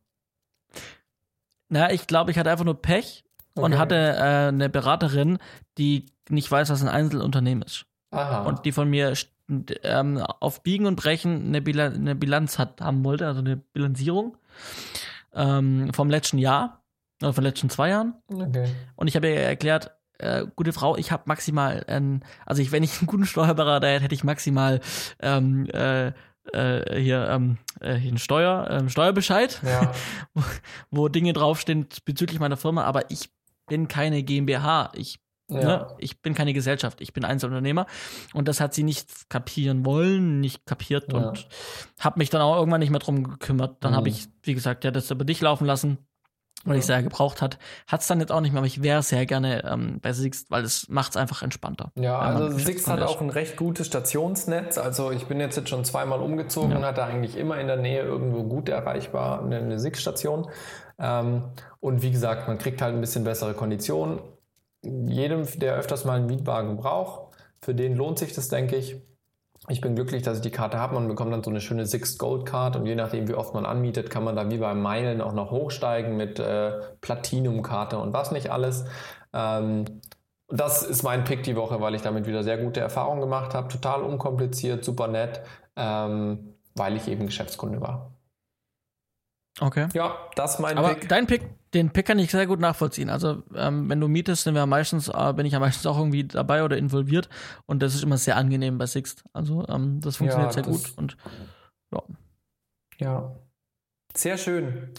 Na, 1.69 1.91
ich 1.91 2.07
glaube, 2.07 2.31
ich 2.31 2.37
hatte 2.37 2.51
einfach 2.51 2.65
nur 2.65 2.81
Pech 2.81 3.23
okay. 3.55 3.65
und 3.65 3.77
hatte 3.77 3.95
äh, 3.95 4.47
eine 4.47 4.69
Beraterin, 4.69 5.37
die 5.77 6.05
nicht 6.29 6.51
weiß, 6.51 6.69
was 6.69 6.81
ein 6.81 6.89
Einzelunternehmen 6.89 7.63
ist. 7.63 7.85
Aha. 8.11 8.43
Und 8.43 8.65
die 8.65 8.73
von 8.73 8.89
mir 8.89 9.15
ähm, 9.83 10.17
auf 10.17 10.63
Biegen 10.63 10.85
und 10.85 10.95
Brechen 10.95 11.47
eine, 11.47 11.61
Bilanz, 11.61 11.95
eine 11.95 12.15
Bilanz 12.15 12.57
hat, 12.57 12.81
haben 12.81 13.03
wollte, 13.03 13.27
also 13.27 13.39
eine 13.39 13.57
Bilanzierung 13.57 14.37
ähm, 15.33 15.93
vom 15.93 16.09
letzten 16.09 16.37
Jahr 16.37 16.83
oder 17.21 17.33
von 17.33 17.43
den 17.43 17.51
letzten 17.51 17.69
zwei 17.69 17.89
Jahren. 17.89 18.15
Okay. 18.31 18.67
Und 18.95 19.07
ich 19.07 19.15
habe 19.15 19.27
ihr 19.27 19.35
erklärt, 19.35 19.91
äh, 20.17 20.45
gute 20.55 20.73
Frau, 20.73 20.97
ich 20.97 21.11
habe 21.11 21.23
maximal, 21.25 21.83
ähm, 21.87 22.21
also 22.45 22.61
ich, 22.61 22.71
wenn 22.71 22.83
ich 22.83 22.99
einen 22.99 23.07
guten 23.07 23.25
Steuerberater 23.25 23.87
hätte, 23.87 24.03
hätte 24.03 24.15
ich 24.15 24.23
maximal 24.23 24.79
ähm, 25.19 25.67
äh, 25.73 26.11
äh, 26.53 26.99
hier, 26.99 27.27
ähm, 27.29 27.57
äh, 27.79 27.95
hier 27.95 28.11
ein 28.11 28.17
Steuer, 28.17 28.67
ähm, 28.69 28.89
Steuerbescheid, 28.89 29.61
ja. 29.63 29.91
wo, 30.33 30.43
wo 30.89 31.07
Dinge 31.07 31.33
draufstehen 31.33 31.87
bezüglich 32.05 32.39
meiner 32.39 32.57
Firma, 32.57 32.83
aber 32.83 33.11
ich 33.11 33.31
bin 33.67 33.87
keine 33.87 34.23
GmbH. 34.23 34.91
Ich 34.95 35.19
ja. 35.51 35.59
Ne? 35.59 35.87
Ich 35.97 36.21
bin 36.21 36.33
keine 36.33 36.53
Gesellschaft, 36.53 37.01
ich 37.01 37.13
bin 37.13 37.25
Einzelunternehmer. 37.25 37.85
Und 38.33 38.47
das 38.47 38.59
hat 38.59 38.73
sie 38.73 38.83
nicht 38.83 39.29
kapieren 39.29 39.85
wollen, 39.85 40.39
nicht 40.39 40.65
kapiert 40.65 41.11
ja. 41.11 41.19
und 41.19 41.47
habe 41.99 42.19
mich 42.19 42.29
dann 42.29 42.41
auch 42.41 42.57
irgendwann 42.57 42.79
nicht 42.79 42.91
mehr 42.91 42.99
drum 42.99 43.23
gekümmert. 43.27 43.77
Dann 43.81 43.91
mhm. 43.91 43.97
habe 43.97 44.09
ich, 44.09 44.27
wie 44.43 44.53
gesagt, 44.53 44.83
ja, 44.83 44.91
das 44.91 45.11
über 45.11 45.25
dich 45.25 45.41
laufen 45.41 45.65
lassen, 45.65 45.97
weil 46.63 46.75
ja. 46.75 46.79
ich 46.79 46.85
sehr 46.85 47.03
gebraucht 47.03 47.41
hat. 47.41 47.57
Hat 47.87 48.01
es 48.01 48.07
dann 48.07 48.19
jetzt 48.19 48.31
auch 48.31 48.41
nicht 48.41 48.51
mehr, 48.53 48.59
aber 48.59 48.67
ich 48.67 48.81
wäre 48.81 49.03
sehr 49.03 49.25
gerne 49.25 49.63
ähm, 49.65 49.99
bei 50.01 50.13
Sixt, 50.13 50.51
weil 50.51 50.63
es 50.63 50.87
macht 50.89 51.11
es 51.11 51.17
einfach 51.17 51.41
entspannter. 51.41 51.91
Ja, 51.95 52.19
also 52.19 52.57
Sixt 52.57 52.87
hat 52.87 53.01
auch 53.01 53.19
ein 53.19 53.29
recht 53.29 53.57
gutes 53.57 53.87
Stationsnetz. 53.87 54.77
Also 54.77 55.11
ich 55.11 55.25
bin 55.25 55.39
jetzt, 55.39 55.57
jetzt 55.57 55.69
schon 55.69 55.83
zweimal 55.83 56.21
umgezogen 56.21 56.75
und 56.75 56.85
hatte 56.85 57.03
eigentlich 57.03 57.35
immer 57.35 57.59
in 57.59 57.67
der 57.67 57.77
Nähe 57.77 58.03
irgendwo 58.03 58.43
gut 58.43 58.69
erreichbar 58.69 59.43
eine, 59.43 59.57
eine 59.57 59.79
Sixt-Station. 59.79 60.47
Ähm, 60.99 61.43
und 61.79 62.03
wie 62.03 62.11
gesagt, 62.11 62.47
man 62.47 62.57
kriegt 62.57 62.81
halt 62.81 62.93
ein 62.93 63.01
bisschen 63.01 63.23
bessere 63.23 63.53
Konditionen 63.53 64.19
jedem, 64.83 65.45
der 65.59 65.75
öfters 65.75 66.05
mal 66.05 66.17
einen 66.17 66.25
Mietwagen 66.25 66.77
braucht, 66.77 67.35
für 67.61 67.75
den 67.75 67.95
lohnt 67.95 68.19
sich 68.19 68.33
das, 68.33 68.47
denke 68.47 68.75
ich. 68.75 69.01
Ich 69.67 69.79
bin 69.79 69.93
glücklich, 69.93 70.23
dass 70.23 70.37
ich 70.37 70.41
die 70.41 70.49
Karte 70.49 70.79
habe. 70.79 70.95
Man 70.95 71.07
bekommt 71.07 71.31
dann 71.31 71.43
so 71.43 71.51
eine 71.51 71.61
schöne 71.61 71.85
Sixt 71.85 72.17
Gold 72.17 72.47
Card 72.47 72.75
und 72.75 72.87
je 72.87 72.95
nachdem, 72.95 73.27
wie 73.27 73.35
oft 73.35 73.53
man 73.53 73.65
anmietet, 73.65 74.09
kann 74.09 74.23
man 74.23 74.35
da 74.35 74.49
wie 74.49 74.57
bei 74.57 74.73
Meilen 74.73 75.21
auch 75.21 75.33
noch 75.33 75.51
hochsteigen 75.51 76.17
mit 76.17 76.39
äh, 76.39 76.79
Platinum-Karte 77.01 77.99
und 77.99 78.11
was 78.11 78.31
nicht 78.31 78.49
alles. 78.49 78.85
Ähm, 79.33 79.85
das 80.47 80.81
ist 80.83 81.03
mein 81.03 81.23
Pick 81.23 81.43
die 81.43 81.55
Woche, 81.55 81.79
weil 81.79 81.93
ich 81.93 82.01
damit 82.01 82.25
wieder 82.25 82.43
sehr 82.43 82.57
gute 82.57 82.79
Erfahrungen 82.79 83.21
gemacht 83.21 83.53
habe. 83.53 83.67
Total 83.67 84.01
unkompliziert, 84.01 84.83
super 84.83 85.07
nett, 85.07 85.41
ähm, 85.75 86.55
weil 86.75 86.97
ich 86.97 87.07
eben 87.07 87.27
Geschäftskunde 87.27 87.81
war. 87.81 88.11
Okay. 89.59 89.87
Ja, 89.93 90.17
das 90.35 90.55
ist 90.55 90.59
mein 90.59 90.77
Aber 90.77 90.95
Pick. 90.95 91.07
Dein 91.07 91.27
Pick, 91.27 91.43
den 91.73 91.91
Pick 91.91 92.05
kann 92.05 92.19
ich 92.19 92.31
sehr 92.31 92.47
gut 92.47 92.59
nachvollziehen. 92.59 93.09
Also, 93.09 93.43
ähm, 93.55 93.89
wenn 93.89 93.99
du 93.99 94.07
mietest, 94.07 94.43
sind 94.43 94.55
wir 94.55 94.65
meistens, 94.65 95.07
äh, 95.07 95.33
bin 95.33 95.45
ich 95.45 95.53
ja 95.53 95.59
meistens 95.59 95.85
auch 95.85 95.97
irgendwie 95.97 96.25
dabei 96.25 96.63
oder 96.63 96.77
involviert. 96.77 97.29
Und 97.65 97.81
das 97.81 97.95
ist 97.95 98.03
immer 98.03 98.17
sehr 98.17 98.35
angenehm 98.35 98.77
bei 98.77 98.85
Sixt. 98.85 99.23
Also, 99.33 99.65
ähm, 99.67 99.99
das 100.01 100.17
funktioniert 100.17 100.55
ja, 100.55 100.63
sehr 100.63 100.71
gut. 100.71 100.93
Und 100.97 101.17
ja. 101.93 102.03
Ja. 102.99 103.35
Sehr 104.13 104.37
schön. 104.37 104.93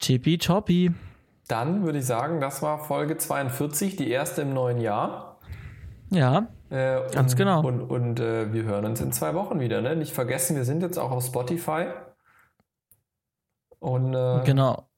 Chippy 0.00 0.38
Choppy. 0.38 0.92
Dann 1.48 1.84
würde 1.84 1.98
ich 1.98 2.06
sagen, 2.06 2.40
das 2.40 2.62
war 2.62 2.78
Folge 2.78 3.16
42, 3.16 3.96
die 3.96 4.08
erste 4.10 4.42
im 4.42 4.54
neuen 4.54 4.80
Jahr. 4.80 5.40
Ja. 6.10 6.48
Äh, 6.70 7.00
ganz 7.12 7.32
und, 7.32 7.38
genau. 7.38 7.66
Und, 7.66 7.82
und 7.82 8.20
äh, 8.20 8.52
wir 8.52 8.62
hören 8.62 8.84
uns 8.84 9.00
in 9.00 9.12
zwei 9.12 9.34
Wochen 9.34 9.60
wieder. 9.60 9.80
Ne? 9.80 9.96
Nicht 9.96 10.12
vergessen, 10.12 10.56
wir 10.56 10.64
sind 10.64 10.82
jetzt 10.82 10.98
auch 10.98 11.10
auf 11.10 11.24
Spotify. 11.24 11.88
Und 13.78 14.14
äh, 14.14 14.42
genau. 14.44 14.88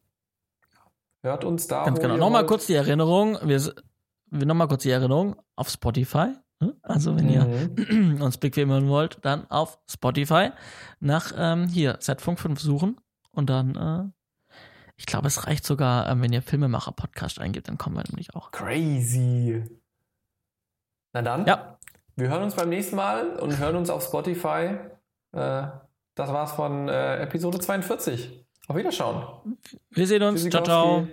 Hört 1.25 1.45
uns 1.45 1.67
da. 1.67 1.85
Ganz 1.85 2.01
genau. 2.01 2.17
Nochmal 2.17 2.47
kurz 2.47 2.67
die 2.67 2.75
Erinnerung. 2.75 3.39
Wir, 3.43 3.61
wir 4.31 4.47
nochmal 4.47 4.69
kurz 4.69 4.83
die 4.83 4.91
Erinnerung 4.91 5.37
auf 5.57 5.69
Spotify. 5.69 6.29
Hm? 6.61 6.75
Also 6.83 7.17
wenn 7.17 7.27
mhm. 7.27 7.77
ihr 8.17 8.21
uns 8.23 8.39
bequem 8.39 8.71
hören 8.71 8.89
wollt, 8.89 9.19
dann 9.23 9.51
auf 9.51 9.79
Spotify 9.91 10.51
nach 11.01 11.33
ähm, 11.37 11.67
hier 11.67 11.99
Z-Funk 12.01 12.39
5 12.39 12.61
suchen 12.61 13.01
und 13.33 13.51
dann 13.51 13.75
äh, 13.75 14.11
ich 14.97 15.07
glaube, 15.07 15.27
es 15.27 15.47
reicht 15.47 15.67
sogar, 15.67 16.09
ähm, 16.09 16.23
wenn 16.23 16.33
ihr 16.33 16.43
Filmemacher-Podcast 16.43 17.41
eingibt, 17.41 17.69
dann 17.69 17.79
kommen 17.79 17.97
wir 17.97 18.05
nämlich 18.09 18.35
auch. 18.35 18.53
Crazy. 18.53 19.65
Na 21.13 21.23
dann. 21.23 21.47
Ja. 21.47 21.79
Wir 22.17 22.29
hören 22.29 22.45
uns 22.45 22.55
beim 22.55 22.69
nächsten 22.69 22.95
Mal 22.95 23.37
und 23.41 23.59
hören 23.59 23.75
uns 23.75 23.91
auf 23.91 24.05
Spotify. 24.05 24.77
Äh, 25.33 25.67
das 26.15 26.33
war's 26.33 26.53
von 26.53 26.89
äh, 26.89 27.17
Episode 27.23 27.59
42. 27.59 28.44
Auf 28.67 28.77
Wiederschauen. 28.77 29.59
Wir 29.91 30.07
sehen 30.07 30.23
uns. 30.23 30.49
Ciao, 30.49 30.63
ciao. 30.63 31.07